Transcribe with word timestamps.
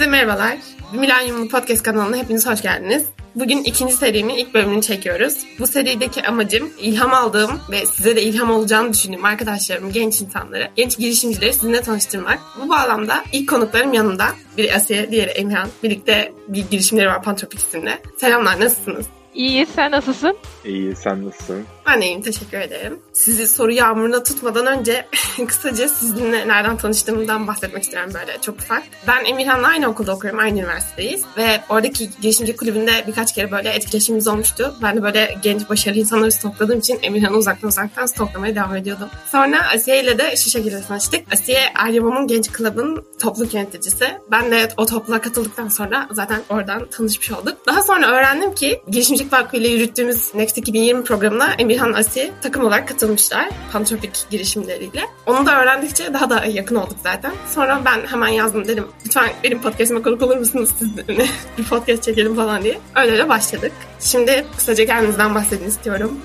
Herkese 0.00 0.10
merhabalar. 0.10 0.58
Milenyum 0.92 1.48
Podcast 1.48 1.82
kanalına 1.82 2.16
hepiniz 2.16 2.46
hoş 2.46 2.62
geldiniz. 2.62 3.04
Bugün 3.34 3.64
ikinci 3.64 3.92
serimin 3.94 4.34
ilk 4.34 4.54
bölümünü 4.54 4.82
çekiyoruz. 4.82 5.34
Bu 5.58 5.66
serideki 5.66 6.22
amacım 6.22 6.70
ilham 6.78 7.14
aldığım 7.14 7.60
ve 7.70 7.86
size 7.86 8.16
de 8.16 8.22
ilham 8.22 8.50
olacağını 8.50 8.92
düşündüğüm 8.92 9.24
arkadaşlarım, 9.24 9.92
genç 9.92 10.20
insanları, 10.20 10.68
genç 10.76 10.98
girişimcileri 10.98 11.52
sizinle 11.52 11.80
tanıştırmak. 11.80 12.38
Bu 12.64 12.68
bağlamda 12.68 13.24
ilk 13.32 13.48
konuklarım 13.48 13.92
yanımda. 13.92 14.26
Biri 14.56 14.74
Asiye, 14.74 15.10
diğeri 15.10 15.30
Emirhan. 15.30 15.68
Birlikte 15.82 16.32
bir 16.48 16.70
girişimleri 16.70 17.08
var 17.08 17.22
Pantropik 17.22 17.60
isimli. 17.60 17.98
Selamlar, 18.16 18.60
nasılsınız? 18.60 19.06
İyi, 19.34 19.66
sen 19.66 19.90
nasılsın? 19.90 20.36
İyi, 20.64 20.96
sen 20.96 21.26
nasılsın? 21.26 21.64
Ben 21.90 22.00
iyiyim, 22.00 22.22
teşekkür 22.22 22.58
ederim. 22.58 22.98
Sizi 23.12 23.48
soru 23.48 23.72
yağmuruna 23.72 24.22
tutmadan 24.22 24.66
önce 24.66 25.06
kısaca 25.48 25.88
sizinle 25.88 26.48
nereden 26.48 26.76
tanıştığımdan 26.76 27.46
bahsetmek 27.46 27.82
istiyorum 27.82 28.10
böyle 28.14 28.38
çok 28.40 28.60
ufak. 28.60 28.82
Ben 29.06 29.24
Emirhan'la 29.24 29.68
aynı 29.68 29.88
okulda 29.88 30.14
okuyorum, 30.14 30.40
aynı 30.40 30.58
üniversitedeyiz. 30.58 31.22
Ve 31.36 31.60
oradaki 31.68 32.10
girişimci 32.22 32.56
kulübünde 32.56 33.04
birkaç 33.06 33.34
kere 33.34 33.50
böyle 33.50 33.70
etkileşimimiz 33.70 34.28
olmuştu. 34.28 34.74
Ben 34.82 34.96
de 34.96 35.02
böyle 35.02 35.38
genç, 35.42 35.68
başarılı 35.68 35.98
insanları 35.98 36.32
stokladığım 36.32 36.78
için 36.78 36.98
Emirhan'ı 37.02 37.36
uzaktan 37.36 37.68
uzaktan 37.68 38.06
stoklamaya 38.06 38.54
devam 38.54 38.76
ediyordum. 38.76 39.08
Sonra 39.32 39.70
Asiye 39.74 40.02
ile 40.02 40.18
de 40.18 40.36
şu 40.36 40.50
şekilde 40.50 40.82
tanıştık. 40.82 41.32
Asiye 41.32 41.60
Eryamam'ın 41.86 42.26
Genç 42.26 42.56
Club'ın 42.58 43.04
topluluk 43.18 43.54
yöneticisi. 43.54 44.04
Ben 44.30 44.50
de 44.50 44.68
o 44.76 44.86
topluluğa 44.86 45.20
katıldıktan 45.20 45.68
sonra 45.68 46.08
zaten 46.10 46.40
oradan 46.48 46.86
tanışmış 46.86 47.32
olduk. 47.32 47.56
Daha 47.66 47.82
sonra 47.82 48.06
öğrendim 48.10 48.54
ki 48.54 48.80
Girişimcilik 48.88 49.32
Vakfı 49.32 49.56
ile 49.56 49.68
yürüttüğümüz 49.68 50.34
Next 50.34 50.58
2020 50.58 51.04
programına 51.04 51.52
Emirhan 51.58 51.79
Asi 51.88 52.32
takım 52.42 52.64
olarak 52.64 52.88
katılmışlar. 52.88 53.48
Pantropik 53.72 54.24
girişimleriyle. 54.30 55.06
Onu 55.26 55.46
da 55.46 55.62
öğrendikçe 55.62 56.14
daha 56.14 56.30
da 56.30 56.44
yakın 56.44 56.76
olduk 56.76 56.96
zaten. 57.02 57.32
Sonra 57.54 57.82
ben 57.84 58.06
hemen 58.06 58.28
yazdım 58.28 58.68
dedim 58.68 58.86
lütfen 59.06 59.30
benim 59.44 59.62
podcastime 59.62 60.02
konuk 60.02 60.22
olur 60.22 60.36
musunuz 60.36 60.70
siz 60.78 60.96
bir 61.58 61.64
podcast 61.64 62.02
çekelim 62.02 62.36
falan 62.36 62.62
diye. 62.62 62.78
Öyle 62.96 63.18
de 63.18 63.28
başladık. 63.28 63.72
Şimdi 64.00 64.44
kısaca 64.56 64.86
kendinizden 64.86 65.34
bahsedin 65.34 65.68
istiyorum. 65.68 66.20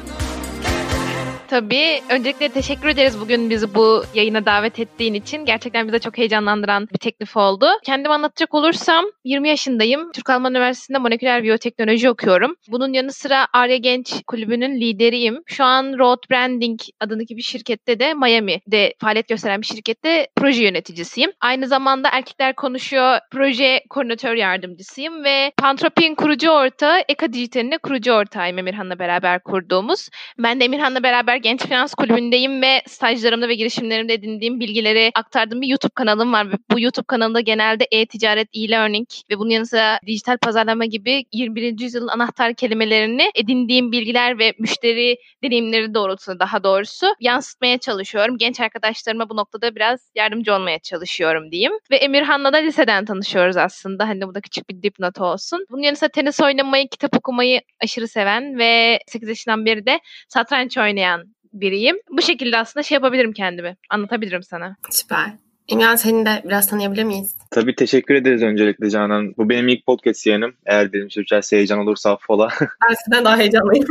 Tabii. 1.47 2.01
Öncelikle 2.09 2.49
teşekkür 2.49 2.87
ederiz 2.87 3.19
bugün 3.19 3.49
bizi 3.49 3.75
bu 3.75 4.03
yayına 4.13 4.45
davet 4.45 4.79
ettiğin 4.79 5.13
için. 5.13 5.45
Gerçekten 5.45 5.87
bize 5.87 5.99
çok 5.99 6.17
heyecanlandıran 6.17 6.87
bir 6.93 6.97
teklif 6.97 7.37
oldu. 7.37 7.67
Kendimi 7.83 8.13
anlatacak 8.13 8.53
olursam 8.53 9.05
20 9.23 9.49
yaşındayım. 9.49 10.11
Türk 10.11 10.29
Alman 10.29 10.51
Üniversitesi'nde 10.51 10.97
moleküler 10.97 11.43
biyoteknoloji 11.43 12.09
okuyorum. 12.09 12.55
Bunun 12.67 12.93
yanı 12.93 13.11
sıra 13.11 13.47
Arya 13.53 13.77
Genç 13.77 14.21
Kulübü'nün 14.27 14.81
lideriyim. 14.81 15.43
Şu 15.45 15.63
an 15.63 15.99
Road 15.99 16.31
Branding 16.31 16.79
adındaki 16.99 17.37
bir 17.37 17.41
şirkette 17.41 17.99
de 17.99 18.13
Miami'de 18.13 18.93
faaliyet 18.99 19.27
gösteren 19.27 19.61
bir 19.61 19.65
şirkette 19.65 20.27
proje 20.35 20.63
yöneticisiyim. 20.63 21.31
Aynı 21.41 21.67
zamanda 21.67 22.09
Erkekler 22.11 22.55
Konuşuyor 22.55 23.19
proje 23.31 23.83
koordinatör 23.89 24.35
yardımcısıyım 24.35 25.23
ve 25.23 25.51
Pantropik'in 25.57 26.15
kurucu 26.15 26.49
ortağı 26.49 26.99
Eka 27.09 27.33
Dijital'in 27.33 27.77
kurucu 27.83 28.11
ortağıyım 28.11 28.57
Emirhan'la 28.57 28.99
beraber 28.99 29.43
kurduğumuz. 29.43 30.09
Ben 30.37 30.59
de 30.59 30.65
Emirhan'la 30.65 31.03
beraber 31.03 31.34
Genç 31.37 31.61
Finans 31.61 31.93
Kulübü'ndeyim 31.93 32.61
ve 32.61 32.81
stajlarımda 32.87 33.47
ve 33.47 33.55
girişimlerimde 33.55 34.13
edindiğim 34.13 34.59
bilgileri 34.59 35.11
aktardığım 35.15 35.61
bir 35.61 35.67
YouTube 35.67 35.91
kanalım 35.95 36.33
var. 36.33 36.47
Bu 36.71 36.79
YouTube 36.79 37.05
kanalında 37.05 37.39
genelde 37.39 37.87
e-ticaret, 37.91 38.47
e-learning 38.53 39.07
ve 39.29 39.39
bunun 39.39 39.49
yanı 39.49 39.65
sıra 39.65 39.99
dijital 40.05 40.37
pazarlama 40.37 40.85
gibi 40.85 41.25
21. 41.31 41.79
yüzyılın 41.79 42.07
anahtar 42.07 42.53
kelimelerini 42.53 43.31
edindiğim 43.35 43.91
bilgiler 43.91 44.39
ve 44.39 44.53
müşteri 44.59 45.17
deneyimleri 45.43 45.93
doğrultusunda 45.93 46.39
daha 46.39 46.63
doğrusu 46.63 47.07
yansıtmaya 47.19 47.77
çalışıyorum. 47.77 48.37
Genç 48.37 48.59
arkadaşlarıma 48.59 49.29
bu 49.29 49.35
noktada 49.35 49.75
biraz 49.75 50.11
yardımcı 50.15 50.53
olmaya 50.53 50.79
çalışıyorum 50.79 51.51
diyeyim. 51.51 51.73
Ve 51.91 51.95
Emirhan'la 51.95 52.53
da 52.53 52.57
liseden 52.57 53.05
tanışıyoruz 53.05 53.57
aslında. 53.57 54.07
Hani 54.07 54.27
bu 54.27 54.35
da 54.35 54.41
küçük 54.41 54.69
bir 54.69 54.83
dipnot 54.83 55.21
olsun. 55.21 55.65
Bunun 55.71 55.81
yanı 55.81 55.95
sıra 55.95 56.09
tenis 56.09 56.41
oynamayı, 56.41 56.87
kitap 56.87 57.17
okumayı 57.17 57.61
aşırı 57.83 58.07
seven 58.07 58.57
ve 58.57 58.99
8 59.07 59.29
yaşından 59.29 59.65
beri 59.65 59.85
de 59.85 59.99
satranç 60.29 60.77
oynayan 60.77 61.24
biriyim. 61.61 61.95
Bu 62.09 62.21
şekilde 62.21 62.57
aslında 62.57 62.83
şey 62.83 62.95
yapabilirim 62.95 63.33
kendimi. 63.33 63.75
Anlatabilirim 63.89 64.43
sana. 64.43 64.75
Süper. 64.89 65.25
İmran 65.67 65.95
seni 65.95 66.25
de 66.25 66.41
biraz 66.45 66.67
tanıyabilir 66.67 67.03
miyiz? 67.03 67.35
Tabii 67.51 67.75
teşekkür 67.75 68.15
ederiz 68.15 68.41
öncelikle 68.41 68.89
Canan. 68.89 69.33
Bu 69.37 69.49
benim 69.49 69.67
ilk 69.67 69.85
podcast 69.85 70.27
yayınım. 70.27 70.53
Eğer 70.65 70.93
dedim 70.93 71.09
sürçerse 71.09 71.57
heyecan 71.57 71.79
olursa 71.79 72.11
affola. 72.11 72.49
Ben 72.89 72.95
sizden 73.03 73.25
daha 73.25 73.37
heyecanlıyım. 73.37 73.85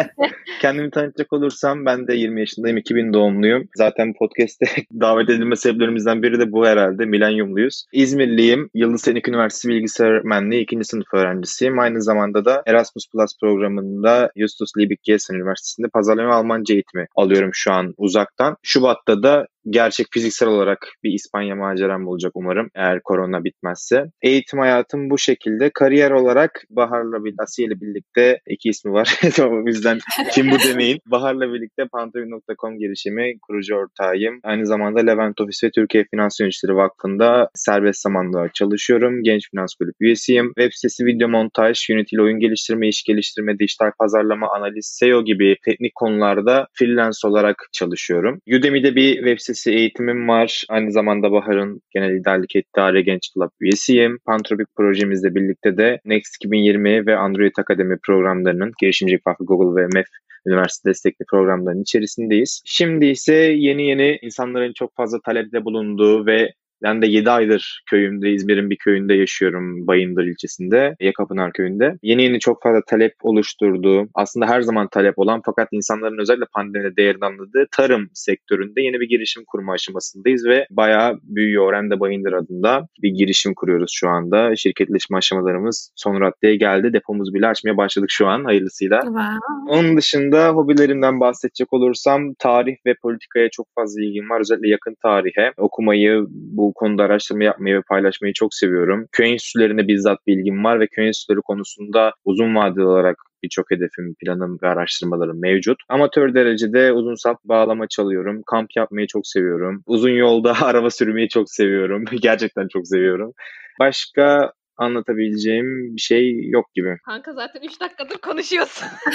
Kendimi 0.60 0.90
tanıtacak 0.90 1.32
olursam 1.32 1.84
ben 1.84 2.06
de 2.06 2.14
20 2.14 2.40
yaşındayım. 2.40 2.76
2000 2.76 3.12
doğumluyum. 3.12 3.68
Zaten 3.76 4.14
podcast'te 4.18 4.66
davet 5.00 5.30
edilme 5.30 5.56
sebeplerimizden 5.56 6.22
biri 6.22 6.40
de 6.40 6.52
bu 6.52 6.66
herhalde. 6.66 7.04
Milenyumluyuz. 7.04 7.84
İzmirliyim. 7.92 8.70
Yıldız 8.74 9.02
Teknik 9.02 9.28
Üniversitesi 9.28 9.68
Bilgisayar 9.68 10.22
Mühendisliği 10.24 10.62
2. 10.62 10.84
sınıf 10.84 11.14
öğrencisiyim. 11.14 11.78
Aynı 11.78 12.02
zamanda 12.02 12.44
da 12.44 12.62
Erasmus 12.66 13.08
Plus 13.10 13.30
programında 13.40 14.30
Justus 14.36 14.70
Liebig 14.78 14.98
Gießen 15.02 15.34
Üniversitesi'nde 15.34 15.88
pazarlama 15.88 16.34
Almanca 16.34 16.74
eğitimi 16.74 17.06
alıyorum 17.16 17.50
şu 17.52 17.72
an 17.72 17.94
uzaktan. 17.96 18.56
Şubat'ta 18.62 19.22
da 19.22 19.46
gerçek 19.70 20.06
fiziksel 20.10 20.48
olarak 20.48 20.88
bir 21.02 21.12
İspanya 21.12 21.56
maceram 21.56 22.06
olacak 22.06 22.32
umarım 22.34 22.68
eğer 22.74 23.00
korona 23.04 23.44
bitmezse. 23.44 24.04
Eğitim 24.22 24.58
hayatım 24.58 25.10
bu 25.10 25.18
şekilde. 25.18 25.70
Kariyer 25.74 26.10
olarak 26.10 26.64
Bahar'la 26.70 27.24
bir 27.24 27.34
Asiye 27.38 27.68
ile 27.68 27.80
birlikte 27.80 28.40
iki 28.48 28.68
ismi 28.68 28.92
var. 28.92 29.20
o 29.40 29.66
yüzden 29.66 29.98
kim 30.32 30.50
bu 30.50 30.56
demeyin. 30.68 30.98
Bahar'la 31.06 31.52
birlikte 31.54 31.84
Pantolin.com 31.92 32.78
girişimi 32.78 33.38
kurucu 33.42 33.74
ortağıyım. 33.74 34.40
Aynı 34.44 34.66
zamanda 34.66 35.00
Levent 35.00 35.40
Ofis 35.40 35.64
ve 35.64 35.70
Türkiye 35.70 36.04
Finans 36.10 36.40
Yöneticileri 36.40 36.76
Vakfı'nda 36.76 37.48
serbest 37.54 38.02
zamanla 38.02 38.48
çalışıyorum. 38.54 39.22
Genç 39.22 39.50
Finans 39.50 39.74
Kulüp 39.74 39.94
üyesiyim. 40.00 40.46
Web 40.46 40.70
sitesi 40.72 41.06
video 41.06 41.28
montaj, 41.28 41.90
yönetici 41.90 42.22
oyun 42.22 42.40
geliştirme, 42.40 42.88
iş 42.88 43.02
geliştirme, 43.02 43.58
dijital 43.58 43.90
pazarlama, 43.98 44.48
analiz, 44.56 44.96
SEO 44.98 45.24
gibi 45.24 45.56
teknik 45.64 45.94
konularda 45.94 46.66
freelance 46.72 47.18
olarak 47.24 47.68
çalışıyorum. 47.72 48.40
Udemy'de 48.58 48.96
bir 48.96 49.14
web 49.14 49.38
sitesi 49.38 49.51
Üniversitesi 49.52 49.78
eğitimim 49.78 50.28
var. 50.28 50.64
Aynı 50.68 50.92
zamanda 50.92 51.32
Bahar'ın 51.32 51.80
genel 51.94 52.14
liderlik 52.14 52.56
ettiği 52.56 52.80
Are 52.80 53.02
Genç 53.02 53.32
Club 53.34 53.50
üyesiyim. 53.60 54.18
Pantropik 54.26 54.66
projemizle 54.76 55.34
birlikte 55.34 55.76
de 55.76 56.00
Next 56.04 56.36
2020 56.36 57.06
ve 57.06 57.16
Android 57.16 57.56
Akademi 57.58 57.98
programlarının 58.06 58.72
girişimcilik 58.80 59.26
vakfı 59.26 59.44
Google 59.44 59.82
ve 59.82 59.86
MEF 59.94 60.06
üniversite 60.46 60.90
destekli 60.90 61.24
programların 61.30 61.82
içerisindeyiz. 61.82 62.62
Şimdi 62.64 63.06
ise 63.06 63.34
yeni 63.34 63.86
yeni 63.86 64.18
insanların 64.22 64.72
çok 64.72 64.96
fazla 64.96 65.18
talepte 65.20 65.64
bulunduğu 65.64 66.26
ve 66.26 66.52
ben 66.82 67.02
de 67.02 67.06
7 67.06 67.30
aydır 67.30 67.82
köyümde, 67.90 68.30
İzmir'in 68.30 68.70
bir 68.70 68.76
köyünde 68.76 69.14
yaşıyorum. 69.14 69.86
Bayındır 69.86 70.24
ilçesinde, 70.24 70.96
Yakapınar 71.00 71.52
köyünde. 71.52 71.96
Yeni 72.02 72.22
yeni 72.22 72.38
çok 72.38 72.62
fazla 72.62 72.80
talep 72.86 73.14
oluşturduğu, 73.22 74.08
aslında 74.14 74.46
her 74.46 74.60
zaman 74.60 74.88
talep 74.88 75.18
olan 75.18 75.42
fakat 75.44 75.68
insanların 75.72 76.18
özellikle 76.20 76.46
pandemide 76.54 76.96
değerini 76.96 77.24
anladığı 77.24 77.66
tarım 77.76 78.08
sektöründe 78.14 78.82
yeni 78.82 79.00
bir 79.00 79.08
girişim 79.08 79.42
kurma 79.46 79.72
aşamasındayız 79.72 80.46
ve 80.46 80.66
bayağı 80.70 81.18
büyüyor. 81.22 81.66
Orende 81.66 82.00
Bayındır 82.00 82.32
adında 82.32 82.88
bir 83.02 83.10
girişim 83.10 83.54
kuruyoruz 83.54 83.90
şu 83.94 84.08
anda. 84.08 84.56
Şirketleşme 84.56 85.16
aşamalarımız 85.16 85.92
son 85.96 86.20
raddeye 86.20 86.56
geldi. 86.56 86.92
Depomuz 86.92 87.34
bile 87.34 87.46
açmaya 87.46 87.76
başladık 87.76 88.08
şu 88.10 88.26
an 88.26 88.44
hayırlısıyla. 88.44 89.00
Wow. 89.00 89.22
Onun 89.68 89.96
dışında 89.96 90.48
hobilerimden 90.48 91.20
bahsedecek 91.20 91.72
olursam 91.72 92.34
tarih 92.38 92.76
ve 92.86 92.94
politikaya 93.02 93.48
çok 93.50 93.66
fazla 93.74 94.02
ilgim 94.02 94.30
var. 94.30 94.40
Özellikle 94.40 94.68
yakın 94.68 94.96
tarihe 95.02 95.52
okumayı, 95.56 96.24
bu 96.28 96.71
konuda 96.74 97.02
araştırma 97.02 97.44
yapmayı 97.44 97.76
ve 97.76 97.82
paylaşmayı 97.88 98.34
çok 98.34 98.54
seviyorum. 98.54 99.06
Köy 99.12 99.32
enstitülerine 99.32 99.88
bizzat 99.88 100.26
bilgim 100.26 100.64
var 100.64 100.80
ve 100.80 100.86
köy 100.86 101.06
enstitüleri 101.06 101.40
konusunda 101.40 102.12
uzun 102.24 102.54
vadeli 102.56 102.84
olarak 102.84 103.16
birçok 103.42 103.70
hedefim, 103.70 104.14
planım 104.14 104.58
ve 104.62 104.68
araştırmalarım 104.68 105.40
mevcut. 105.40 105.78
Amatör 105.88 106.34
derecede 106.34 106.92
uzun 106.92 107.14
sap 107.14 107.44
bağlama 107.44 107.88
çalıyorum. 107.88 108.42
Kamp 108.46 108.68
yapmayı 108.76 109.06
çok 109.06 109.26
seviyorum. 109.26 109.82
Uzun 109.86 110.10
yolda 110.10 110.54
araba 110.62 110.90
sürmeyi 110.90 111.28
çok 111.28 111.50
seviyorum. 111.50 112.04
Gerçekten 112.22 112.68
çok 112.68 112.88
seviyorum. 112.88 113.32
Başka 113.80 114.52
anlatabileceğim 114.82 115.96
bir 115.96 116.00
şey 116.00 116.48
yok 116.50 116.74
gibi. 116.74 116.96
Kanka 117.04 117.32
zaten 117.32 117.60
3 117.62 117.80
dakikadır 117.80 118.18
konuşuyorsun. 118.18 118.88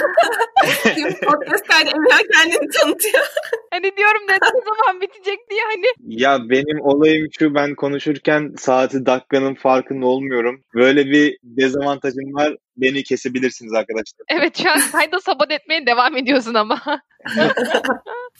Podcast 1.24 1.66
kaydı 1.68 1.90
Emrah 1.96 2.20
kendini 2.32 2.68
tanıtıyor. 2.80 3.26
hani 3.72 3.96
diyorum 3.96 4.22
ne 4.28 4.38
zaman 4.64 5.00
bitecek 5.00 5.38
diye 5.50 5.60
hani. 5.62 5.86
Ya 6.22 6.38
benim 6.50 6.80
olayım 6.80 7.28
şu 7.38 7.54
ben 7.54 7.74
konuşurken 7.74 8.54
saati 8.56 9.06
dakikanın 9.06 9.54
farkında 9.54 10.06
olmuyorum. 10.06 10.62
Böyle 10.74 11.06
bir 11.06 11.38
dezavantajım 11.42 12.34
var 12.34 12.56
beni 12.76 13.02
kesebilirsiniz 13.02 13.72
arkadaşlar. 13.72 14.24
Evet 14.28 14.62
şu 14.62 14.70
an 14.70 14.80
kayda 14.92 15.20
sabot 15.20 15.52
etmeye 15.52 15.86
devam 15.86 16.16
ediyorsun 16.16 16.54
ama. 16.54 16.80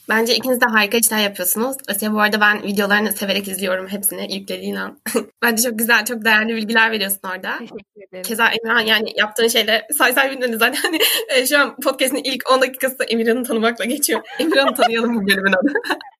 Bence 0.08 0.34
ikiniz 0.34 0.60
de 0.60 0.66
harika 0.66 0.96
işler 0.96 1.18
yapıyorsunuz. 1.18 1.76
Asiye 1.88 2.12
bu 2.12 2.20
arada 2.20 2.40
ben 2.40 2.62
videolarını 2.62 3.12
severek 3.12 3.48
izliyorum 3.48 3.88
hepsini 3.88 4.34
yüklediğin 4.34 4.74
an. 4.74 4.98
Bence 5.42 5.62
çok 5.62 5.78
güzel, 5.78 6.04
çok 6.04 6.24
değerli 6.24 6.56
bilgiler 6.56 6.90
veriyorsun 6.90 7.20
orada. 7.24 7.58
Teşekkür 7.58 8.08
ederim. 8.08 8.22
Keza 8.22 8.48
Emirhan 8.48 8.80
yani 8.80 9.12
yaptığın 9.16 9.48
şeyle 9.48 9.86
say 9.98 10.12
say 10.12 10.30
bilmediniz 10.30 10.58
zaten. 10.58 10.78
Hani, 10.88 10.98
e, 11.28 11.46
şu 11.46 11.58
an 11.58 11.76
podcast'in 11.76 12.20
ilk 12.24 12.50
10 12.50 12.60
dakikası 12.60 13.04
Emirhan'ı 13.08 13.44
tanımakla 13.44 13.84
geçiyor. 13.84 14.20
Emirhan'ı 14.38 14.74
tanıyalım 14.74 15.14
bu 15.14 15.26
bölümün 15.26 15.52
adı. 15.52 15.72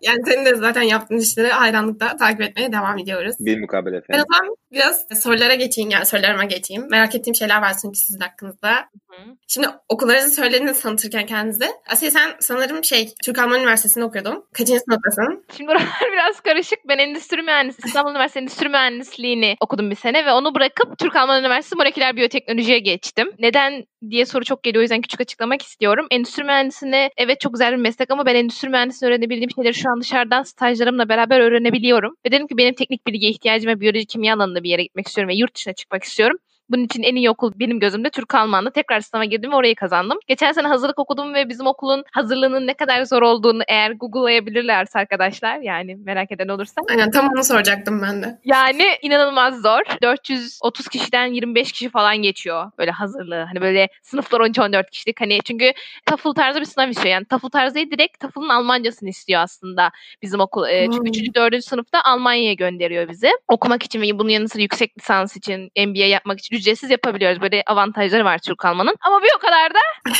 Yani 0.00 0.18
senin 0.26 0.44
de 0.44 0.54
zaten 0.54 0.82
yaptığın 0.82 1.18
işleri 1.18 1.48
hayranlıkla 1.48 2.16
takip 2.16 2.40
etmeye 2.40 2.72
devam 2.72 2.98
ediyoruz. 2.98 3.36
Bir 3.40 3.60
mukabele 3.60 3.94
Ben 3.94 3.98
efendim. 3.98 4.24
o 4.30 4.34
zaman 4.34 4.56
biraz 4.72 5.22
sorulara 5.22 5.54
geçeyim 5.54 5.90
yani 5.90 6.06
sorularıma 6.06 6.44
geçeyim. 6.44 6.86
Merak 6.90 7.14
ettiğim 7.14 7.34
şeyler 7.34 7.62
var 7.62 7.74
çünkü 7.82 7.98
sizin 7.98 8.20
hakkınızda. 8.20 8.70
Hı. 9.10 9.16
Şimdi 9.48 9.68
okullarınızı 9.88 10.30
söylediniz 10.30 10.80
tanıtırken 10.82 11.26
kendinize. 11.26 11.68
Asiye 11.88 12.10
sen 12.10 12.30
sanırım 12.40 12.84
şey 12.84 13.08
Türk 13.24 13.38
Alman 13.38 13.60
Üniversitesi'nde 13.60 14.04
okuyordun. 14.04 14.44
Kaçıncı 14.52 14.80
sınıftasın? 14.80 15.44
Şimdi 15.56 15.70
oralar 15.70 15.88
biraz 16.12 16.40
karışık. 16.40 16.78
Ben 16.88 16.98
endüstri 16.98 17.42
mühendisliği, 17.42 17.86
İstanbul 17.86 18.10
Üniversitesi 18.14 18.42
Endüstri 18.42 18.68
Mühendisliğini 18.68 19.56
okudum 19.60 19.90
bir 19.90 19.96
sene 19.96 20.26
ve 20.26 20.32
onu 20.32 20.54
bırakıp 20.54 20.98
Türk 20.98 21.16
Alman 21.16 21.40
Üniversitesi 21.40 21.76
Moleküler 21.76 22.16
Biyoteknolojiye 22.16 22.78
geçtim. 22.78 23.32
Neden 23.38 23.84
diye 24.10 24.26
soru 24.26 24.44
çok 24.44 24.62
geliyor 24.62 24.80
o 24.80 24.82
yüzden 24.82 25.00
küçük 25.00 25.20
açıklamak 25.20 25.62
istiyorum. 25.62 26.06
Endüstri 26.10 26.44
mühendisliğine 26.44 27.10
evet 27.16 27.40
çok 27.40 27.52
güzel 27.52 27.72
bir 27.72 27.76
meslek 27.76 28.10
ama 28.10 28.26
ben 28.26 28.34
endüstri 28.34 28.68
mühendisliğinde 28.68 29.14
öğrenebildiğim 29.14 29.50
şeyleri 29.50 29.74
şu 29.74 29.89
an 29.92 30.00
dışarıdan 30.00 30.42
stajlarımla 30.42 31.08
beraber 31.08 31.40
öğrenebiliyorum. 31.40 32.14
Ve 32.26 32.32
dedim 32.32 32.46
ki 32.46 32.56
benim 32.56 32.74
teknik 32.74 33.06
bilgiye 33.06 33.30
ihtiyacım 33.30 33.70
ve 33.70 33.80
biyoloji 33.80 34.06
kimya 34.06 34.34
alanında 34.34 34.62
bir 34.62 34.70
yere 34.70 34.82
gitmek 34.82 35.06
istiyorum 35.08 35.28
ve 35.28 35.34
yurt 35.34 35.54
dışına 35.56 35.74
çıkmak 35.74 36.04
istiyorum. 36.04 36.36
Bunun 36.70 36.84
için 36.84 37.02
en 37.02 37.14
iyi 37.14 37.30
okul 37.30 37.52
benim 37.56 37.80
gözümde 37.80 38.10
Türk 38.10 38.34
Alman'da. 38.34 38.70
Tekrar 38.70 39.00
sınava 39.00 39.24
girdim 39.24 39.52
ve 39.52 39.56
orayı 39.56 39.74
kazandım. 39.74 40.18
Geçen 40.26 40.52
sene 40.52 40.68
hazırlık 40.68 40.98
okudum 40.98 41.34
ve 41.34 41.48
bizim 41.48 41.66
okulun 41.66 42.04
hazırlığının 42.12 42.66
ne 42.66 42.74
kadar 42.74 43.02
zor 43.04 43.22
olduğunu 43.22 43.62
eğer 43.68 43.90
Google'layabilirlerse 43.90 44.98
arkadaşlar 44.98 45.58
yani 45.58 45.96
merak 45.96 46.32
eden 46.32 46.48
olursa. 46.48 46.80
Aynen 46.90 47.10
tam 47.10 47.28
onu 47.34 47.44
soracaktım 47.44 48.02
ben 48.02 48.22
de. 48.22 48.38
Yani 48.44 48.84
inanılmaz 49.02 49.62
zor. 49.62 49.80
430 50.02 50.88
kişiden 50.88 51.26
25 51.26 51.72
kişi 51.72 51.88
falan 51.90 52.16
geçiyor 52.16 52.70
böyle 52.78 52.90
hazırlığı. 52.90 53.42
Hani 53.42 53.60
böyle 53.60 53.88
sınıflar 54.02 54.40
13-14 54.40 54.90
kişilik. 54.90 55.20
Hani 55.20 55.38
çünkü 55.44 55.72
TOEFL 56.06 56.32
tarzı 56.32 56.60
bir 56.60 56.64
sınav 56.64 56.88
istiyor. 56.88 57.12
Yani 57.12 57.24
TOEFL 57.24 57.48
tarzı 57.48 57.74
değil 57.74 57.90
direkt 57.90 58.20
TOEFL'ın 58.20 58.48
Almancasını 58.48 59.08
istiyor 59.08 59.40
aslında 59.42 59.90
bizim 60.22 60.40
okul. 60.40 60.68
Ee, 60.68 60.86
Hmm. 60.86 60.92
çünkü 60.92 61.10
3. 61.20 61.34
4. 61.34 61.64
sınıfta 61.64 62.02
Almanya'ya 62.04 62.52
gönderiyor 62.54 63.08
bizi. 63.08 63.30
Okumak 63.48 63.82
için 63.82 64.02
ve 64.02 64.18
bunun 64.18 64.28
yanı 64.28 64.48
sıra 64.48 64.62
yüksek 64.62 64.98
lisans 64.98 65.36
için, 65.36 65.70
MBA 65.76 66.06
yapmak 66.06 66.38
için 66.38 66.56
ücretsiz 66.60 66.90
yapabiliyoruz. 66.90 67.40
Böyle 67.40 67.62
avantajları 67.66 68.24
var 68.24 68.38
Türk 68.38 68.64
Alman'ın. 68.64 68.96
Ama 69.00 69.22
bir 69.22 69.30
o 69.36 69.38
kadar 69.38 69.74
da 69.74 69.78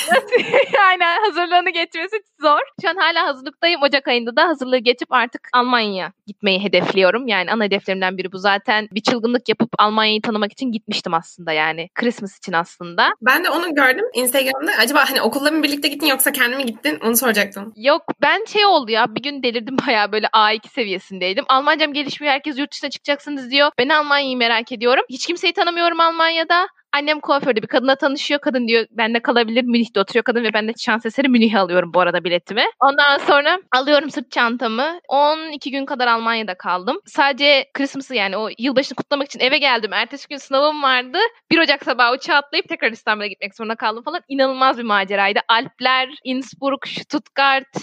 yani 0.75 1.05
hazırlığını 1.27 1.71
geçmesi 1.71 2.17
zor. 2.41 2.61
Şu 2.83 2.89
an 2.89 2.97
hala 2.97 3.27
hazırlıktayım. 3.27 3.83
Ocak 3.83 4.09
ayında 4.09 4.37
da 4.37 4.49
hazırlığı 4.49 4.79
geçip 4.79 5.13
artık 5.13 5.49
Almanya'ya 5.53 6.13
gitmeyi 6.27 6.63
hedefliyorum. 6.65 7.29
Yani 7.29 7.53
ana 7.53 7.65
hedeflerimden 7.65 8.19
biri 8.19 8.33
bu. 8.33 8.39
Zaten 8.39 8.89
bir 8.93 9.01
çılgınlık 9.01 9.49
yapıp 9.49 9.69
Almanya'yı 9.79 10.23
tanımak 10.23 10.53
için 10.53 10.73
gitmiştim 10.73 11.15
aslında 11.15 11.53
yani. 11.53 11.89
Christmas 11.95 12.39
için 12.39 12.53
aslında. 12.53 13.09
Ben 13.23 13.45
de 13.45 13.51
onu 13.51 13.75
gördüm 13.75 14.05
Instagram'da. 14.15 14.73
Acaba 14.79 15.05
hani 15.11 15.23
okulla 15.23 15.51
mı 15.51 15.63
birlikte 15.63 15.89
gittin 15.89 16.07
yoksa 16.07 16.33
kendin 16.33 16.57
mi 16.57 16.67
gittin? 16.67 16.99
Onu 17.05 17.17
soracaktım. 17.17 17.73
Yok 17.77 18.03
ben 18.23 18.45
şey 18.45 18.67
oldu 18.67 18.91
ya 18.91 19.15
bir 19.15 19.23
gün 19.23 19.43
delirdim 19.43 19.77
bayağı 19.87 20.13
böyle 20.13 20.27
A2 20.27 20.69
seviyesindeydim. 20.69 21.45
Almancam 21.49 21.93
gelişmiyor 21.93 22.35
herkes 22.35 22.59
yurt 22.59 22.73
dışına 22.73 22.91
çıkacaksınız 22.91 23.51
diyor. 23.51 23.71
Ben 23.79 23.89
Almanya'yı 23.89 24.37
merak 24.37 24.73
ediyorum. 24.73 25.05
Hiç 25.11 25.27
kimseyi 25.27 25.53
tanımıyorum 25.53 26.01
Almanya'da. 26.31 26.69
Annem 26.93 27.21
kuaförde 27.21 27.63
bir 27.63 27.67
kadınla 27.67 27.97
tanışıyor. 27.97 28.41
Kadın 28.41 28.69
diyor 28.69 28.87
bende 28.91 29.21
kalabilir. 29.21 29.65
Münih'te 29.65 30.01
oturuyor 30.01 30.25
kadın 30.25 30.45
ve 30.45 30.53
ben 30.55 30.69
de 30.69 30.73
şans 30.79 31.07
eseri 31.07 31.29
Münih'e 31.29 31.59
alıyorum 31.59 31.95
bu 31.95 32.01
arada 32.01 32.25
biletimi. 32.25 32.65
Ondan 32.81 33.19
sonra 33.19 33.59
alıyorum 33.73 34.11
sırt 34.11 34.31
çantamı. 34.31 35.01
12 35.09 35.71
gün 35.71 35.87
kadar 35.87 36.07
Almanya'da 36.07 36.55
kaldım. 36.55 37.01
Sadece 37.07 37.67
Christmas'ı 37.75 38.15
yani 38.15 38.37
o 38.37 38.49
yılbaşını 38.59 38.97
kutlamak 38.97 39.27
için 39.27 39.41
eve 39.41 39.59
geldim. 39.59 39.93
Ertesi 39.93 40.29
gün 40.29 40.37
sınavım 40.37 40.83
vardı. 40.83 41.19
1 41.51 41.59
Ocak 41.59 41.85
sabahı 41.85 42.15
uçağa 42.15 42.35
atlayıp 42.37 42.69
tekrar 42.69 42.93
İstanbul'a 42.93 43.27
gitmek 43.27 43.57
zorunda 43.57 43.77
kaldım 43.77 44.03
falan. 44.05 44.21
İnanılmaz 44.29 44.79
bir 44.79 44.83
maceraydı. 44.83 45.41
Alpler, 45.49 46.09
Innsbruck, 46.25 46.89
Stuttgart 46.89 47.77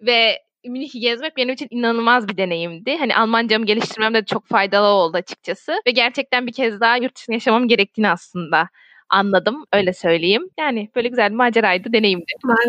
ve 0.00 0.38
Münih'i 0.64 1.00
gezmek 1.00 1.36
benim 1.36 1.54
için 1.54 1.66
inanılmaz 1.70 2.28
bir 2.28 2.36
deneyimdi. 2.36 2.96
Hani 2.96 3.16
Almancamı 3.16 3.66
geliştirmem 3.66 4.14
de 4.14 4.24
çok 4.24 4.46
faydalı 4.46 4.86
oldu 4.86 5.16
açıkçası. 5.16 5.72
Ve 5.86 5.90
gerçekten 5.90 6.46
bir 6.46 6.52
kez 6.52 6.80
daha 6.80 6.96
yurt 6.96 7.16
dışında 7.16 7.34
yaşamam 7.36 7.68
gerektiğini 7.68 8.08
aslında 8.10 8.68
anladım. 9.12 9.64
Öyle 9.72 9.92
söyleyeyim. 9.92 10.48
Yani 10.58 10.88
böyle 10.96 11.08
güzel 11.08 11.30
bir 11.30 11.36
maceraydı, 11.36 11.92
deneyimdi. 11.92 12.24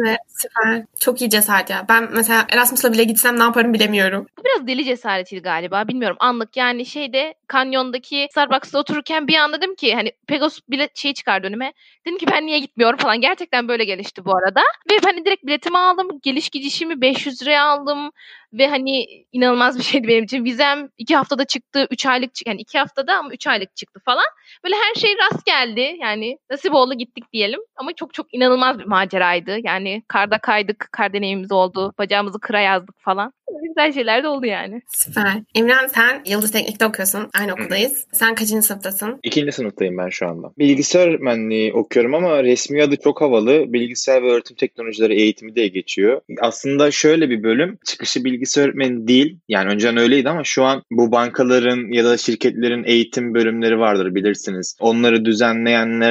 Be 0.05 0.17
süper. 0.27 0.83
Çok 0.99 1.21
iyi 1.21 1.29
cesaret 1.29 1.69
ya. 1.69 1.85
Ben 1.89 2.09
mesela 2.11 2.45
Erasmus'la 2.51 2.93
bile 2.93 3.03
gitsem 3.03 3.39
ne 3.39 3.43
yaparım 3.43 3.73
bilemiyorum. 3.73 4.27
Bu 4.37 4.43
biraz 4.43 4.67
deli 4.67 4.85
cesaretiydi 4.85 5.41
galiba. 5.41 5.87
Bilmiyorum 5.87 6.17
anlık 6.19 6.57
yani 6.57 6.85
şeyde 6.85 7.33
kanyondaki 7.47 8.27
Starbucks'ta 8.31 8.79
otururken 8.79 9.27
bir 9.27 9.35
anda 9.35 9.57
dedim 9.57 9.75
ki 9.75 9.95
hani 9.95 10.11
Pegasus 10.27 10.59
bile 10.69 10.89
şey 10.93 11.13
çıkardı 11.13 11.47
önüme. 11.47 11.73
Dedim 12.05 12.17
ki 12.17 12.25
ben 12.31 12.45
niye 12.45 12.59
gitmiyorum 12.59 12.97
falan. 12.97 13.21
Gerçekten 13.21 13.67
böyle 13.67 13.85
gelişti 13.85 14.25
bu 14.25 14.37
arada. 14.37 14.61
Ve 14.91 14.97
hani 15.03 15.25
direkt 15.25 15.45
biletimi 15.45 15.77
aldım. 15.77 16.07
Geliş 16.23 16.49
gidişimi 16.49 17.01
500 17.01 17.41
liraya 17.41 17.63
aldım. 17.65 18.11
Ve 18.53 18.67
hani 18.67 19.05
inanılmaz 19.31 19.77
bir 19.77 19.83
şeydi 19.83 20.07
benim 20.07 20.23
için. 20.23 20.45
Vizem 20.45 20.89
iki 20.97 21.15
haftada 21.15 21.45
çıktı. 21.45 21.87
Üç 21.91 22.05
aylık. 22.05 22.47
Yani 22.47 22.61
iki 22.61 22.79
haftada 22.79 23.15
ama 23.17 23.33
üç 23.33 23.47
aylık 23.47 23.75
çıktı 23.75 23.99
falan. 24.05 24.25
Böyle 24.63 24.75
her 24.75 25.01
şey 25.01 25.15
rast 25.17 25.45
geldi. 25.45 25.97
Yani 26.01 26.32
nasip 26.51 26.73
oldu 26.73 26.93
gittik 26.93 27.23
diyelim. 27.33 27.59
Ama 27.75 27.93
çok 27.93 28.13
çok 28.13 28.33
inanılmaz 28.33 28.79
bir 28.79 28.85
maceraydı. 28.85 29.57
Yani 29.63 30.03
karda 30.07 30.37
kaydık. 30.37 30.89
Kar 30.91 31.13
deneyimimiz 31.13 31.51
oldu. 31.51 31.93
Bacağımızı 31.99 32.39
kıra 32.39 32.61
yazdık 32.61 32.95
falan. 32.99 33.33
Güzel 33.63 33.93
şeyler 33.93 34.23
de 34.23 34.27
oldu 34.27 34.45
yani. 34.45 34.81
Süper. 34.87 35.23
İmran 35.53 35.87
sen 35.87 36.21
Yıldız 36.25 36.51
Teknik'te 36.51 36.85
okuyorsun. 36.85 37.29
Aynı 37.39 37.53
okuldayız. 37.53 38.07
Sen 38.11 38.35
kaçıncı 38.35 38.67
sınıftasın? 38.67 39.19
İkinci 39.23 39.51
sınıftayım 39.51 39.97
ben 39.97 40.09
şu 40.09 40.27
anda. 40.27 40.51
Bilgisayar 40.57 41.07
öğretmenliği 41.07 41.73
okuyorum 41.73 42.13
ama 42.13 42.43
resmi 42.43 42.83
adı 42.83 42.95
çok 43.03 43.21
havalı. 43.21 43.73
Bilgisayar 43.73 44.23
ve 44.23 44.31
öğretim 44.31 44.55
teknolojileri 44.55 45.21
eğitimi 45.21 45.55
diye 45.55 45.67
geçiyor. 45.67 46.21
Aslında 46.41 46.91
şöyle 46.91 47.29
bir 47.29 47.43
bölüm. 47.43 47.77
Çıkışı 47.85 48.23
bilgisayar 48.23 48.63
öğretmeni 48.63 49.07
değil. 49.07 49.37
Yani 49.47 49.71
önceden 49.71 49.97
öyleydi 49.97 50.29
ama 50.29 50.43
şu 50.43 50.63
an 50.63 50.83
bu 50.91 51.11
bankaların 51.11 51.93
ya 51.93 52.05
da 52.05 52.17
şirketlerin 52.17 52.83
eğitim 52.83 53.33
bölümleri 53.33 53.79
vardır 53.79 54.15
bilirsiniz. 54.15 54.77
Onları 54.79 55.25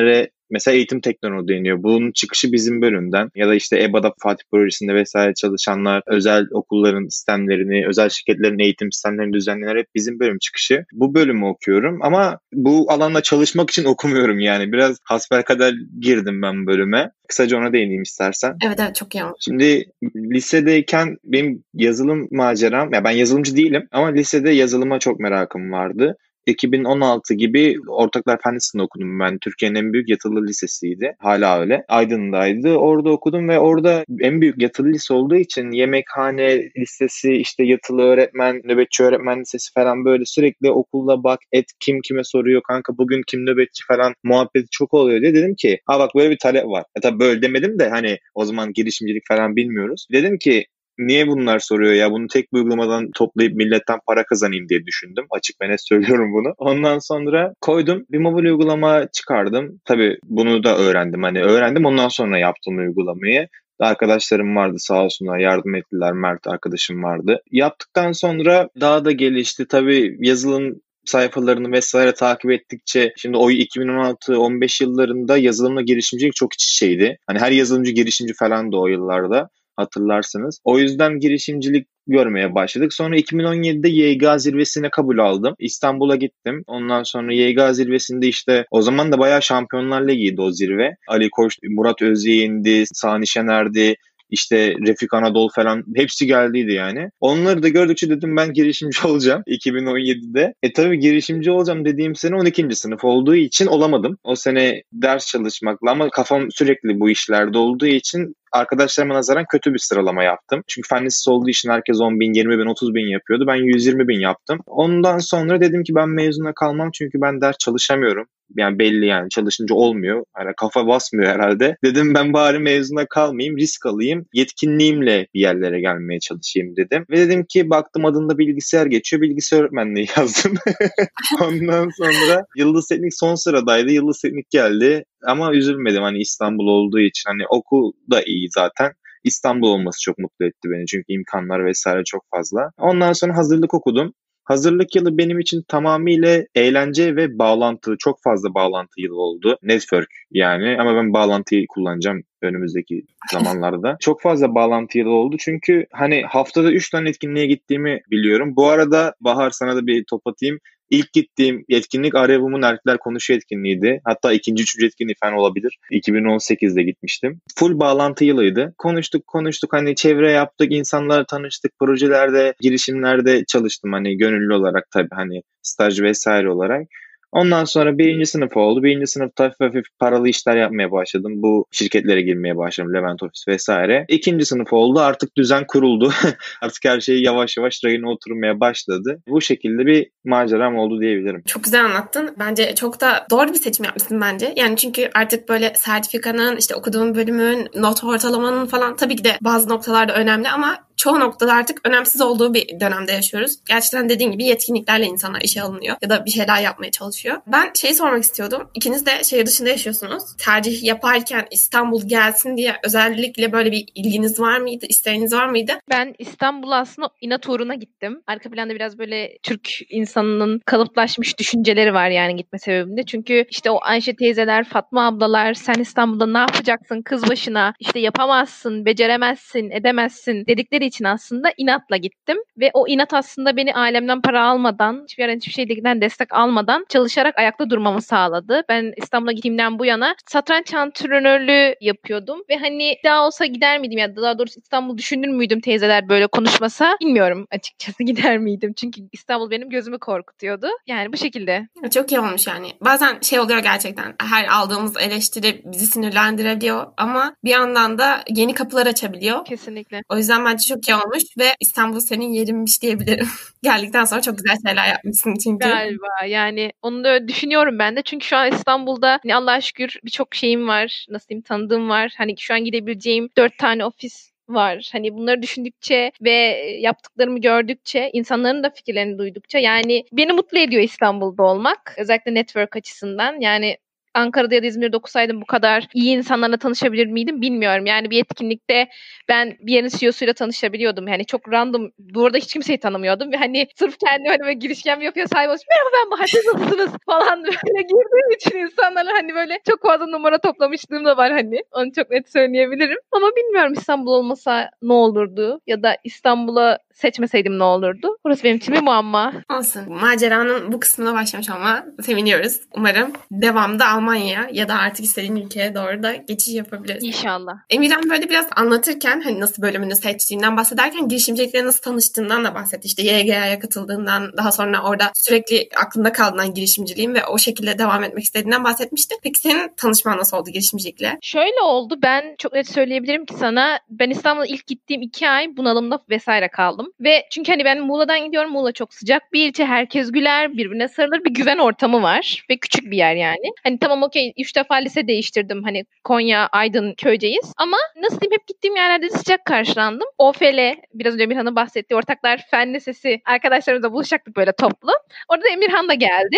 düzenleyenlere 0.02 0.30
Mesela 0.52 0.74
eğitim 0.74 1.00
teknoloji 1.00 1.48
deniyor. 1.48 1.82
Bunun 1.82 2.12
çıkışı 2.12 2.52
bizim 2.52 2.82
bölümden 2.82 3.30
ya 3.34 3.48
da 3.48 3.54
işte 3.54 3.82
EBA'da 3.82 4.12
Fatih 4.18 4.44
Projesi'nde 4.50 4.94
vesaire 4.94 5.34
çalışanlar 5.34 6.02
özel 6.06 6.46
okulların 6.52 7.08
sistemlerini, 7.08 7.88
özel 7.88 8.08
şirketlerin 8.08 8.58
eğitim 8.58 8.92
sistemlerini 8.92 9.32
düzenleyenler 9.32 9.76
hep 9.76 9.86
bizim 9.94 10.20
bölüm 10.20 10.38
çıkışı. 10.38 10.84
Bu 10.92 11.14
bölümü 11.14 11.44
okuyorum 11.44 11.98
ama 12.02 12.38
bu 12.52 12.92
alanda 12.92 13.22
çalışmak 13.22 13.70
için 13.70 13.84
okumuyorum 13.92 14.40
yani. 14.40 14.72
Biraz 14.72 14.98
hasbelkader 15.04 15.74
girdim 16.00 16.42
ben 16.42 16.66
bölüme. 16.66 17.10
Kısaca 17.28 17.58
ona 17.58 17.72
değineyim 17.72 18.02
istersen. 18.02 18.56
Evet 18.66 18.80
evet 18.80 18.94
çok 18.94 19.14
iyi 19.14 19.24
olmuş. 19.24 19.36
Şimdi 19.40 19.84
lisedeyken 20.16 21.16
benim 21.24 21.64
yazılım 21.74 22.28
maceram, 22.30 22.94
ya 22.94 23.04
ben 23.04 23.10
yazılımcı 23.10 23.56
değilim 23.56 23.88
ama 23.92 24.08
lisede 24.08 24.50
yazılıma 24.50 24.98
çok 24.98 25.20
merakım 25.20 25.72
vardı. 25.72 26.16
2016 26.46 27.34
gibi 27.34 27.76
Ortaklar 27.88 28.38
Fen 28.44 28.82
okudum 28.82 29.20
ben. 29.20 29.38
Türkiye'nin 29.38 29.78
en 29.78 29.92
büyük 29.92 30.08
yatılı 30.08 30.46
lisesiydi. 30.46 31.14
Hala 31.18 31.60
öyle. 31.60 31.84
Aydın'daydı. 31.88 32.74
Orada 32.76 33.10
okudum 33.10 33.48
ve 33.48 33.58
orada 33.58 34.04
en 34.20 34.40
büyük 34.40 34.62
yatılı 34.62 34.88
lise 34.88 35.14
olduğu 35.14 35.36
için 35.36 35.70
yemekhane 35.70 36.70
lisesi, 36.78 37.32
işte 37.32 37.64
yatılı 37.64 38.02
öğretmen, 38.02 38.60
nöbetçi 38.64 39.02
öğretmen 39.02 39.40
lisesi 39.40 39.72
falan 39.74 40.04
böyle 40.04 40.24
sürekli 40.26 40.70
okulda 40.70 41.24
bak 41.24 41.40
et 41.52 41.64
kim 41.80 42.00
kime 42.04 42.24
soruyor 42.24 42.62
kanka 42.68 42.98
bugün 42.98 43.22
kim 43.26 43.46
nöbetçi 43.46 43.84
falan 43.88 44.14
muhabbeti 44.24 44.66
çok 44.70 44.94
oluyor 44.94 45.20
diye 45.20 45.34
dedim 45.34 45.54
ki 45.54 45.78
ha 45.86 45.98
bak 45.98 46.10
böyle 46.16 46.30
bir 46.30 46.38
talep 46.38 46.66
var. 46.66 46.84
E 46.96 47.00
tabi 47.00 47.20
böyle 47.20 47.42
demedim 47.42 47.78
de 47.78 47.88
hani 47.88 48.18
o 48.34 48.44
zaman 48.44 48.72
girişimcilik 48.72 49.22
falan 49.28 49.56
bilmiyoruz. 49.56 50.06
Dedim 50.12 50.38
ki 50.38 50.66
niye 50.98 51.28
bunlar 51.28 51.58
soruyor 51.58 51.92
ya 51.92 52.10
bunu 52.10 52.26
tek 52.26 52.52
bir 52.52 52.58
uygulamadan 52.58 53.10
toplayıp 53.14 53.54
milletten 53.54 53.98
para 54.06 54.24
kazanayım 54.24 54.68
diye 54.68 54.86
düşündüm. 54.86 55.24
Açık 55.30 55.60
ve 55.62 55.68
net 55.68 55.86
söylüyorum 55.88 56.32
bunu. 56.32 56.54
Ondan 56.58 56.98
sonra 56.98 57.52
koydum 57.60 58.04
bir 58.10 58.18
mobil 58.18 58.44
uygulama 58.44 59.06
çıkardım. 59.12 59.80
Tabii 59.84 60.18
bunu 60.24 60.64
da 60.64 60.78
öğrendim. 60.78 61.22
Hani 61.22 61.42
öğrendim 61.42 61.84
ondan 61.84 62.08
sonra 62.08 62.38
yaptım 62.38 62.78
uygulamayı. 62.78 63.48
Arkadaşlarım 63.80 64.56
vardı 64.56 64.76
sağ 64.78 65.04
olsunlar 65.04 65.38
yardım 65.38 65.74
ettiler. 65.74 66.12
Mert 66.12 66.46
arkadaşım 66.46 67.02
vardı. 67.02 67.40
Yaptıktan 67.50 68.12
sonra 68.12 68.68
daha 68.80 69.04
da 69.04 69.12
gelişti. 69.12 69.66
Tabii 69.68 70.16
yazılım 70.20 70.80
sayfalarını 71.04 71.72
vesaire 71.72 72.14
takip 72.14 72.50
ettikçe 72.50 73.12
şimdi 73.16 73.36
o 73.36 73.50
2016-15 73.50 74.82
yıllarında 74.82 75.36
yazılımla 75.36 75.82
girişimcilik 75.82 76.34
çok 76.34 76.54
iç 76.54 76.64
içeydi. 76.64 77.18
Hani 77.26 77.38
her 77.38 77.50
yazılımcı 77.50 77.92
girişimci 77.92 78.34
falan 78.34 78.72
da 78.72 78.76
o 78.76 78.86
yıllarda 78.86 79.48
hatırlarsınız. 79.76 80.60
O 80.64 80.78
yüzden 80.78 81.18
girişimcilik 81.18 81.86
görmeye 82.06 82.54
başladık. 82.54 82.92
Sonra 82.92 83.16
2017'de 83.16 83.88
YG 83.88 84.40
zirvesine 84.40 84.90
kabul 84.90 85.18
aldım. 85.18 85.54
İstanbul'a 85.58 86.16
gittim. 86.16 86.64
Ondan 86.66 87.02
sonra 87.02 87.34
YG 87.34 87.60
zirvesinde 87.72 88.28
işte 88.28 88.66
o 88.70 88.82
zaman 88.82 89.12
da 89.12 89.18
bayağı 89.18 89.42
Şampiyonlar 89.42 90.08
Ligi'ydi 90.08 90.40
o 90.40 90.50
zirve. 90.50 90.96
Ali 91.08 91.30
Koç, 91.30 91.58
Murat 91.68 92.02
Özyeğin'di, 92.02 92.84
Sani 92.92 93.26
Şener'di, 93.26 93.96
işte 94.32 94.74
Refik 94.86 95.14
Anadolu 95.14 95.48
falan 95.54 95.84
hepsi 95.96 96.26
geldiydi 96.26 96.72
yani. 96.72 97.08
Onları 97.20 97.62
da 97.62 97.68
gördükçe 97.68 98.10
dedim 98.10 98.36
ben 98.36 98.52
girişimci 98.52 99.06
olacağım 99.06 99.42
2017'de. 99.48 100.54
E 100.62 100.72
tabii 100.72 100.98
girişimci 100.98 101.50
olacağım 101.50 101.84
dediğim 101.84 102.14
sene 102.14 102.36
12. 102.36 102.76
sınıf 102.76 103.04
olduğu 103.04 103.34
için 103.34 103.66
olamadım. 103.66 104.18
O 104.24 104.36
sene 104.36 104.82
ders 104.92 105.26
çalışmakla 105.26 105.90
ama 105.90 106.10
kafam 106.10 106.50
sürekli 106.50 107.00
bu 107.00 107.10
işlerde 107.10 107.58
olduğu 107.58 107.86
için 107.86 108.34
arkadaşlarıma 108.52 109.14
nazaran 109.14 109.44
kötü 109.52 109.74
bir 109.74 109.78
sıralama 109.78 110.24
yaptım. 110.24 110.62
Çünkü 110.68 110.88
fen 110.88 111.04
lisesi 111.04 111.30
olduğu 111.30 111.48
için 111.48 111.70
herkes 111.70 112.00
10 112.00 112.20
bin, 112.20 112.34
20 112.34 112.58
bin, 112.58 112.66
30 112.66 112.94
bin 112.94 113.12
yapıyordu. 113.12 113.44
Ben 113.46 113.54
120 113.54 114.08
bin 114.08 114.20
yaptım. 114.20 114.58
Ondan 114.66 115.18
sonra 115.18 115.60
dedim 115.60 115.82
ki 115.82 115.94
ben 115.94 116.08
mezuna 116.08 116.52
kalmam 116.54 116.90
çünkü 116.92 117.20
ben 117.20 117.40
ders 117.40 117.58
çalışamıyorum 117.58 118.26
yani 118.56 118.78
belli 118.78 119.06
yani 119.06 119.30
çalışınca 119.30 119.74
olmuyor. 119.74 120.24
Yani 120.38 120.52
kafa 120.56 120.86
basmıyor 120.86 121.32
herhalde. 121.32 121.76
Dedim 121.84 122.14
ben 122.14 122.32
bari 122.32 122.58
mezuna 122.58 123.06
kalmayayım, 123.06 123.56
risk 123.56 123.86
alayım. 123.86 124.26
Yetkinliğimle 124.32 125.26
bir 125.34 125.40
yerlere 125.40 125.80
gelmeye 125.80 126.20
çalışayım 126.20 126.76
dedim. 126.76 127.04
Ve 127.10 127.16
dedim 127.16 127.44
ki 127.48 127.70
baktım 127.70 128.04
adında 128.04 128.38
bilgisayar 128.38 128.86
geçiyor. 128.86 129.22
Bilgisayar 129.22 129.60
öğretmenliği 129.60 130.06
yazdım. 130.16 130.54
Ondan 131.40 131.88
sonra 131.96 132.46
Yıldız 132.56 132.86
Teknik 132.86 133.14
son 133.14 133.34
sıradaydı. 133.34 133.92
Yıldız 133.92 134.20
Teknik 134.20 134.50
geldi. 134.50 135.04
Ama 135.26 135.54
üzülmedim 135.54 136.02
hani 136.02 136.18
İstanbul 136.18 136.66
olduğu 136.66 137.00
için. 137.00 137.30
Hani 137.30 137.46
okul 137.50 137.92
da 138.10 138.22
iyi 138.22 138.48
zaten. 138.50 138.92
İstanbul 139.24 139.68
olması 139.68 140.02
çok 140.02 140.18
mutlu 140.18 140.46
etti 140.46 140.70
beni 140.70 140.86
çünkü 140.86 141.04
imkanlar 141.08 141.66
vesaire 141.66 142.04
çok 142.04 142.22
fazla. 142.30 142.70
Ondan 142.78 143.12
sonra 143.12 143.36
hazırlık 143.36 143.74
okudum. 143.74 144.12
Hazırlık 144.44 144.96
yılı 144.96 145.18
benim 145.18 145.40
için 145.40 145.62
tamamıyla 145.68 146.44
eğlence 146.54 147.16
ve 147.16 147.38
bağlantı, 147.38 147.94
çok 147.98 148.22
fazla 148.22 148.54
bağlantı 148.54 149.00
yılı 149.00 149.20
oldu. 149.20 149.58
Network 149.62 150.08
yani 150.30 150.76
ama 150.80 150.96
ben 150.96 151.12
bağlantıyı 151.12 151.66
kullanacağım 151.68 152.22
önümüzdeki 152.42 153.02
zamanlarda. 153.32 153.96
Çok 154.00 154.20
fazla 154.22 154.54
bağlantı 154.54 154.98
yılı 154.98 155.10
oldu 155.10 155.36
çünkü 155.38 155.86
hani 155.92 156.22
haftada 156.22 156.72
3 156.72 156.90
tane 156.90 157.08
etkinliğe 157.08 157.46
gittiğimi 157.46 158.00
biliyorum. 158.10 158.56
Bu 158.56 158.68
arada 158.68 159.14
Bahar 159.20 159.50
sana 159.50 159.76
da 159.76 159.86
bir 159.86 160.04
top 160.10 160.26
atayım. 160.26 160.58
İlk 160.92 161.12
gittiğim 161.12 161.64
etkinlik 161.68 162.14
Arevum'un 162.14 162.62
Erkekler 162.62 162.98
Konuşuyor 162.98 163.36
etkinliğiydi. 163.38 164.00
Hatta 164.04 164.32
ikinci, 164.32 164.62
üçüncü 164.62 164.86
etkinliği 164.86 165.14
falan 165.20 165.34
olabilir. 165.34 165.78
2018'de 165.92 166.82
gitmiştim. 166.82 167.40
Full 167.56 167.80
bağlantı 167.80 168.24
yılıydı. 168.24 168.74
Konuştuk 168.78 169.26
konuştuk 169.26 169.72
hani 169.72 169.94
çevre 169.94 170.32
yaptık, 170.32 170.72
insanlarla 170.72 171.26
tanıştık, 171.26 171.72
projelerde, 171.78 172.54
girişimlerde 172.60 173.44
çalıştım 173.44 173.92
hani 173.92 174.16
gönüllü 174.16 174.54
olarak 174.54 174.90
tabii 174.90 175.08
hani 175.12 175.42
staj 175.62 176.00
vesaire 176.00 176.50
olarak. 176.50 176.86
Ondan 177.32 177.64
sonra 177.64 177.98
birinci 177.98 178.26
sınıf 178.26 178.56
oldu. 178.56 178.82
Birinci 178.82 179.06
sınıfta 179.06 179.44
hafif 179.44 179.60
hafif 179.60 179.84
paralı 179.98 180.28
işler 180.28 180.56
yapmaya 180.56 180.92
başladım. 180.92 181.32
Bu 181.36 181.66
şirketlere 181.70 182.22
girmeye 182.22 182.56
başladım. 182.56 182.94
Levent 182.94 183.22
Ofis 183.22 183.48
vesaire. 183.48 184.04
İkinci 184.08 184.46
sınıf 184.46 184.72
oldu. 184.72 185.00
Artık 185.00 185.36
düzen 185.36 185.66
kuruldu. 185.66 186.12
Artık 186.60 186.84
her 186.84 187.00
şey 187.00 187.22
yavaş 187.22 187.56
yavaş 187.56 187.84
rayına 187.84 188.10
oturmaya 188.10 188.60
başladı. 188.60 189.22
Bu 189.28 189.40
şekilde 189.40 189.86
bir 189.86 190.10
maceram 190.24 190.76
oldu 190.76 191.00
diyebilirim. 191.00 191.42
Çok 191.46 191.64
güzel 191.64 191.84
anlattın. 191.84 192.34
Bence 192.38 192.74
çok 192.74 193.00
da 193.00 193.26
doğru 193.30 193.48
bir 193.48 193.54
seçim 193.54 193.84
yapmışsın 193.84 194.20
bence. 194.20 194.52
Yani 194.56 194.76
çünkü 194.76 195.10
artık 195.14 195.48
böyle 195.48 195.72
sertifikanın, 195.76 196.56
işte 196.56 196.74
okuduğun 196.74 197.14
bölümün, 197.14 197.68
not 197.74 198.04
ortalamanın 198.04 198.66
falan 198.66 198.96
tabii 198.96 199.16
ki 199.16 199.24
de 199.24 199.32
bazı 199.40 199.68
noktalarda 199.68 200.14
önemli 200.14 200.48
ama 200.48 200.78
çoğu 201.02 201.20
noktada 201.20 201.52
artık 201.52 201.88
önemsiz 201.88 202.20
olduğu 202.20 202.54
bir 202.54 202.80
dönemde 202.80 203.12
yaşıyoruz. 203.12 203.56
Gerçekten 203.68 204.08
dediğin 204.08 204.30
gibi 204.30 204.44
yetkinliklerle 204.44 205.06
insanlar 205.06 205.40
işe 205.40 205.62
alınıyor 205.62 205.96
ya 206.02 206.10
da 206.10 206.24
bir 206.24 206.30
şeyler 206.30 206.62
yapmaya 206.62 206.90
çalışıyor. 206.90 207.40
Ben 207.46 207.70
şeyi 207.74 207.94
sormak 207.94 208.22
istiyordum. 208.22 208.70
İkiniz 208.74 209.06
de 209.06 209.24
şehir 209.24 209.46
dışında 209.46 209.68
yaşıyorsunuz. 209.68 210.22
Tercih 210.38 210.84
yaparken 210.84 211.46
İstanbul 211.50 212.08
gelsin 212.08 212.56
diye 212.56 212.76
özellikle 212.84 213.52
böyle 213.52 213.72
bir 213.72 213.84
ilginiz 213.94 214.40
var 214.40 214.58
mıydı? 214.58 214.86
İsteğiniz 214.88 215.32
var 215.32 215.46
mıydı? 215.48 215.72
Ben 215.90 216.14
İstanbul'a 216.18 216.76
aslında 216.76 217.08
inat 217.20 217.48
uğruna 217.48 217.74
gittim. 217.74 218.22
Arka 218.26 218.50
planda 218.50 218.74
biraz 218.74 218.98
böyle 218.98 219.38
Türk 219.42 219.68
insanının 219.90 220.60
kalıplaşmış 220.66 221.38
düşünceleri 221.38 221.94
var 221.94 222.08
yani 222.08 222.36
gitme 222.36 222.58
sebebinde. 222.58 223.02
Çünkü 223.02 223.44
işte 223.50 223.70
o 223.70 223.78
Ayşe 223.82 224.16
teyzeler, 224.16 224.64
Fatma 224.64 225.06
ablalar 225.06 225.54
sen 225.54 225.74
İstanbul'da 225.74 226.26
ne 226.26 226.38
yapacaksın 226.38 227.02
kız 227.02 227.28
başına? 227.28 227.74
İşte 227.80 227.98
yapamazsın, 227.98 228.84
beceremezsin, 228.84 229.70
edemezsin 229.70 230.46
dedikleri 230.46 230.91
için 230.92 231.04
aslında 231.04 231.52
inatla 231.56 231.96
gittim. 231.96 232.36
Ve 232.58 232.70
o 232.74 232.88
inat 232.88 233.14
aslında 233.14 233.56
beni 233.56 233.74
ailemden 233.74 234.22
para 234.22 234.44
almadan, 234.44 235.02
hiçbir 235.08 235.22
yerden 235.22 235.36
hiçbir 235.36 235.52
şeyden 235.52 236.00
destek 236.00 236.34
almadan 236.34 236.86
çalışarak 236.88 237.38
ayakta 237.38 237.70
durmamı 237.70 238.02
sağladı. 238.02 238.62
Ben 238.68 238.92
İstanbul'a 238.96 239.32
gittiğimden 239.32 239.78
bu 239.78 239.84
yana 239.84 240.14
satranç 240.26 240.74
antrenörlüğü 240.74 241.74
yapıyordum. 241.80 242.42
Ve 242.50 242.56
hani 242.56 242.96
daha 243.04 243.26
olsa 243.26 243.46
gider 243.46 243.78
miydim 243.78 243.98
ya 243.98 244.16
daha 244.16 244.38
doğrusu 244.38 244.60
İstanbul 244.60 244.98
düşünür 244.98 245.28
müydüm 245.28 245.60
teyzeler 245.60 246.08
böyle 246.08 246.26
konuşmasa 246.26 246.96
bilmiyorum 247.00 247.46
açıkçası 247.50 248.02
gider 248.04 248.38
miydim. 248.38 248.72
Çünkü 248.76 249.00
İstanbul 249.12 249.50
benim 249.50 249.70
gözümü 249.70 249.98
korkutuyordu. 249.98 250.68
Yani 250.86 251.12
bu 251.12 251.16
şekilde. 251.16 251.68
Çok 251.94 252.12
iyi 252.12 252.20
olmuş 252.20 252.46
yani. 252.46 252.72
Bazen 252.80 253.20
şey 253.20 253.40
oluyor 253.40 253.58
gerçekten 253.58 254.14
her 254.20 254.46
aldığımız 254.48 254.96
eleştiri 254.96 255.62
bizi 255.64 255.86
sinirlendirebiliyor 255.86 256.86
ama 256.96 257.34
bir 257.44 257.50
yandan 257.50 257.98
da 257.98 258.22
yeni 258.28 258.54
kapılar 258.54 258.86
açabiliyor. 258.86 259.44
Kesinlikle. 259.44 260.02
O 260.08 260.16
yüzden 260.16 260.44
bence 260.44 260.66
çok 260.68 260.81
iyi 260.88 260.94
olmuş 260.94 261.22
ve 261.38 261.56
İstanbul 261.60 262.00
senin 262.00 262.32
yerinmiş 262.32 262.82
diyebilirim. 262.82 263.28
Geldikten 263.62 264.04
sonra 264.04 264.22
çok 264.22 264.36
güzel 264.38 264.56
şeyler 264.66 264.88
yapmışsın 264.88 265.34
çünkü. 265.44 265.68
Galiba 265.68 266.26
yani 266.26 266.72
onu 266.82 267.04
da 267.04 267.28
düşünüyorum 267.28 267.78
ben 267.78 267.96
de. 267.96 268.02
Çünkü 268.02 268.26
şu 268.26 268.36
an 268.36 268.52
İstanbul'da 268.52 269.18
hani 269.22 269.34
Allah'a 269.34 269.60
şükür 269.60 269.96
birçok 270.04 270.34
şeyim 270.34 270.68
var. 270.68 271.06
Nasıl 271.08 271.28
diyeyim 271.28 271.42
tanıdığım 271.42 271.88
var. 271.88 272.14
Hani 272.16 272.34
şu 272.38 272.54
an 272.54 272.64
gidebileceğim 272.64 273.28
dört 273.38 273.58
tane 273.58 273.84
ofis 273.84 274.32
var. 274.48 274.90
Hani 274.92 275.14
bunları 275.14 275.42
düşündükçe 275.42 276.12
ve 276.20 276.32
yaptıklarımı 276.80 277.40
gördükçe, 277.40 278.10
insanların 278.12 278.62
da 278.62 278.70
fikirlerini 278.70 279.18
duydukça 279.18 279.58
yani 279.58 280.04
beni 280.12 280.32
mutlu 280.32 280.58
ediyor 280.58 280.82
İstanbul'da 280.82 281.42
olmak. 281.42 281.94
Özellikle 281.98 282.34
network 282.34 282.76
açısından. 282.76 283.40
Yani 283.40 283.76
Ankara'da 284.14 284.54
ya 284.54 284.62
da 284.62 284.66
İzmir'de 284.66 284.96
okusaydım 284.96 285.40
bu 285.40 285.46
kadar 285.46 285.88
iyi 285.94 286.16
insanlarla 286.16 286.56
tanışabilir 286.56 287.06
miydim 287.06 287.42
bilmiyorum. 287.42 287.86
Yani 287.86 288.10
bir 288.10 288.20
etkinlikte 288.20 288.88
ben 289.28 289.56
bir 289.60 289.72
yerin 289.72 289.88
CEO'suyla 289.88 290.34
tanışabiliyordum. 290.34 291.08
Yani 291.08 291.26
çok 291.26 291.52
random. 291.52 291.90
Bu 291.98 292.26
arada 292.26 292.38
hiç 292.38 292.52
kimseyi 292.52 292.80
tanımıyordum. 292.80 293.32
Ve 293.32 293.36
hani 293.36 293.66
sırf 293.76 293.98
kendi 293.98 294.28
hani 294.28 294.40
böyle 294.40 294.52
girişken 294.52 295.00
bir 295.00 295.04
yapıyor 295.04 295.26
sahibi 295.32 295.48
olmuş. 295.48 295.62
Merhaba 295.70 295.90
ben 295.96 296.10
Bahar 296.10 296.28
nasılsınız 296.54 296.92
falan 297.06 297.44
böyle 297.44 297.82
girdiğim 297.82 298.30
için 298.36 298.58
insanlarla 298.58 299.12
hani 299.12 299.34
böyle 299.34 299.58
çok 299.68 299.82
fazla 299.82 300.06
numara 300.06 300.38
toplamışlığım 300.38 301.04
da 301.04 301.16
var 301.16 301.32
hani. 301.32 301.60
Onu 301.72 301.92
çok 301.92 302.10
net 302.10 302.32
söyleyebilirim. 302.32 302.98
Ama 303.12 303.26
bilmiyorum 303.36 303.72
İstanbul 303.72 304.12
olmasa 304.12 304.70
ne 304.82 304.92
olurdu? 304.92 305.60
Ya 305.66 305.82
da 305.82 305.96
İstanbul'a 306.04 306.78
seçmeseydim 306.94 307.58
ne 307.58 307.62
olurdu? 307.64 308.16
Burası 308.24 308.44
benim 308.44 308.56
için 308.56 308.74
bir 308.74 308.80
muamma. 308.82 309.32
Olsun. 309.58 309.82
Maceranın 309.88 310.72
bu 310.72 310.80
kısmına 310.80 311.14
başlamış 311.14 311.50
ama 311.50 311.84
seviniyoruz. 312.02 312.60
Umarım 312.76 313.12
devamda 313.30 313.88
Almanya 313.88 314.48
ya 314.52 314.68
da 314.68 314.74
artık 314.74 315.04
istediğin 315.04 315.36
ülkeye 315.36 315.74
doğru 315.74 316.02
da 316.02 316.14
geçiş 316.14 316.54
yapabiliriz. 316.54 317.04
İnşallah. 317.04 317.52
Emirhan 317.70 318.10
böyle 318.10 318.28
biraz 318.28 318.46
anlatırken 318.56 319.20
hani 319.20 319.40
nasıl 319.40 319.62
bölümünü 319.62 319.96
seçtiğinden 319.96 320.56
bahsederken 320.56 321.08
girişimcilikle 321.08 321.64
nasıl 321.64 321.82
tanıştığından 321.82 322.44
da 322.44 322.54
bahsetti. 322.54 322.86
İşte 322.86 323.02
YGA'ya 323.02 323.58
katıldığından 323.58 324.36
daha 324.36 324.52
sonra 324.52 324.82
orada 324.82 325.10
sürekli 325.14 325.68
aklında 325.76 326.12
kaldığından 326.12 326.54
girişimciliğin 326.54 327.14
ve 327.14 327.26
o 327.26 327.38
şekilde 327.38 327.78
devam 327.78 328.04
etmek 328.04 328.24
istediğinden 328.24 328.64
bahsetmişti. 328.64 329.14
Peki 329.22 329.40
senin 329.40 329.74
tanışman 329.76 330.18
nasıl 330.18 330.36
oldu 330.36 330.50
girişimcilikle? 330.50 331.18
Şöyle 331.22 331.60
oldu. 331.62 331.98
Ben 332.02 332.34
çok 332.38 332.52
net 332.52 332.68
söyleyebilirim 332.68 333.24
ki 333.24 333.34
sana 333.34 333.78
ben 333.90 334.10
İstanbul'a 334.10 334.46
ilk 334.46 334.66
gittiğim 334.66 335.02
iki 335.02 335.28
ay 335.28 335.56
bunalımda 335.56 335.98
vesaire 336.10 336.48
kaldım. 336.48 336.81
Ve 337.00 337.26
çünkü 337.30 337.52
hani 337.52 337.64
ben 337.64 337.80
Muğla'dan 337.80 338.24
gidiyorum. 338.24 338.50
Muğla 338.52 338.72
çok 338.72 338.94
sıcak 338.94 339.32
bir 339.32 339.48
ilçe. 339.48 339.64
Herkes 339.66 340.12
güler, 340.12 340.52
birbirine 340.52 340.88
sarılır. 340.88 341.24
Bir 341.24 341.34
güven 341.34 341.58
ortamı 341.58 342.02
var. 342.02 342.44
Ve 342.50 342.56
küçük 342.56 342.90
bir 342.90 342.96
yer 342.96 343.14
yani. 343.14 343.52
Hani 343.64 343.78
tamam 343.78 344.02
okey 344.02 344.32
üç 344.38 344.56
defa 344.56 344.74
lise 344.74 345.08
değiştirdim. 345.08 345.62
Hani 345.62 345.84
Konya, 346.04 346.48
Aydın, 346.52 346.94
Köyceğiz. 346.94 347.52
Ama 347.56 347.76
nasıl 347.96 348.20
diyeyim 348.20 348.38
hep 348.40 348.46
gittiğim 348.48 348.76
yerlerde 348.76 349.10
sıcak 349.10 349.44
karşılandım. 349.44 350.08
OFL, 350.18 350.74
biraz 350.94 351.14
önce 351.14 351.24
Emirhan'ın 351.24 351.56
bahsettiği 351.56 351.98
ortaklar 351.98 352.40
fen 352.50 352.74
lisesi 352.74 353.20
arkadaşlarımızla 353.26 353.92
buluşacaktık 353.92 354.36
böyle 354.36 354.52
toplu. 354.52 354.92
Orada 355.28 355.48
Emirhan 355.48 355.88
da 355.88 355.94
geldi. 355.94 356.36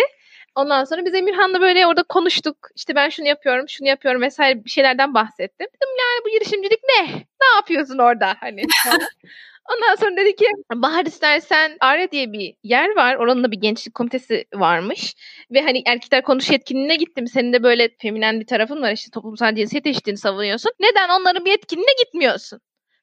Ondan 0.55 0.83
sonra 0.83 1.05
biz 1.05 1.15
Emirhan'la 1.15 1.61
böyle 1.61 1.87
orada 1.87 2.03
konuştuk. 2.03 2.57
İşte 2.75 2.95
ben 2.95 3.09
şunu 3.09 3.27
yapıyorum, 3.27 3.69
şunu 3.69 3.87
yapıyorum 3.87 4.21
vesaire 4.21 4.65
bir 4.65 4.69
şeylerden 4.69 5.13
bahsettim. 5.13 5.67
Dedim 5.67 5.95
yani 5.99 6.25
bu 6.25 6.29
girişimcilik 6.29 6.79
ne? 6.83 7.07
Ne 7.15 7.55
yapıyorsun 7.55 7.97
orada? 7.97 8.35
Hani 8.39 8.61
Ondan 9.73 9.95
sonra 9.95 10.17
dedi 10.17 10.35
ki 10.35 10.45
Bahar 10.75 11.05
istersen 11.05 11.77
Arya 11.81 12.11
diye 12.11 12.33
bir 12.33 12.53
yer 12.63 12.95
var. 12.95 13.15
Oranın 13.15 13.43
da 13.43 13.51
bir 13.51 13.57
gençlik 13.57 13.93
komitesi 13.95 14.45
varmış. 14.53 15.15
Ve 15.51 15.61
hani 15.61 15.83
erkekler 15.85 16.23
konuş 16.23 16.51
etkinliğine 16.51 16.95
gittim. 16.95 17.27
Senin 17.27 17.53
de 17.53 17.63
böyle 17.63 17.89
feminen 18.01 18.39
bir 18.39 18.45
tarafın 18.47 18.81
var. 18.81 18.91
işte 18.91 19.11
toplumsal 19.11 19.55
cinsiyet 19.55 19.85
eşitliğini 19.87 20.17
savunuyorsun. 20.17 20.71
Neden 20.79 21.09
onların 21.09 21.45
bir 21.45 21.53
etkinliğine 21.53 21.91
gitmiyorsun? 22.03 22.59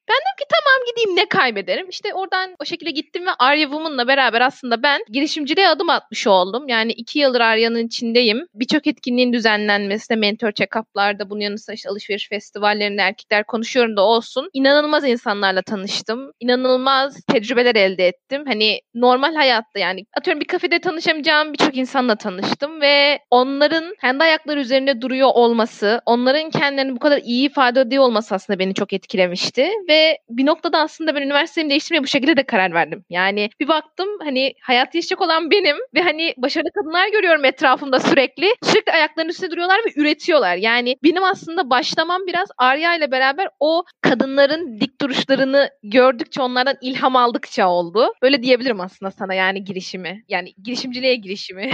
Ben 0.09 0.15
dedim 0.15 0.37
ki 0.39 0.45
tamam 0.51 0.87
gideyim 0.87 1.17
ne 1.17 1.29
kaybederim. 1.29 1.89
İşte 1.89 2.15
oradan 2.15 2.57
o 2.61 2.65
şekilde 2.65 2.91
gittim 2.91 3.27
ve 3.27 3.31
Arya 3.39 3.63
Woman'la 3.63 4.09
beraber 4.09 4.41
aslında 4.41 4.83
ben 4.83 5.01
girişimciliğe 5.09 5.69
adım 5.69 5.91
atmış 5.91 6.27
oldum. 6.27 6.69
Yani 6.69 6.93
iki 6.93 7.19
yıldır 7.19 7.41
Arya'nın 7.41 7.87
içindeyim. 7.87 8.47
Birçok 8.55 8.87
etkinliğin 8.87 9.33
düzenlenmesinde 9.33 10.19
mentor 10.19 10.49
check-up'larda 10.53 11.31
bunun 11.31 11.41
yanı 11.41 11.59
sıra 11.59 11.75
işte 11.75 11.89
alışveriş 11.89 12.29
festivallerinde 12.29 13.03
erkekler 13.03 13.45
konuşuyorum 13.45 13.97
da 13.97 14.03
olsun. 14.03 14.51
İnanılmaz 14.53 15.05
insanlarla 15.05 15.63
tanıştım. 15.63 16.33
İnanılmaz 16.41 17.17
tecrübeler 17.33 17.75
elde 17.75 18.07
ettim. 18.07 18.45
Hani 18.47 18.81
normal 18.95 19.35
hayatta 19.35 19.79
yani 19.79 20.05
atıyorum 20.17 20.41
bir 20.41 20.47
kafede 20.47 20.81
tanışamayacağım 20.81 21.53
birçok 21.53 21.77
insanla 21.77 22.17
tanıştım 22.17 22.81
ve 22.81 23.19
onların 23.31 23.95
kendi 24.01 24.25
ayakları 24.25 24.61
üzerinde 24.61 25.01
duruyor 25.01 25.29
olması, 25.35 26.01
onların 26.07 26.51
kendilerini 26.51 26.97
bu 26.97 26.99
kadar 26.99 27.19
iyi 27.25 27.47
ifade 27.47 27.81
ediyor 27.81 28.05
olması 28.05 28.35
aslında 28.35 28.59
beni 28.59 28.75
çok 28.75 28.93
etkilemişti 28.93 29.69
ve 29.89 30.02
bir 30.31 30.47
noktada 30.47 30.79
aslında 30.79 31.15
ben 31.15 31.23
üniversitemi 31.23 31.71
değiştirmeye 31.71 32.03
bu 32.03 32.07
şekilde 32.07 32.37
de 32.37 32.43
karar 32.43 32.75
verdim. 32.75 33.05
Yani 33.11 33.51
bir 33.61 33.69
baktım 33.69 34.09
hani 34.25 34.55
hayat 34.63 34.95
yaşayacak 34.95 35.21
olan 35.21 35.51
benim 35.51 35.77
ve 35.95 36.03
hani 36.03 36.35
başarılı 36.37 36.71
kadınlar 36.75 37.09
görüyorum 37.09 37.45
etrafımda 37.45 38.01
sürekli. 38.01 38.47
Sürekli 38.65 38.93
ayaklarının 38.93 39.31
üstünde 39.31 39.51
duruyorlar 39.51 39.79
ve 39.79 40.01
üretiyorlar. 40.01 40.57
Yani 40.57 40.97
benim 41.05 41.25
aslında 41.25 41.71
başlamam 41.71 42.21
biraz 42.27 42.49
Arya 42.59 42.97
ile 42.97 43.11
beraber 43.11 43.49
o 43.61 43.85
kadınların 44.01 44.81
dik 44.81 45.01
duruşlarını 45.01 45.71
gördükçe 45.83 46.43
onlardan 46.43 46.77
ilham 46.81 47.17
aldıkça 47.17 47.69
oldu. 47.69 48.13
Öyle 48.23 48.43
diyebilirim 48.43 48.81
aslında 48.81 49.11
sana 49.11 49.35
yani 49.35 49.65
girişimi. 49.65 50.25
Yani 50.29 50.53
girişimciliğe 50.63 51.15
girişimi. 51.15 51.71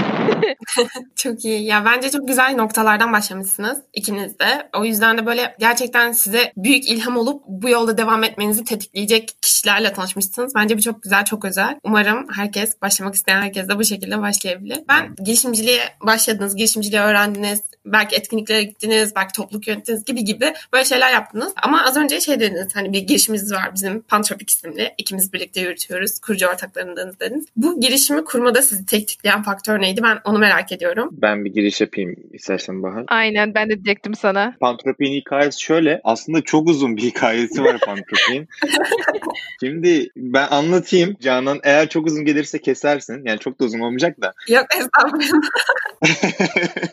çok 1.16 1.44
iyi. 1.44 1.64
Ya 1.64 1.84
bence 1.84 2.10
çok 2.10 2.28
güzel 2.28 2.54
noktalardan 2.54 3.12
başlamışsınız 3.12 3.78
ikiniz 3.92 4.38
de. 4.38 4.70
O 4.76 4.84
yüzden 4.84 5.18
de 5.18 5.26
böyle 5.26 5.56
gerçekten 5.58 6.12
size 6.12 6.52
büyük 6.56 6.90
ilham 6.90 7.16
olup 7.16 7.42
bu 7.46 7.68
yolda 7.68 7.98
devam 7.98 8.07
etmenizi 8.24 8.64
tetikleyecek 8.64 9.34
kişilerle 9.42 9.92
tanışmışsınız. 9.92 10.54
Bence 10.54 10.76
bu 10.78 10.82
çok 10.82 11.02
güzel, 11.02 11.24
çok 11.24 11.44
özel. 11.44 11.78
Umarım 11.84 12.26
herkes, 12.36 12.82
başlamak 12.82 13.14
isteyen 13.14 13.42
herkes 13.42 13.68
de 13.68 13.78
bu 13.78 13.84
şekilde 13.84 14.20
başlayabilir. 14.20 14.78
Ben 14.88 15.14
girişimciliğe 15.24 15.80
başladınız, 16.02 16.56
girişimciliği 16.56 17.00
öğrendiniz, 17.00 17.60
belki 17.92 18.16
etkinliklere 18.16 18.62
gittiniz, 18.62 19.12
belki 19.16 19.32
topluluk 19.32 19.68
yönettiniz 19.68 20.04
gibi 20.04 20.24
gibi 20.24 20.52
böyle 20.72 20.84
şeyler 20.84 21.12
yaptınız. 21.12 21.52
Ama 21.62 21.84
az 21.84 21.96
önce 21.96 22.20
şey 22.20 22.40
dediniz 22.40 22.76
hani 22.76 22.92
bir 22.92 23.00
girişimimiz 23.00 23.52
var 23.52 23.70
bizim 23.74 24.00
Pantropik 24.00 24.50
isimli. 24.50 24.94
İkimiz 24.98 25.32
birlikte 25.32 25.60
yürütüyoruz. 25.60 26.18
Kurucu 26.18 26.46
ortaklarındınız 26.46 27.20
dediniz. 27.20 27.46
Bu 27.56 27.80
girişimi 27.80 28.24
kurmada 28.24 28.62
sizi 28.62 28.86
tetikleyen 28.86 29.42
faktör 29.42 29.80
neydi? 29.80 30.02
Ben 30.02 30.18
onu 30.24 30.38
merak 30.38 30.72
ediyorum. 30.72 31.08
Ben 31.12 31.44
bir 31.44 31.52
giriş 31.52 31.80
yapayım 31.80 32.16
istersen 32.32 32.82
Bahar. 32.82 33.04
Aynen 33.08 33.54
ben 33.54 33.70
de 33.70 33.74
diyecektim 33.74 34.14
sana. 34.14 34.56
Pantropik'in 34.60 35.12
hikayesi 35.12 35.62
şöyle. 35.62 36.00
Aslında 36.04 36.42
çok 36.42 36.68
uzun 36.68 36.96
bir 36.96 37.02
hikayesi 37.02 37.64
var 37.64 37.78
Pantropik'in. 37.78 38.48
Şimdi 39.60 40.10
ben 40.16 40.48
anlatayım 40.48 41.16
Canan. 41.20 41.60
Eğer 41.62 41.88
çok 41.88 42.06
uzun 42.06 42.24
gelirse 42.24 42.58
kesersin. 42.60 43.22
Yani 43.24 43.38
çok 43.38 43.60
da 43.60 43.64
uzun 43.64 43.80
olmayacak 43.80 44.22
da. 44.22 44.34
Yok 44.48 44.66
estağfurullah. 44.78 45.48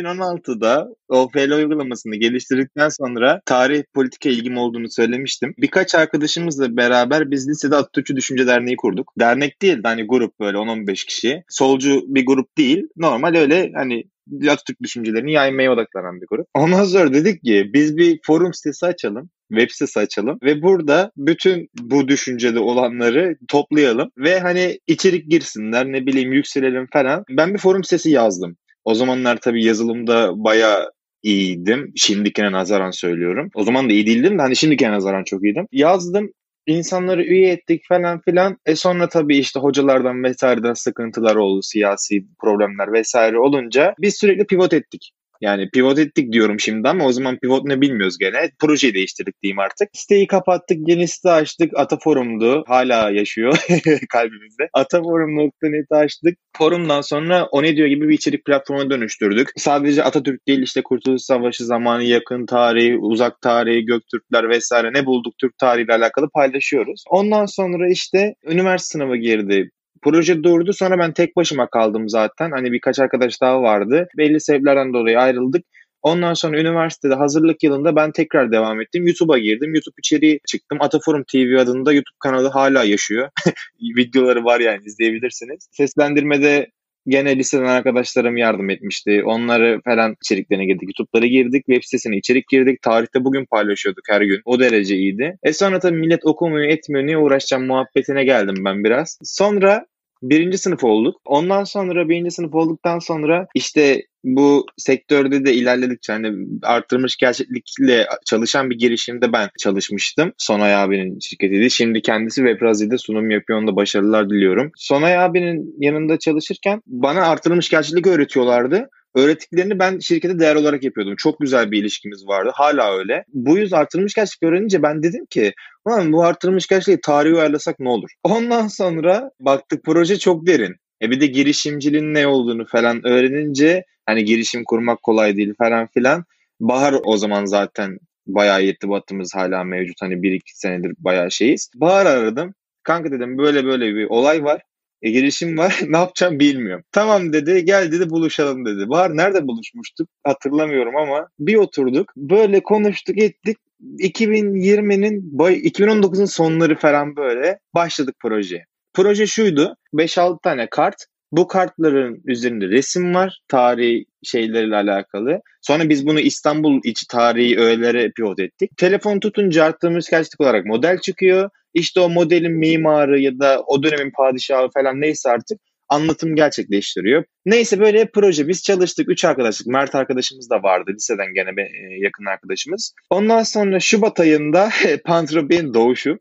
2016'da 0.00 0.88
OFL 1.08 1.52
uygulamasını 1.52 2.16
geliştirdikten 2.16 2.88
sonra 2.88 3.40
tarih 3.46 3.82
politika 3.94 4.28
ilgim 4.28 4.56
olduğunu 4.56 4.90
söylemiştim. 4.90 5.54
Birkaç 5.58 5.94
arkadaşımızla 5.94 6.76
beraber 6.76 7.30
biz 7.30 7.48
lisede 7.48 7.76
Atatürkçü 7.76 8.16
Düşünce 8.16 8.46
Derneği 8.46 8.76
kurduk. 8.76 9.12
Dernek 9.18 9.62
değil 9.62 9.78
hani 9.82 10.06
grup 10.06 10.40
böyle 10.40 10.58
10-15 10.58 11.06
kişi. 11.06 11.42
Solcu 11.48 12.02
bir 12.06 12.26
grup 12.26 12.58
değil. 12.58 12.82
Normal 12.96 13.34
öyle 13.34 13.72
hani 13.74 14.04
Atatürk 14.48 14.82
düşüncelerini 14.82 15.32
yaymaya 15.32 15.72
odaklanan 15.72 16.20
bir 16.20 16.26
grup. 16.30 16.46
Ondan 16.54 16.84
sonra 16.84 17.14
dedik 17.14 17.44
ki 17.44 17.70
biz 17.74 17.96
bir 17.96 18.20
forum 18.22 18.54
sitesi 18.54 18.86
açalım 18.86 19.30
web 19.50 19.70
sitesi 19.70 20.00
açalım 20.00 20.38
ve 20.42 20.62
burada 20.62 21.12
bütün 21.16 21.68
bu 21.80 22.08
düşüncede 22.08 22.58
olanları 22.58 23.36
toplayalım 23.48 24.10
ve 24.18 24.40
hani 24.40 24.78
içerik 24.86 25.30
girsinler 25.30 25.86
ne 25.86 26.06
bileyim 26.06 26.32
yükselelim 26.32 26.86
falan. 26.92 27.24
Ben 27.30 27.54
bir 27.54 27.58
forum 27.58 27.84
sitesi 27.84 28.10
yazdım. 28.10 28.56
O 28.84 28.94
zamanlar 28.94 29.36
tabii 29.40 29.64
yazılımda 29.64 30.44
bayağı 30.44 30.90
iyiydim. 31.22 31.92
Şimdikine 31.96 32.52
nazaran 32.52 32.90
söylüyorum. 32.90 33.50
O 33.54 33.64
zaman 33.64 33.88
da 33.88 33.92
iyi 33.92 34.06
değildim 34.06 34.38
de 34.38 34.42
hani 34.42 34.56
şimdikine 34.56 34.90
nazaran 34.90 35.24
çok 35.24 35.44
iyiydim. 35.44 35.66
Yazdım 35.72 36.32
insanları 36.66 37.24
üye 37.24 37.52
ettik 37.52 37.82
falan 37.88 38.20
filan. 38.20 38.56
E 38.66 38.76
sonra 38.76 39.08
tabii 39.08 39.38
işte 39.38 39.60
hocalardan 39.60 40.24
vesaireden 40.24 40.74
sıkıntılar 40.74 41.36
oldu, 41.36 41.62
siyasi 41.62 42.24
problemler 42.40 42.92
vesaire 42.92 43.38
olunca 43.38 43.94
biz 43.98 44.16
sürekli 44.18 44.46
pivot 44.46 44.72
ettik. 44.72 45.12
Yani 45.40 45.70
pivot 45.70 45.98
ettik 45.98 46.32
diyorum 46.32 46.60
şimdi 46.60 46.88
ama 46.88 47.04
o 47.04 47.12
zaman 47.12 47.38
pivot 47.38 47.64
ne 47.64 47.80
bilmiyoruz 47.80 48.18
gene. 48.18 48.50
Projeyi 48.58 48.94
değiştirdik 48.94 49.42
diyeyim 49.42 49.58
artık. 49.58 49.88
Siteyi 49.92 50.26
kapattık, 50.26 50.88
yeni 50.88 51.08
site 51.08 51.30
açtık. 51.30 51.72
Ataforum'du. 51.76 52.64
Hala 52.66 53.10
yaşıyor 53.10 53.58
kalbimizde. 54.12 54.68
Ataforum.net'i 54.72 55.94
açtık. 55.94 56.38
Forumdan 56.58 57.00
sonra 57.00 57.48
o 57.52 57.62
ne 57.62 57.76
diyor 57.76 57.88
gibi 57.88 58.08
bir 58.08 58.14
içerik 58.14 58.44
platformuna 58.44 58.90
dönüştürdük. 58.90 59.48
Sadece 59.56 60.04
Atatürk 60.04 60.48
değil 60.48 60.62
işte 60.62 60.82
Kurtuluş 60.82 61.22
Savaşı 61.22 61.64
zamanı, 61.64 62.02
yakın 62.02 62.46
tarihi, 62.46 62.96
uzak 62.98 63.40
tarihi, 63.40 63.84
Göktürkler 63.84 64.48
vesaire 64.48 64.92
ne 64.92 65.06
bulduk 65.06 65.34
Türk 65.40 65.58
tarihiyle 65.58 65.94
alakalı 65.94 66.28
paylaşıyoruz. 66.34 67.04
Ondan 67.10 67.46
sonra 67.46 67.90
işte 67.90 68.34
üniversite 68.46 68.98
sınavı 68.98 69.16
girdi 69.16 69.70
proje 70.02 70.42
durdu. 70.42 70.72
Sonra 70.72 70.98
ben 70.98 71.12
tek 71.12 71.36
başıma 71.36 71.66
kaldım 71.70 72.08
zaten. 72.08 72.50
Hani 72.50 72.72
birkaç 72.72 72.98
arkadaş 72.98 73.40
daha 73.40 73.62
vardı. 73.62 74.08
Belli 74.18 74.40
sebeplerden 74.40 74.92
dolayı 74.92 75.18
ayrıldık. 75.20 75.64
Ondan 76.02 76.34
sonra 76.34 76.60
üniversitede 76.60 77.14
hazırlık 77.14 77.62
yılında 77.62 77.96
ben 77.96 78.12
tekrar 78.12 78.52
devam 78.52 78.80
ettim. 78.80 79.06
YouTube'a 79.06 79.38
girdim. 79.38 79.74
YouTube 79.74 79.94
içeriği 79.98 80.40
çıktım. 80.46 80.78
Ataforum 80.80 81.24
TV 81.24 81.56
adında 81.58 81.92
YouTube 81.92 82.16
kanalı 82.18 82.48
hala 82.48 82.84
yaşıyor. 82.84 83.28
Videoları 83.96 84.44
var 84.44 84.60
yani 84.60 84.80
izleyebilirsiniz. 84.84 85.68
Seslendirmede 85.72 86.70
gene 87.06 87.36
liseden 87.36 87.64
arkadaşlarım 87.64 88.36
yardım 88.36 88.70
etmişti. 88.70 89.22
Onları 89.24 89.80
falan 89.84 90.16
içeriklerine 90.24 90.66
girdik. 90.66 90.82
YouTube'lara 90.82 91.26
girdik. 91.26 91.66
Web 91.66 91.82
sitesine 91.82 92.16
içerik 92.16 92.48
girdik. 92.48 92.82
Tarihte 92.82 93.24
bugün 93.24 93.44
paylaşıyorduk 93.44 94.04
her 94.08 94.20
gün. 94.20 94.40
O 94.44 94.60
derece 94.60 94.96
iyiydi. 94.96 95.36
E 95.42 95.52
sonra 95.52 95.78
tabii 95.78 95.96
millet 95.96 96.26
okumuyor 96.26 96.68
etmiyor. 96.68 97.06
Niye 97.06 97.18
uğraşacağım 97.18 97.66
muhabbetine 97.66 98.24
geldim 98.24 98.64
ben 98.64 98.84
biraz. 98.84 99.18
Sonra 99.22 99.86
birinci 100.22 100.58
sınıf 100.58 100.84
olduk. 100.84 101.20
Ondan 101.24 101.64
sonra 101.64 102.08
birinci 102.08 102.30
sınıf 102.30 102.54
olduktan 102.54 102.98
sonra 102.98 103.46
işte 103.54 104.02
bu 104.24 104.66
sektörde 104.76 105.44
de 105.44 105.54
ilerledikçe 105.54 106.12
hani 106.12 106.32
arttırmış 106.62 107.16
gerçeklikle 107.16 108.06
çalışan 108.26 108.70
bir 108.70 108.78
girişimde 108.78 109.32
ben 109.32 109.48
çalışmıştım. 109.58 110.32
Sonay 110.38 110.74
abinin 110.74 111.18
şirketiydi. 111.18 111.70
Şimdi 111.70 112.02
kendisi 112.02 112.36
Webrazi'de 112.36 112.98
sunum 112.98 113.30
yapıyor. 113.30 113.58
Onda 113.58 113.76
başarılar 113.76 114.30
diliyorum. 114.30 114.70
Sonay 114.76 115.18
abinin 115.18 115.74
yanında 115.78 116.18
çalışırken 116.18 116.82
bana 116.86 117.22
artırılmış 117.22 117.68
gerçeklik 117.68 118.06
öğretiyorlardı. 118.06 118.88
Öğrettiklerini 119.14 119.78
ben 119.78 119.98
şirkete 119.98 120.38
değer 120.38 120.54
olarak 120.54 120.84
yapıyordum. 120.84 121.14
Çok 121.16 121.40
güzel 121.40 121.70
bir 121.70 121.80
ilişkimiz 121.80 122.26
vardı. 122.26 122.50
Hala 122.54 122.98
öyle. 122.98 123.24
Bu 123.32 123.58
yüz 123.58 123.72
artırılmış 123.72 124.14
gerçeklik 124.14 124.50
öğrenince 124.50 124.82
ben 124.82 125.02
dedim 125.02 125.26
ki 125.30 125.52
Ulan 125.84 126.12
bu 126.12 126.24
artırılmış 126.24 126.66
gerçekliği 126.66 127.00
tarihi 127.00 127.34
uyarlasak 127.34 127.80
ne 127.80 127.88
olur? 127.88 128.10
Ondan 128.22 128.68
sonra 128.68 129.30
baktık 129.40 129.84
proje 129.84 130.18
çok 130.18 130.46
derin. 130.46 130.76
E 131.02 131.10
bir 131.10 131.20
de 131.20 131.26
girişimciliğin 131.26 132.14
ne 132.14 132.26
olduğunu 132.26 132.66
falan 132.66 133.06
öğrenince 133.06 133.84
hani 134.06 134.24
girişim 134.24 134.64
kurmak 134.64 135.02
kolay 135.02 135.36
değil 135.36 135.54
falan 135.58 135.86
filan. 135.86 136.24
Bahar 136.60 136.94
o 137.04 137.16
zaman 137.16 137.44
zaten 137.44 137.98
bayağı 138.26 138.64
irtibatımız 138.64 139.34
hala 139.34 139.64
mevcut. 139.64 140.02
Hani 140.02 140.22
bir 140.22 140.32
iki 140.32 140.58
senedir 140.58 140.92
bayağı 140.98 141.30
şeyiz. 141.30 141.70
Bahar 141.74 142.06
aradım. 142.06 142.54
Kanka 142.82 143.12
dedim 143.12 143.38
böyle 143.38 143.64
böyle 143.64 143.94
bir 143.94 144.04
olay 144.04 144.44
var. 144.44 144.62
E, 145.02 145.10
girişim 145.10 145.58
var 145.58 145.80
ne 145.88 145.96
yapacağım 145.96 146.40
bilmiyorum. 146.40 146.84
Tamam 146.92 147.32
dedi 147.32 147.64
gel 147.64 147.92
dedi 147.92 148.10
buluşalım 148.10 148.64
dedi. 148.64 148.88
Bahar 148.88 149.16
nerede 149.16 149.46
buluşmuştuk 149.46 150.08
hatırlamıyorum 150.24 150.96
ama 150.96 151.28
bir 151.38 151.56
oturduk 151.56 152.12
böyle 152.16 152.62
konuştuk 152.62 153.18
ettik 153.18 153.56
2020'nin 153.98 155.38
2019'un 155.38 156.24
sonları 156.24 156.76
falan 156.76 157.16
böyle 157.16 157.58
başladık 157.74 158.14
proje. 158.20 158.64
Proje 159.02 159.26
şuydu. 159.26 159.74
5-6 159.94 160.42
tane 160.42 160.66
kart. 160.70 160.94
Bu 161.32 161.48
kartların 161.48 162.22
üzerinde 162.26 162.68
resim 162.68 163.14
var. 163.14 163.40
Tarihi 163.48 164.04
şeylerle 164.22 164.76
alakalı. 164.76 165.40
Sonra 165.62 165.88
biz 165.88 166.06
bunu 166.06 166.20
İstanbul 166.20 166.80
içi 166.84 167.06
tarihi 167.06 167.58
öğelere 167.58 168.10
pivot 168.16 168.40
ettik. 168.40 168.76
Telefon 168.76 169.20
tutunca 169.20 169.64
arttığımız 169.64 170.10
gerçeklik 170.10 170.40
olarak 170.40 170.66
model 170.66 170.98
çıkıyor. 170.98 171.50
İşte 171.74 172.00
o 172.00 172.08
modelin 172.08 172.52
mimarı 172.52 173.20
ya 173.20 173.38
da 173.38 173.62
o 173.66 173.82
dönemin 173.82 174.12
padişahı 174.16 174.68
falan 174.74 175.00
neyse 175.00 175.30
artık 175.30 175.60
anlatım 175.90 176.36
gerçekleştiriyor. 176.36 177.24
Neyse 177.46 177.80
böyle 177.80 178.10
proje 178.14 178.48
biz 178.48 178.62
çalıştık. 178.62 179.08
Üç 179.08 179.24
arkadaşlık. 179.24 179.66
Mert 179.66 179.94
arkadaşımız 179.94 180.50
da 180.50 180.62
vardı 180.62 180.90
liseden 180.94 181.34
gene 181.34 181.50
e, 181.50 181.98
yakın 181.98 182.24
arkadaşımız. 182.24 182.94
Ondan 183.10 183.42
sonra 183.42 183.80
Şubat 183.80 184.20
ayında 184.20 184.70
Pantropin 185.04 185.74
doğuşu. 185.74 186.18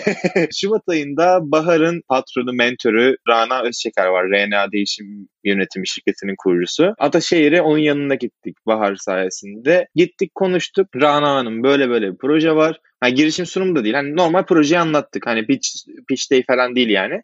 Şubat 0.60 0.82
ayında 0.88 1.38
Bahar'ın 1.42 2.02
patronu, 2.08 2.52
mentörü 2.52 3.16
Rana 3.28 3.62
Özçeker 3.62 4.06
var. 4.06 4.24
RNA 4.24 4.72
Değişim 4.72 5.28
Yönetimi 5.44 5.88
şirketinin 5.88 6.34
kurucusu. 6.38 6.94
Ataşehir'e 6.98 7.62
onun 7.62 7.78
yanına 7.78 8.14
gittik 8.14 8.56
Bahar 8.66 8.96
sayesinde. 8.96 9.86
Gittik 9.94 10.34
konuştuk. 10.34 10.88
Rana 10.96 11.34
Hanım 11.34 11.62
böyle 11.62 11.88
böyle 11.88 12.12
bir 12.12 12.18
proje 12.18 12.54
var. 12.56 12.80
Yani 13.04 13.14
girişim 13.14 13.46
sunumu 13.46 13.76
da 13.76 13.84
değil. 13.84 13.94
Hani 13.94 14.16
normal 14.16 14.46
projeyi 14.46 14.78
anlattık. 14.78 15.26
Hani 15.26 15.46
pitch, 15.46 15.68
pitch 16.08 16.30
day 16.30 16.42
falan 16.46 16.76
değil 16.76 16.88
yani. 16.88 17.22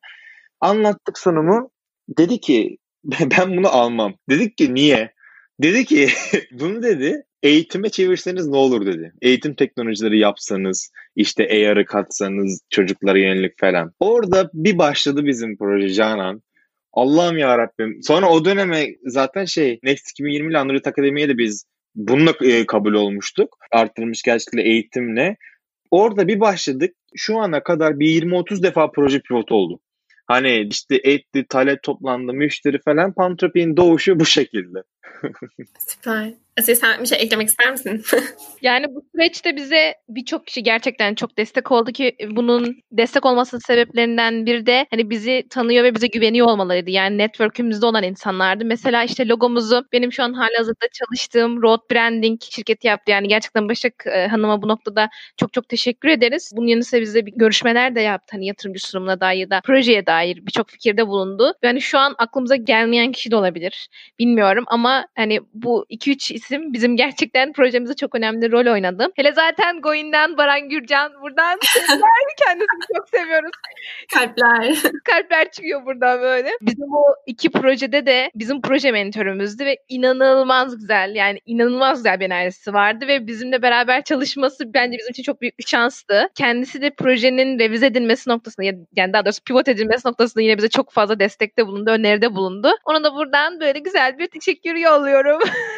Anlattık 0.61 1.19
sunumu. 1.19 1.71
Dedi 2.09 2.41
ki 2.41 2.79
ben 3.05 3.57
bunu 3.57 3.69
almam. 3.69 4.15
Dedik 4.31 4.57
ki 4.57 4.75
niye? 4.75 5.13
Dedi 5.63 5.85
ki 5.85 6.09
bunu 6.53 6.83
dedi 6.83 7.25
eğitime 7.43 7.89
çevirseniz 7.89 8.49
ne 8.49 8.57
olur 8.57 8.87
dedi. 8.87 9.13
Eğitim 9.23 9.55
teknolojileri 9.55 10.19
yapsanız, 10.19 10.91
işte 11.17 11.45
AR'ı 11.45 11.85
katsanız, 11.85 12.61
çocuklara 12.71 13.19
yönelik 13.19 13.59
falan. 13.61 13.93
Orada 14.01 14.51
bir 14.55 14.79
başladı 14.79 15.27
bizim 15.27 15.57
proje 15.59 15.89
Canan. 15.89 16.43
Allah'ım 16.93 17.39
ya 17.39 17.59
Rabbim. 17.59 18.03
Sonra 18.03 18.29
o 18.31 18.45
döneme 18.45 18.87
zaten 19.05 19.45
şey 19.45 19.79
Next 19.83 20.11
2020 20.11 20.51
ile 20.51 20.59
Android 20.59 20.85
Akademi'ye 20.85 21.29
de 21.29 21.39
biz 21.39 21.65
bununla 21.95 22.33
e, 22.43 22.67
kabul 22.67 22.93
olmuştuk. 22.93 23.57
Arttırılmış 23.73 24.23
gerçeklikle 24.23 24.69
eğitimle. 24.71 25.37
Orada 25.91 26.29
bir 26.29 26.41
başladık. 26.41 26.95
Şu 27.17 27.39
ana 27.39 27.63
kadar 27.63 28.01
bir 28.01 28.23
20-30 28.23 28.63
defa 28.63 28.91
proje 28.91 29.21
pivot 29.21 29.53
oldu. 29.53 29.81
Hani 30.29 30.69
işte 30.71 31.01
etti, 31.05 31.47
talep 31.49 31.83
toplandı, 31.83 32.33
müşteri 32.33 32.81
falan. 32.85 33.13
Pantropik'in 33.13 33.77
doğuşu 33.77 34.21
bu 34.21 34.27
şekilde. 34.27 34.79
Süper. 35.79 36.35
Asiye 36.59 36.75
sen 36.75 37.03
bir 37.03 37.07
şey 37.07 37.19
eklemek 37.21 37.49
ister 37.49 37.71
misin? 37.71 38.03
yani 38.63 38.87
bu 38.95 39.03
süreçte 39.15 39.57
bize 39.57 39.95
birçok 40.09 40.47
kişi 40.47 40.63
gerçekten 40.63 41.15
çok 41.15 41.39
destek 41.39 41.73
oldu 41.73 41.93
ki 41.93 42.17
bunun 42.31 42.77
destek 42.93 43.27
olmasının 43.27 43.61
sebeplerinden 43.61 44.47
biri 44.47 44.67
de 44.67 44.87
hani 44.91 45.11
bizi 45.11 45.45
tanıyor 45.51 45.85
ve 45.85 45.95
bize 45.95 46.07
güveniyor 46.07 46.47
olmalarıydı. 46.47 46.91
Yani 46.91 47.19
network'ümüzde 47.19 47.87
olan 47.87 48.03
insanlardı. 48.03 48.65
Mesela 48.65 49.05
işte 49.05 49.29
logomuzu 49.29 49.85
benim 49.93 50.13
şu 50.13 50.23
an 50.23 50.33
halihazırda 50.33 50.87
çalıştığım 50.93 51.63
Road 51.63 51.91
Branding 51.93 52.43
şirketi 52.43 52.87
yaptı. 52.87 53.11
Yani 53.11 53.29
gerçekten 53.29 53.69
Başak 53.69 54.05
e, 54.07 54.27
Hanım'a 54.27 54.63
bu 54.63 54.69
noktada 54.69 55.09
çok 55.37 55.53
çok 55.53 55.69
teşekkür 55.69 56.09
ederiz. 56.09 56.53
Bunun 56.57 56.67
yanı 56.67 56.85
sıra 56.85 57.01
bize 57.01 57.27
bir 57.27 57.33
görüşmeler 57.37 57.95
de 57.95 58.01
yaptı. 58.01 58.37
Hani 58.37 58.47
yatırımcı 58.47 58.87
sunumuna 58.87 59.21
dair 59.21 59.51
da 59.51 59.61
projeye 59.65 60.07
dair 60.07 60.47
birçok 60.47 60.71
fikirde 60.71 61.07
bulundu. 61.07 61.53
Yani 61.63 61.81
şu 61.81 61.99
an 61.99 62.15
aklımıza 62.19 62.57
gelmeyen 62.57 63.13
kişi 63.13 63.31
de 63.31 63.37
olabilir. 63.37 63.89
Bilmiyorum 64.19 64.65
ama 64.67 65.07
hani 65.17 65.41
bu 65.55 65.87
2-3 65.91 66.35
isim 66.49 66.73
bizim 66.73 66.97
gerçekten 66.97 67.53
projemizde 67.53 67.95
çok 67.95 68.15
önemli 68.15 68.53
rol 68.53 68.73
oynadı. 68.73 69.09
Hele 69.17 69.33
zaten 69.33 69.81
Goin'den 69.81 70.37
Baran 70.37 70.69
Gürcan 70.69 71.13
buradan 71.23 71.59
kendisini 72.45 72.97
çok 72.97 73.09
seviyoruz. 73.09 73.51
Kalpler. 74.15 74.77
Kalpler 75.05 75.51
çıkıyor 75.51 75.87
buradan 75.87 76.21
böyle. 76.21 76.51
Bizim 76.61 76.93
o 76.93 77.05
iki 77.27 77.51
projede 77.51 78.07
de 78.07 78.31
bizim 78.35 78.63
proje 78.63 78.93
mentörümüzdü 78.93 79.65
ve 79.65 79.77
inanılmaz 79.89 80.79
güzel 80.79 81.15
yani 81.15 81.41
inanılmaz 81.47 81.99
güzel 81.99 82.21
bir 82.21 82.25
enerjisi 82.25 82.75
vardı 82.75 83.07
ve 83.09 83.27
bizimle 83.27 83.63
beraber 83.63 84.05
çalışması 84.05 84.75
bence 84.75 84.99
bizim 84.99 85.11
için 85.11 85.23
çok 85.23 85.41
büyük 85.41 85.59
bir 85.59 85.65
şanstı. 85.65 86.29
Kendisi 86.35 86.83
de 86.83 86.91
projenin 86.91 87.59
revize 87.59 87.87
edilmesi 87.87 88.31
noktasında 88.31 88.67
yani 88.97 89.13
daha 89.13 89.25
doğrusu 89.25 89.45
pivot 89.45 89.69
edilmesi 89.69 90.09
noktasında 90.09 90.43
yine 90.43 90.59
bize 90.59 90.69
çok 90.69 90.93
fazla 90.93 91.21
destekte 91.21 91.67
bulundu, 91.67 91.91
öneride 91.91 92.35
bulundu. 92.35 92.71
Ona 92.85 93.05
da 93.05 93.15
buradan 93.15 93.61
böyle 93.61 93.79
güzel 93.79 94.19
bir 94.19 94.27
teşekkür 94.27 94.75
yolluyorum. 94.75 95.41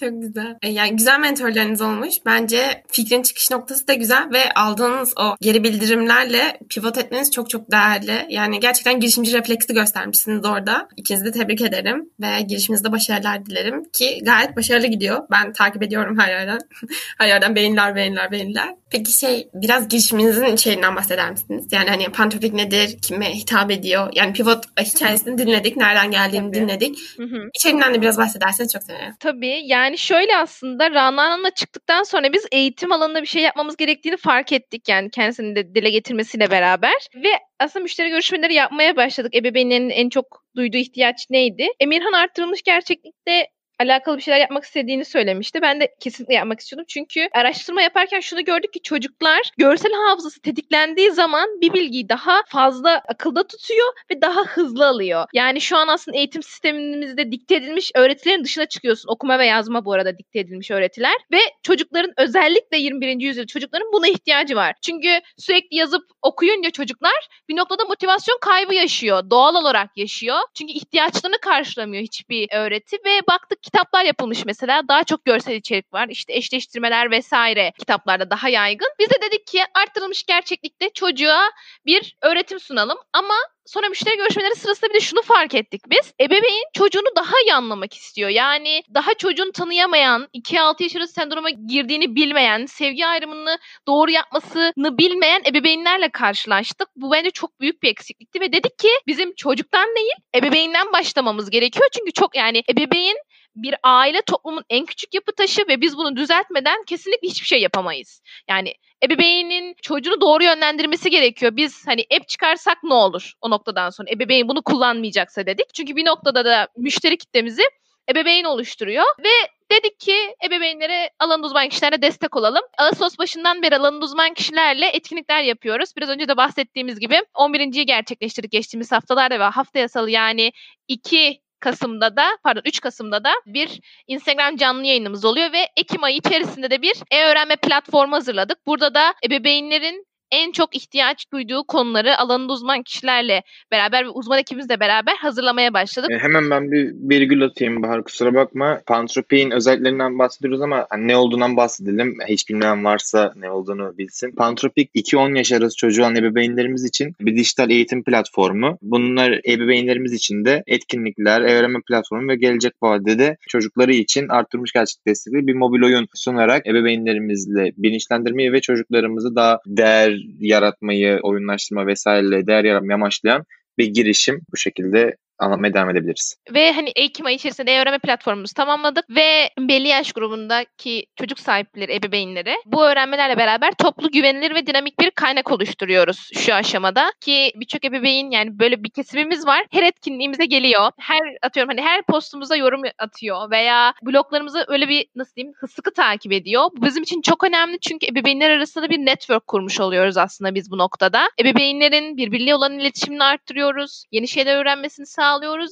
Çok 0.00 0.22
güzel. 0.22 0.56
E, 0.62 0.70
yani 0.70 0.96
güzel 0.96 1.20
mentorlarınız 1.20 1.80
olmuş. 1.80 2.14
Bence 2.26 2.82
fikrin 2.88 3.22
çıkış 3.22 3.50
noktası 3.50 3.88
da 3.88 3.94
güzel 3.94 4.28
ve 4.32 4.52
aldığınız 4.54 5.12
o 5.16 5.36
geri 5.40 5.64
bildirimlerle 5.64 6.58
pivot 6.70 6.98
etmeniz 6.98 7.30
çok 7.30 7.50
çok 7.50 7.70
değerli. 7.70 8.26
Yani 8.28 8.60
gerçekten 8.60 9.00
girişimci 9.00 9.32
refleksi 9.32 9.74
göstermişsiniz 9.74 10.44
orada. 10.44 10.88
İkinizi 10.96 11.24
de 11.24 11.32
tebrik 11.32 11.60
ederim 11.60 12.10
ve 12.20 12.42
girişiminizde 12.42 12.92
başarılar 12.92 13.46
dilerim 13.46 13.84
ki 13.92 14.20
gayet 14.22 14.56
başarılı 14.56 14.86
gidiyor. 14.86 15.26
Ben 15.30 15.52
takip 15.52 15.82
ediyorum 15.82 16.18
her 16.18 16.28
yerden. 16.28 16.58
her 17.18 17.28
yerden 17.28 17.54
beğeniler, 17.54 17.96
beğeniler, 17.96 18.30
beğeniler. 18.30 18.74
Peki 18.90 19.12
şey 19.12 19.48
biraz 19.54 19.88
girişiminizin 19.88 20.44
içeriğinden 20.44 20.96
bahseder 20.96 21.30
misiniz? 21.30 21.66
Yani 21.72 21.88
hani 21.88 22.08
Pantofik 22.08 22.54
nedir? 22.54 22.98
Kime 23.02 23.34
hitap 23.34 23.70
ediyor? 23.70 24.08
Yani 24.14 24.32
pivot 24.32 24.64
hikayesini 24.80 25.38
dinledik. 25.38 25.76
Nereden 25.76 26.10
geldiğini 26.10 26.52
Tabii. 26.52 26.62
dinledik. 26.62 26.98
Hı 27.16 27.22
hı. 27.22 27.50
İçeriğinden 27.54 27.94
de 27.94 28.02
biraz 28.02 28.18
bahsederseniz 28.18 28.72
çok 28.72 28.82
sevinirim. 28.82 29.14
Tabii. 29.20 29.60
Yani 29.64 29.83
şöyle 29.98 30.36
aslında 30.36 30.90
Rana 30.90 31.50
çıktıktan 31.50 32.02
sonra 32.02 32.32
biz 32.32 32.46
eğitim 32.52 32.92
alanında 32.92 33.22
bir 33.22 33.26
şey 33.26 33.42
yapmamız 33.42 33.76
gerektiğini 33.76 34.16
fark 34.16 34.52
ettik. 34.52 34.88
Yani 34.88 35.10
kendisini 35.10 35.56
de 35.56 35.74
dile 35.74 35.90
getirmesiyle 35.90 36.50
beraber. 36.50 37.08
Ve 37.14 37.30
aslında 37.60 37.82
müşteri 37.82 38.08
görüşmeleri 38.08 38.54
yapmaya 38.54 38.96
başladık. 38.96 39.36
Ebeveynlerin 39.36 39.90
en 39.90 40.08
çok 40.08 40.44
duyduğu 40.56 40.76
ihtiyaç 40.76 41.30
neydi? 41.30 41.68
Emirhan 41.80 42.12
arttırılmış 42.12 42.62
gerçeklikte 42.62 43.48
alakalı 43.80 44.16
bir 44.16 44.22
şeyler 44.22 44.40
yapmak 44.40 44.64
istediğini 44.64 45.04
söylemişti. 45.04 45.62
Ben 45.62 45.80
de 45.80 45.94
kesinlikle 46.00 46.34
yapmak 46.34 46.60
istiyordum. 46.60 46.86
Çünkü 46.88 47.28
araştırma 47.32 47.82
yaparken 47.82 48.20
şunu 48.20 48.44
gördük 48.44 48.72
ki 48.72 48.82
çocuklar 48.82 49.50
görsel 49.58 49.92
hafızası 49.92 50.40
tetiklendiği 50.40 51.12
zaman 51.12 51.60
bir 51.60 51.72
bilgiyi 51.72 52.08
daha 52.08 52.42
fazla 52.46 53.02
akılda 53.08 53.46
tutuyor 53.46 53.92
ve 54.10 54.22
daha 54.22 54.44
hızlı 54.44 54.86
alıyor. 54.86 55.24
Yani 55.32 55.60
şu 55.60 55.76
an 55.76 55.88
aslında 55.88 56.16
eğitim 56.16 56.42
sistemimizde 56.42 57.32
dikte 57.32 57.54
edilmiş 57.54 57.90
öğretilerin 57.94 58.44
dışına 58.44 58.66
çıkıyorsun. 58.66 59.08
Okuma 59.08 59.38
ve 59.38 59.46
yazma 59.46 59.84
bu 59.84 59.92
arada 59.92 60.18
dikte 60.18 60.40
edilmiş 60.40 60.70
öğretiler 60.70 61.14
ve 61.32 61.38
çocukların 61.62 62.12
özellikle 62.16 62.76
21. 62.76 63.20
yüzyılda 63.20 63.46
çocukların 63.46 63.92
buna 63.92 64.08
ihtiyacı 64.08 64.56
var. 64.56 64.74
Çünkü 64.82 65.20
sürekli 65.38 65.76
yazıp 65.76 66.02
okuyunca 66.22 66.70
çocuklar 66.70 67.28
bir 67.48 67.56
noktada 67.56 67.84
motivasyon 67.84 68.38
kaybı 68.40 68.74
yaşıyor. 68.74 69.30
Doğal 69.30 69.54
olarak 69.54 69.90
yaşıyor. 69.96 70.38
Çünkü 70.54 70.72
ihtiyaçlarını 70.72 71.38
karşılamıyor 71.38 72.02
hiçbir 72.02 72.48
öğreti 72.52 72.96
ve 72.96 73.20
baktık 73.28 73.63
kitaplar 73.64 74.04
yapılmış 74.04 74.44
mesela. 74.44 74.88
Daha 74.88 75.04
çok 75.04 75.24
görsel 75.24 75.54
içerik 75.54 75.92
var. 75.92 76.08
İşte 76.08 76.34
eşleştirmeler 76.34 77.10
vesaire 77.10 77.72
kitaplarda 77.78 78.30
daha 78.30 78.48
yaygın. 78.48 78.88
Biz 78.98 79.10
de 79.10 79.14
dedik 79.22 79.46
ki 79.46 79.60
arttırılmış 79.74 80.24
gerçeklikte 80.24 80.90
çocuğa 80.94 81.50
bir 81.86 82.16
öğretim 82.22 82.60
sunalım 82.60 82.98
ama 83.12 83.34
sonra 83.66 83.88
müşteri 83.88 84.16
görüşmeleri 84.16 84.54
sırasında 84.54 84.90
bir 84.90 84.94
de 84.94 85.00
şunu 85.00 85.22
fark 85.22 85.54
ettik 85.54 85.82
biz. 85.90 86.12
Ebeveyn 86.20 86.64
çocuğunu 86.72 87.16
daha 87.16 87.40
iyi 87.46 87.54
anlamak 87.54 87.94
istiyor. 87.94 88.30
Yani 88.30 88.82
daha 88.94 89.14
çocuğunu 89.14 89.52
tanıyamayan, 89.52 90.28
2-6 90.34 90.82
yaş 90.82 90.96
arası 90.96 91.12
sendroma 91.12 91.50
girdiğini 91.50 92.14
bilmeyen, 92.14 92.66
sevgi 92.66 93.06
ayrımını 93.06 93.58
doğru 93.86 94.10
yapmasını 94.10 94.98
bilmeyen 94.98 95.42
ebeveynlerle 95.46 96.08
karşılaştık. 96.08 96.88
Bu 96.96 97.12
bence 97.12 97.30
çok 97.30 97.60
büyük 97.60 97.82
bir 97.82 97.88
eksiklikti 97.88 98.40
ve 98.40 98.52
dedik 98.52 98.78
ki 98.78 98.88
bizim 99.06 99.34
çocuktan 99.34 99.88
değil, 99.96 100.14
ebeveynden 100.36 100.92
başlamamız 100.92 101.50
gerekiyor. 101.50 101.86
Çünkü 101.92 102.12
çok 102.12 102.36
yani 102.36 102.62
ebeveyn 102.70 103.16
bir 103.56 103.74
aile 103.82 104.22
toplumun 104.22 104.64
en 104.70 104.86
küçük 104.86 105.14
yapı 105.14 105.32
taşı 105.32 105.62
ve 105.68 105.80
biz 105.80 105.96
bunu 105.96 106.16
düzeltmeden 106.16 106.84
kesinlikle 106.84 107.28
hiçbir 107.28 107.46
şey 107.46 107.60
yapamayız. 107.60 108.22
Yani 108.48 108.74
ebeveynin 109.04 109.74
çocuğunu 109.82 110.20
doğru 110.20 110.44
yönlendirmesi 110.44 111.10
gerekiyor. 111.10 111.56
Biz 111.56 111.86
hani 111.86 112.06
app 112.16 112.28
çıkarsak 112.28 112.78
ne 112.82 112.94
olur 112.94 113.32
o 113.40 113.50
noktadan 113.50 113.90
sonra? 113.90 114.08
Ebeveyn 114.10 114.48
bunu 114.48 114.62
kullanmayacaksa 114.62 115.46
dedik. 115.46 115.74
Çünkü 115.74 115.96
bir 115.96 116.04
noktada 116.04 116.44
da 116.44 116.68
müşteri 116.76 117.16
kitlemizi 117.16 117.62
ebeveyn 118.10 118.44
oluşturuyor 118.44 119.04
ve 119.18 119.30
dedik 119.72 120.00
ki 120.00 120.16
ebeveynlere 120.46 121.10
alan 121.18 121.42
uzman 121.42 121.68
kişilere 121.68 122.02
destek 122.02 122.36
olalım. 122.36 122.62
Ağustos 122.78 123.18
başından 123.18 123.62
beri 123.62 123.76
alan 123.76 124.02
uzman 124.02 124.34
kişilerle 124.34 124.86
etkinlikler 124.86 125.42
yapıyoruz. 125.42 125.90
Biraz 125.96 126.08
önce 126.08 126.28
de 126.28 126.36
bahsettiğimiz 126.36 127.00
gibi 127.00 127.14
11.yi 127.34 127.86
gerçekleştirdik 127.86 128.52
geçtiğimiz 128.52 128.92
haftalarda 128.92 129.40
ve 129.40 129.44
hafta 129.44 129.78
yasalı 129.78 130.10
yani 130.10 130.52
2 130.88 131.43
Kasım'da 131.64 132.16
da 132.16 132.38
pardon 132.42 132.62
3 132.64 132.80
Kasım'da 132.80 133.24
da 133.24 133.30
bir 133.46 133.80
Instagram 134.06 134.56
canlı 134.56 134.86
yayınımız 134.86 135.24
oluyor 135.24 135.52
ve 135.52 135.68
Ekim 135.76 136.04
ayı 136.04 136.16
içerisinde 136.16 136.70
de 136.70 136.82
bir 136.82 136.94
e-öğrenme 137.10 137.56
platformu 137.56 138.16
hazırladık. 138.16 138.66
Burada 138.66 138.94
da 138.94 139.14
ebeveynlerin 139.26 140.06
en 140.30 140.52
çok 140.52 140.76
ihtiyaç 140.76 141.32
duyduğu 141.32 141.64
konuları 141.64 142.18
alanında 142.18 142.52
uzman 142.52 142.82
kişilerle 142.82 143.42
beraber 143.72 144.04
ve 144.04 144.08
uzman 144.08 144.38
ekibimizle 144.38 144.80
beraber 144.80 145.16
hazırlamaya 145.16 145.74
başladık. 145.74 146.10
E, 146.10 146.18
hemen 146.18 146.50
ben 146.50 146.72
bir 146.72 146.94
virgül 147.10 147.44
atayım 147.44 147.82
Bahar 147.82 148.04
kusura 148.04 148.34
bakma. 148.34 148.80
Pantropik'in 148.86 149.50
özelliklerinden 149.50 150.18
bahsediyoruz 150.18 150.60
ama 150.60 150.86
hani 150.90 151.08
ne 151.08 151.16
olduğundan 151.16 151.56
bahsedelim. 151.56 152.16
Hiç 152.28 152.48
bilmeyen 152.48 152.84
varsa 152.84 153.32
ne 153.36 153.50
olduğunu 153.50 153.98
bilsin. 153.98 154.30
Pantropik 154.30 154.90
2-10 154.94 155.36
yaş 155.36 155.52
arası 155.52 155.76
çocuğu 155.76 156.02
olan 156.02 156.16
ebeveynlerimiz 156.16 156.84
için 156.84 157.14
bir 157.20 157.36
dijital 157.36 157.70
eğitim 157.70 158.04
platformu. 158.04 158.78
Bunlar 158.82 159.40
ebeveynlerimiz 159.48 160.12
için 160.12 160.44
de 160.44 160.62
etkinlikler, 160.66 161.40
öğrenme 161.40 161.78
platformu 161.88 162.28
ve 162.28 162.36
gelecek 162.36 162.72
vadede 162.82 163.36
çocukları 163.48 163.92
için 163.92 164.28
arttırmış 164.28 164.72
gerçek 164.72 165.06
destekli 165.06 165.46
bir 165.46 165.54
mobil 165.54 165.82
oyun 165.82 166.08
sunarak 166.14 166.66
ebeveynlerimizle 166.66 167.72
bilinçlendirmeyi 167.76 168.52
ve 168.52 168.60
çocuklarımızı 168.60 169.36
daha 169.36 169.60
değer 169.66 170.13
yaratmayı, 170.38 171.20
oyunlaştırma 171.22 171.86
vesaire 171.86 172.46
değer 172.46 172.64
yaratmaya 172.64 172.94
amaçlayan 172.94 173.44
bir 173.78 173.86
girişim 173.86 174.40
bu 174.52 174.56
şekilde 174.56 175.16
anlatmaya 175.38 175.74
devam 175.74 175.90
edebiliriz. 175.90 176.36
Ve 176.54 176.72
hani 176.72 176.92
Ekim 176.96 177.26
ayı 177.26 177.36
içerisinde 177.36 177.72
e-öğrenme 177.72 177.98
platformumuzu 177.98 178.54
tamamladık 178.54 179.10
ve 179.10 179.50
belli 179.58 179.88
yaş 179.88 180.12
grubundaki 180.12 181.06
çocuk 181.16 181.40
sahipleri, 181.40 181.94
ebeveynleri 181.94 182.56
bu 182.66 182.84
öğrenmelerle 182.84 183.36
beraber 183.36 183.72
toplu 183.74 184.10
güvenilir 184.10 184.54
ve 184.54 184.66
dinamik 184.66 185.00
bir 185.00 185.10
kaynak 185.10 185.52
oluşturuyoruz 185.52 186.30
şu 186.34 186.54
aşamada 186.54 187.12
ki 187.20 187.52
birçok 187.54 187.84
ebeveyn 187.84 188.30
yani 188.30 188.58
böyle 188.58 188.84
bir 188.84 188.90
kesimimiz 188.90 189.46
var. 189.46 189.66
Her 189.70 189.82
etkinliğimize 189.82 190.46
geliyor. 190.46 190.90
Her 190.98 191.20
atıyorum 191.42 191.68
hani 191.68 191.82
her 191.82 192.02
postumuza 192.02 192.56
yorum 192.56 192.82
atıyor 192.98 193.50
veya 193.50 193.94
bloglarımızı 194.02 194.64
öyle 194.68 194.88
bir 194.88 195.06
nasıl 195.16 195.34
diyeyim 195.34 195.54
sıkı 195.70 195.92
takip 195.92 196.32
ediyor. 196.32 196.70
Bu 196.76 196.86
bizim 196.86 197.02
için 197.02 197.22
çok 197.22 197.44
önemli 197.44 197.78
çünkü 197.80 198.06
ebeveynler 198.06 198.50
arasında 198.50 198.90
bir 198.90 198.98
network 198.98 199.46
kurmuş 199.46 199.80
oluyoruz 199.80 200.16
aslında 200.16 200.54
biz 200.54 200.70
bu 200.70 200.78
noktada. 200.78 201.30
Ebeveynlerin 201.40 202.16
birbiriyle 202.16 202.54
olan 202.54 202.78
iletişimini 202.78 203.24
arttırıyoruz. 203.24 204.04
Yeni 204.12 204.28
şeyler 204.28 204.56
öğrenmesini 204.56 205.06
sağlıyoruz 205.06 205.23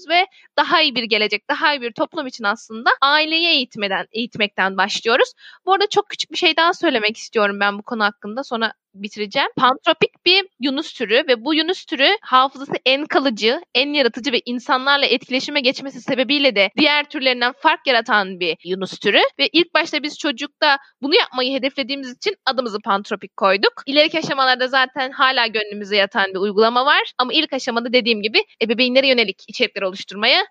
ve 0.09 0.27
daha 0.59 0.83
iyi 0.83 0.95
bir 0.95 1.03
gelecek, 1.03 1.49
daha 1.49 1.75
iyi 1.75 1.83
bir 1.83 1.93
toplum 1.93 2.27
için 2.27 2.45
aslında 2.45 2.91
aileyi 3.01 3.47
eğitmeden, 3.47 4.07
eğitmekten 4.13 4.77
başlıyoruz. 4.77 5.33
Bu 5.67 5.73
arada 5.73 5.89
çok 5.91 6.09
küçük 6.09 6.33
bir 6.33 6.37
şey 6.37 6.57
daha 6.57 6.75
söylemek 6.75 7.17
istiyorum 7.17 7.61
ben 7.61 7.79
bu 7.79 7.83
konu 7.83 8.05
hakkında. 8.05 8.45
Sonra 8.45 8.73
bitireceğim. 8.95 9.49
Pantropik 9.57 10.27
bir 10.27 10.45
yunus 10.61 10.93
türü 10.93 11.25
ve 11.29 11.45
bu 11.45 11.55
yunus 11.55 11.85
türü 11.85 12.09
hafızası 12.23 12.73
en 12.87 13.07
kalıcı, 13.07 13.61
en 13.75 13.93
yaratıcı 13.93 14.33
ve 14.33 14.41
insanlarla 14.45 15.07
etkileşime 15.07 15.61
geçmesi 15.61 16.01
sebebiyle 16.01 16.57
de 16.57 16.71
diğer 16.79 17.05
türlerinden 17.05 17.53
fark 17.59 17.87
yaratan 17.87 18.41
bir 18.41 18.57
yunus 18.65 18.99
türü 18.99 19.21
ve 19.39 19.49
ilk 19.53 19.75
başta 19.75 20.03
biz 20.03 20.19
çocukta 20.19 20.79
bunu 21.03 21.15
yapmayı 21.15 21.55
hedeflediğimiz 21.59 22.17
için 22.17 22.37
adımızı 22.47 22.79
pantropik 22.81 23.37
koyduk. 23.37 23.73
İleriki 23.87 24.19
aşamalarda 24.19 24.69
zaten 24.69 25.11
hala 25.11 25.47
gönlümüze 25.47 25.97
yatan 25.97 26.27
bir 26.35 26.39
uygulama 26.39 26.87
var 26.87 27.13
ama 27.19 27.33
ilk 27.33 27.53
aşamada 27.53 27.93
dediğim 27.93 28.23
gibi 28.23 28.45
ebeveynlere 28.63 29.09
yönelik 29.09 29.43
içerikler 29.49 29.83
oluşturmaya 29.83 30.45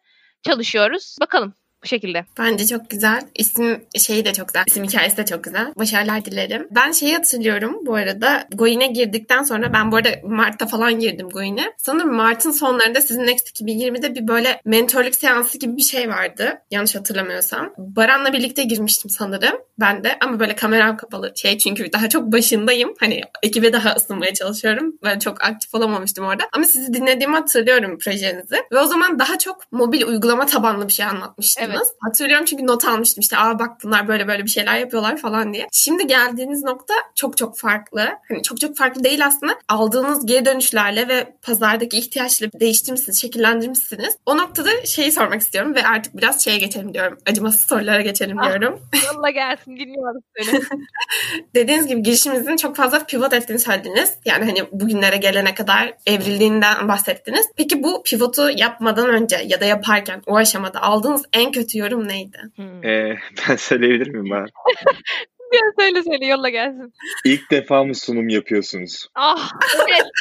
çalışıyoruz. 0.44 1.16
Bakalım 1.22 1.54
bu 1.84 1.88
şekilde. 1.88 2.26
Bence 2.40 2.68
çok 2.68 2.90
güzel. 2.90 3.22
İsim 3.36 3.82
şeyi 3.98 4.26
de 4.26 4.34
çok 4.34 4.48
güzel. 4.48 4.64
İsim 4.68 4.84
hikayesi 4.84 5.18
de 5.18 5.26
çok 5.26 5.44
güzel. 5.44 5.74
Başarılar 5.76 6.26
dilerim. 6.26 6.68
Ben 6.72 6.92
şeyi 6.92 7.16
hatırlıyorum 7.16 7.86
bu 7.86 7.96
arada. 7.96 8.48
Goin'e 8.54 8.88
girdikten 8.88 9.44
sonra 9.44 9.74
ben 9.74 9.92
bu 9.92 9.96
arada 9.96 10.10
Mart'ta 10.24 10.66
falan 10.66 11.00
girdim 11.00 11.30
Goin'e. 11.30 11.74
Sanırım 11.78 12.14
Mart'ın 12.14 12.52
sonlarında 12.52 13.02
sizin 13.02 13.26
Next 13.26 13.62
2020'de 13.62 14.16
bir 14.16 14.28
böyle 14.28 14.62
mentorluk 14.66 15.16
seansı 15.16 15.58
gibi 15.60 15.78
bir 15.78 15.82
şey 15.82 16.10
vardı. 16.10 16.62
Yanlış 16.72 16.96
hatırlamıyorsam. 16.96 17.74
Baran'la 17.78 18.34
birlikte 18.34 18.64
girmiştim 18.64 19.10
sanırım. 19.10 19.58
Ben 19.80 20.04
de 20.04 20.18
ama 20.22 20.40
böyle 20.40 20.56
kameram 20.56 20.98
kapalı 20.98 21.34
şey 21.36 21.58
çünkü 21.58 21.94
daha 21.94 22.10
çok 22.10 22.32
başındayım. 22.32 22.94
Hani 23.00 23.22
ekibe 23.44 23.74
daha 23.74 23.96
ısınmaya 23.96 24.34
çalışıyorum. 24.34 24.94
Ben 25.04 25.20
çok 25.20 25.44
aktif 25.44 25.76
olamamıştım 25.76 26.26
orada. 26.26 26.44
Ama 26.54 26.66
sizi 26.66 26.94
dinlediğimi 26.94 27.36
hatırlıyorum 27.36 27.98
projenizi. 28.00 28.56
Ve 28.72 28.80
o 28.80 28.86
zaman 28.86 29.20
daha 29.20 29.38
çok 29.38 29.72
mobil 29.72 30.02
uygulama 30.04 30.46
tabanlı 30.46 30.88
bir 30.88 30.94
şey 30.94 31.06
anlatmıştınız. 31.06 31.71
Evet. 31.78 31.94
Hatırlıyorum 32.00 32.46
çünkü 32.46 32.68
not 32.68 32.86
almıştım 32.86 33.22
işte 33.22 33.38
aa 33.38 33.60
bak 33.60 33.78
bunlar 33.84 34.08
böyle 34.08 34.28
böyle 34.28 34.44
bir 34.44 34.50
şeyler 34.50 34.78
yapıyorlar 34.78 35.18
falan 35.18 35.54
diye. 35.54 35.68
Şimdi 35.72 36.08
geldiğiniz 36.08 36.64
nokta 36.64 36.94
çok 37.16 37.38
çok 37.38 37.58
farklı. 37.58 38.10
Hani 38.28 38.44
çok 38.44 38.60
çok 38.60 38.78
farklı 38.78 39.04
değil 39.04 39.26
aslında. 39.26 39.56
Aldığınız 39.68 40.26
geri 40.26 40.46
dönüşlerle 40.46 41.08
ve 41.08 41.36
pazardaki 41.42 41.98
ihtiyaçları 41.98 42.52
değiştirmişsiniz, 42.60 43.22
şekillendirmişsiniz. 43.22 44.18
O 44.26 44.38
noktada 44.38 44.70
şeyi 44.86 45.12
sormak 45.12 45.42
istiyorum 45.42 45.76
ve 45.76 45.88
artık 45.88 46.18
biraz 46.18 46.44
şeye 46.44 46.58
geçelim 46.58 46.94
diyorum. 46.94 47.18
Acımasız 47.30 47.68
sorulara 47.68 48.02
geçelim 48.02 48.40
ah, 48.40 48.46
diyorum. 48.46 48.80
Yolla 49.08 49.30
gelsin 49.30 49.78
dinliyorum 49.78 50.22
seni. 50.38 50.62
Dediğiniz 51.56 51.88
gibi 51.88 52.04
girişimizin 52.04 52.58
çok 52.58 52.76
fazla 52.76 53.06
pivot 53.06 53.34
ettiğini 53.34 53.60
söylediniz. 53.60 54.18
Yani 54.26 54.46
hani 54.46 54.72
bugünlere 54.72 55.18
gelene 55.18 55.56
kadar 55.56 55.94
evrildiğinden 56.06 56.88
bahsettiniz. 56.88 57.50
Peki 57.58 57.84
bu 57.84 58.04
pivotu 58.04 58.50
yapmadan 58.50 59.10
önce 59.10 59.44
ya 59.48 59.62
da 59.62 59.66
yaparken 59.66 60.22
o 60.28 60.36
aşamada 60.36 60.82
aldığınız 60.82 61.24
en 61.34 61.52
kötü 61.52 61.61
kötü 61.62 61.80
yorum 61.80 62.08
neydi? 62.08 62.38
Hmm. 62.56 62.86
Ee, 62.86 63.18
ben 63.50 63.56
söyleyebilir 63.56 64.08
miyim 64.08 64.30
ben? 64.32 64.46
ya 65.54 65.62
söyle 65.80 66.04
söyle 66.04 66.26
yolla 66.26 66.50
gelsin. 66.50 66.94
İlk 67.26 67.52
defa 67.52 67.84
mı 67.84 67.96
sunum 67.96 68.30
yapıyorsunuz? 68.30 69.08
Ah 69.16 69.52
evet. 69.90 70.12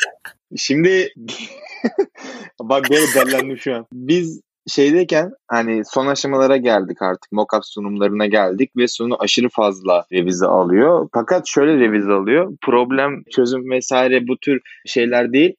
Şimdi 0.56 1.08
bak 2.60 2.84
böyle 2.90 3.06
dellendim 3.14 3.58
şu 3.58 3.74
an. 3.74 3.86
Biz 3.92 4.40
şeydeyken 4.68 5.30
hani 5.48 5.84
son 5.84 6.06
aşamalara 6.06 6.56
geldik 6.56 7.02
artık. 7.02 7.32
Mockup 7.32 7.66
sunumlarına 7.66 8.26
geldik 8.26 8.70
ve 8.76 8.88
sunu 8.88 9.22
aşırı 9.22 9.48
fazla 9.48 10.04
revize 10.12 10.46
alıyor. 10.46 11.08
Fakat 11.14 11.48
şöyle 11.48 11.78
revize 11.78 12.12
alıyor. 12.12 12.52
Problem 12.60 13.22
çözüm 13.30 13.70
vesaire 13.70 14.28
bu 14.28 14.38
tür 14.38 14.60
şeyler 14.86 15.32
değil 15.32 15.54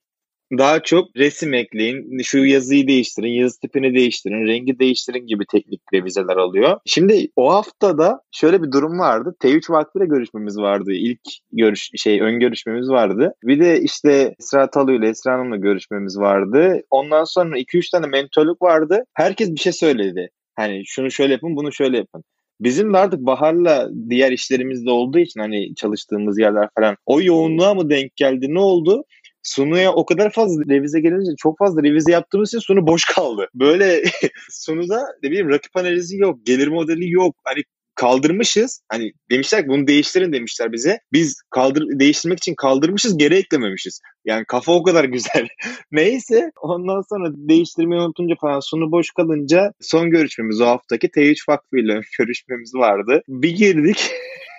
daha 0.57 0.83
çok 0.83 1.17
resim 1.17 1.53
ekleyin, 1.53 2.21
şu 2.23 2.45
yazıyı 2.45 2.87
değiştirin, 2.87 3.27
yazı 3.27 3.59
tipini 3.59 3.95
değiştirin, 3.95 4.47
rengi 4.47 4.79
değiştirin 4.79 5.27
gibi 5.27 5.45
teknik 5.51 5.81
revizeler 5.93 6.37
alıyor. 6.37 6.79
Şimdi 6.85 7.27
o 7.35 7.53
haftada 7.53 8.21
şöyle 8.31 8.63
bir 8.63 8.71
durum 8.71 8.99
vardı. 8.99 9.35
T3 9.43 9.71
vaktiyle 9.71 10.05
görüşmemiz 10.05 10.57
vardı. 10.57 10.91
İlk 10.91 11.21
görüş 11.51 11.89
şey 11.95 12.21
ön 12.21 12.39
görüşmemiz 12.39 12.89
vardı. 12.89 13.33
Bir 13.43 13.59
de 13.59 13.81
işte 13.81 14.35
Esra 14.39 14.69
Talu 14.69 14.91
ile 14.91 15.09
Esra 15.09 15.33
Hanım'la 15.33 15.57
görüşmemiz 15.57 16.17
vardı. 16.17 16.81
Ondan 16.89 17.23
sonra 17.23 17.59
2-3 17.59 17.91
tane 17.91 18.07
mentorluk 18.07 18.61
vardı. 18.61 19.03
Herkes 19.13 19.51
bir 19.51 19.59
şey 19.59 19.73
söyledi. 19.73 20.29
Hani 20.55 20.81
şunu 20.85 21.11
şöyle 21.11 21.33
yapın, 21.33 21.55
bunu 21.55 21.73
şöyle 21.73 21.97
yapın. 21.97 22.23
Bizim 22.61 22.93
de 22.93 22.97
artık 22.97 23.19
Bahar'la 23.19 23.89
diğer 24.09 24.31
işlerimizde 24.31 24.91
olduğu 24.91 25.19
için 25.19 25.39
hani 25.39 25.75
çalıştığımız 25.75 26.39
yerler 26.39 26.69
falan 26.77 26.97
o 27.05 27.21
yoğunluğa 27.21 27.73
mı 27.73 27.89
denk 27.89 28.15
geldi 28.15 28.53
ne 28.53 28.59
oldu? 28.59 29.03
Sunu'ya 29.43 29.93
o 29.93 30.05
kadar 30.05 30.31
fazla 30.31 30.63
revize 30.69 30.99
gelince 30.99 31.31
çok 31.37 31.57
fazla 31.57 31.83
revize 31.83 32.11
yaptığımız 32.11 32.49
için 32.49 32.59
Sunu 32.59 32.87
boş 32.87 33.05
kaldı. 33.05 33.49
Böyle 33.55 34.03
Sunu'da 34.49 35.07
ne 35.23 35.29
bileyim 35.29 35.49
rakip 35.49 35.77
analizi 35.77 36.17
yok, 36.17 36.45
gelir 36.45 36.67
modeli 36.67 37.11
yok. 37.11 37.35
Hani 37.43 37.63
kaldırmışız. 37.95 38.81
Hani 38.91 39.11
demişler 39.31 39.61
ki 39.61 39.67
bunu 39.67 39.87
değiştirin 39.87 40.33
demişler 40.33 40.71
bize. 40.71 40.99
Biz 41.13 41.41
kaldır 41.49 41.83
değiştirmek 41.99 42.37
için 42.37 42.55
kaldırmışız, 42.55 43.17
geri 43.17 43.35
eklememişiz. 43.35 44.01
Yani 44.25 44.45
kafa 44.47 44.71
o 44.71 44.83
kadar 44.83 45.03
güzel. 45.15 45.47
Neyse 45.91 46.51
ondan 46.61 47.01
sonra 47.09 47.29
değiştirmeyi 47.35 48.01
unutunca 48.01 48.35
falan 48.41 48.59
sonu 48.59 48.91
boş 48.91 49.11
kalınca 49.11 49.73
son 49.81 50.09
görüşmemiz 50.11 50.61
o 50.61 50.65
haftaki 50.65 51.07
T3 51.07 51.49
Vakfı 51.49 51.77
ile 51.77 52.01
görüşmemiz 52.19 52.75
vardı. 52.75 53.21
Bir 53.27 53.55
girdik. 53.55 54.11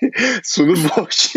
sunu 0.43 0.75
boş. 0.75 1.35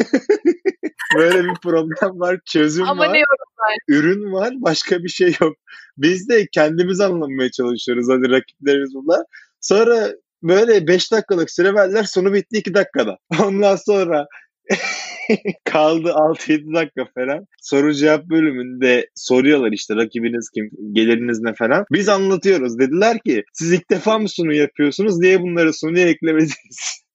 Böyle 1.17 1.43
bir 1.43 1.55
problem 1.63 2.19
var, 2.19 2.39
çözüm 2.45 2.85
Ama 2.85 3.03
var. 3.03 3.13
ne 3.13 3.17
yorumlar? 3.17 3.77
Ürün 3.87 4.33
var, 4.33 4.53
başka 4.57 5.03
bir 5.03 5.09
şey 5.09 5.35
yok. 5.41 5.57
Biz 5.97 6.29
de 6.29 6.47
kendimiz 6.51 7.01
anlamaya 7.01 7.51
çalışıyoruz. 7.51 8.05
Hadi 8.09 8.29
rakiplerimiz 8.29 8.93
bunlar. 8.93 9.21
Sonra 9.61 10.09
böyle 10.49 10.87
5 10.87 11.11
dakikalık 11.11 11.51
süre 11.51 11.73
verdiler. 11.73 12.03
Sonu 12.03 12.33
bitti 12.33 12.57
2 12.57 12.73
dakikada. 12.73 13.17
Ondan 13.43 13.75
sonra 13.75 14.25
kaldı 15.65 16.09
6-7 16.09 16.73
dakika 16.73 17.05
falan. 17.15 17.47
Soru 17.61 17.93
cevap 17.93 18.25
bölümünde 18.25 19.09
soruyorlar 19.15 19.71
işte 19.71 19.95
rakibiniz 19.95 20.49
kim, 20.49 20.69
geliriniz 20.91 21.39
ne 21.41 21.53
falan. 21.53 21.85
Biz 21.91 22.09
anlatıyoruz. 22.09 22.79
Dediler 22.79 23.19
ki 23.19 23.43
siz 23.53 23.73
ilk 23.73 23.91
defa 23.91 24.19
mı 24.19 24.29
sunu 24.29 24.53
yapıyorsunuz? 24.53 25.19
Niye 25.19 25.41
bunları 25.41 25.73
sunuya 25.73 26.07
eklemediniz? 26.07 27.05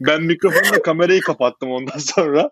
ben 0.00 0.22
mikrofonla 0.22 0.82
kamerayı 0.82 1.20
kapattım 1.20 1.70
ondan 1.70 1.98
sonra. 1.98 2.50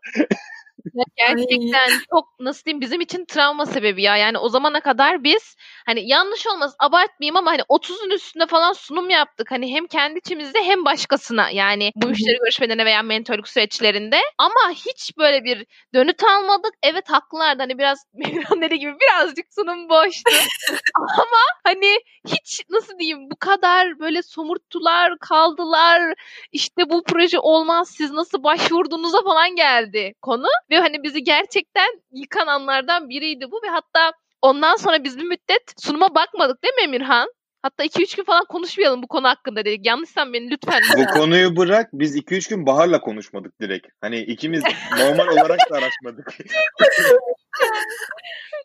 Ya 0.94 1.04
gerçekten 1.16 1.90
çok 2.10 2.40
nasıl 2.40 2.64
diyeyim 2.64 2.80
bizim 2.80 3.00
için 3.00 3.24
travma 3.24 3.66
sebebi 3.66 4.02
ya. 4.02 4.16
Yani 4.16 4.38
o 4.38 4.48
zamana 4.48 4.80
kadar 4.80 5.24
biz 5.24 5.56
hani 5.86 6.08
yanlış 6.08 6.46
olmaz 6.46 6.74
abartmayayım 6.78 7.36
ama 7.36 7.50
hani 7.50 7.62
30'un 7.68 8.10
üstünde 8.10 8.46
falan 8.46 8.72
sunum 8.72 9.10
yaptık. 9.10 9.50
Hani 9.50 9.72
hem 9.74 9.86
kendi 9.86 10.18
içimizde 10.18 10.62
hem 10.62 10.84
başkasına 10.84 11.50
yani 11.50 11.92
bu 11.96 12.06
müşteri 12.06 12.36
görüşmelerine 12.38 12.84
veya 12.84 13.02
mentorluk 13.02 13.48
süreçlerinde. 13.48 14.16
Ama 14.38 14.70
hiç 14.74 15.10
böyle 15.18 15.44
bir 15.44 15.66
dönüt 15.94 16.22
almadık. 16.24 16.72
Evet 16.82 17.10
haklılardı 17.10 17.62
hani 17.62 17.78
biraz 17.78 18.06
Mevran 18.14 18.62
dediği 18.62 18.78
gibi 18.78 18.92
birazcık 19.00 19.46
sunum 19.54 19.88
boştu. 19.88 20.30
ama 21.18 21.38
hani 21.64 21.98
hiç 22.28 22.62
nasıl 22.70 22.98
diyeyim 22.98 23.30
bu 23.30 23.36
kadar 23.40 23.98
böyle 23.98 24.22
somurttular 24.22 25.18
kaldılar. 25.20 26.14
İşte 26.52 26.90
bu 26.90 27.02
proje 27.04 27.38
olmaz 27.38 27.88
siz 27.90 28.10
nasıl 28.12 28.42
başvurduğunuza 28.42 29.22
falan 29.22 29.56
geldi 29.56 30.14
konu. 30.22 30.46
Ve 30.70 30.75
hani 30.78 31.02
bizi 31.02 31.24
gerçekten 31.24 32.02
yıkan 32.12 32.46
anlardan 32.46 33.08
biriydi 33.08 33.50
bu 33.50 33.60
ve 33.64 33.68
hatta 33.68 34.12
ondan 34.42 34.76
sonra 34.76 35.04
biz 35.04 35.18
bir 35.18 35.24
müddet 35.24 35.74
sunuma 35.78 36.14
bakmadık 36.14 36.62
değil 36.62 36.74
mi 36.74 36.82
Emirhan? 36.82 37.28
Hatta 37.62 37.84
2-3 37.84 38.16
gün 38.16 38.24
falan 38.24 38.44
konuşmayalım 38.48 39.02
bu 39.02 39.06
konu 39.06 39.28
hakkında 39.28 39.64
dedik. 39.64 39.86
Yanlışsan 39.86 40.32
beni 40.32 40.50
lütfen. 40.50 40.82
Bu 40.98 41.06
konuyu 41.06 41.56
bırak 41.56 41.88
biz 41.92 42.16
2-3 42.16 42.50
gün 42.50 42.66
Bahar'la 42.66 43.00
konuşmadık 43.00 43.60
direkt. 43.60 43.86
Hani 44.00 44.20
ikimiz 44.20 44.62
normal 44.98 45.28
olarak 45.28 45.58
da 45.70 45.76
araşmadık. 45.76 46.38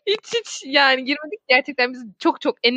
hiç 0.06 0.34
hiç 0.34 0.62
yani 0.66 1.04
girmedik. 1.04 1.40
Gerçekten 1.48 1.92
biz 1.92 2.04
çok 2.18 2.40
çok 2.40 2.56
en 2.62 2.74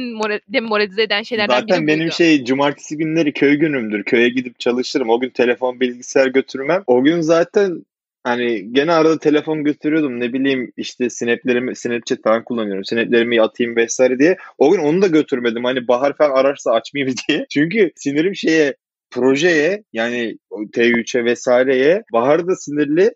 demoralize 0.47 1.03
eden 1.03 1.23
şeylerden 1.23 1.59
Zaten 1.59 1.81
biri 1.81 1.87
benim 1.87 1.99
buydu. 1.99 2.15
şey 2.15 2.45
cumartesi 2.45 2.97
günleri 2.97 3.33
köy 3.33 3.55
günümdür. 3.55 4.03
Köye 4.03 4.29
gidip 4.29 4.59
çalışırım. 4.59 5.09
O 5.09 5.19
gün 5.19 5.29
telefon 5.29 5.79
bilgisayar 5.79 6.27
götürmem. 6.27 6.83
O 6.87 7.03
gün 7.03 7.21
zaten 7.21 7.85
Hani 8.25 8.73
gene 8.73 8.91
arada 8.91 9.19
telefon 9.19 9.63
götürüyordum 9.63 10.19
ne 10.19 10.33
bileyim 10.33 10.71
işte 10.77 11.09
snaplerimi 11.09 11.75
Snapchat 11.75 12.21
falan 12.23 12.43
kullanıyorum. 12.43 12.85
Snaplerimi 12.85 13.41
atayım 13.41 13.75
vesaire 13.75 14.19
diye. 14.19 14.37
O 14.57 14.71
gün 14.71 14.79
onu 14.79 15.01
da 15.01 15.07
götürmedim. 15.07 15.63
Hani 15.63 15.87
Bahar 15.87 16.17
falan 16.17 16.31
ararsa 16.31 16.71
açmayayım 16.71 17.15
diye. 17.27 17.45
Çünkü 17.49 17.91
sinirim 17.95 18.35
şeye 18.35 18.75
projeye 19.11 19.83
yani 19.93 20.37
T3'e 20.51 21.25
vesaireye 21.25 22.03
Bahar 22.13 22.47
da 22.47 22.55
sinirli. 22.55 23.11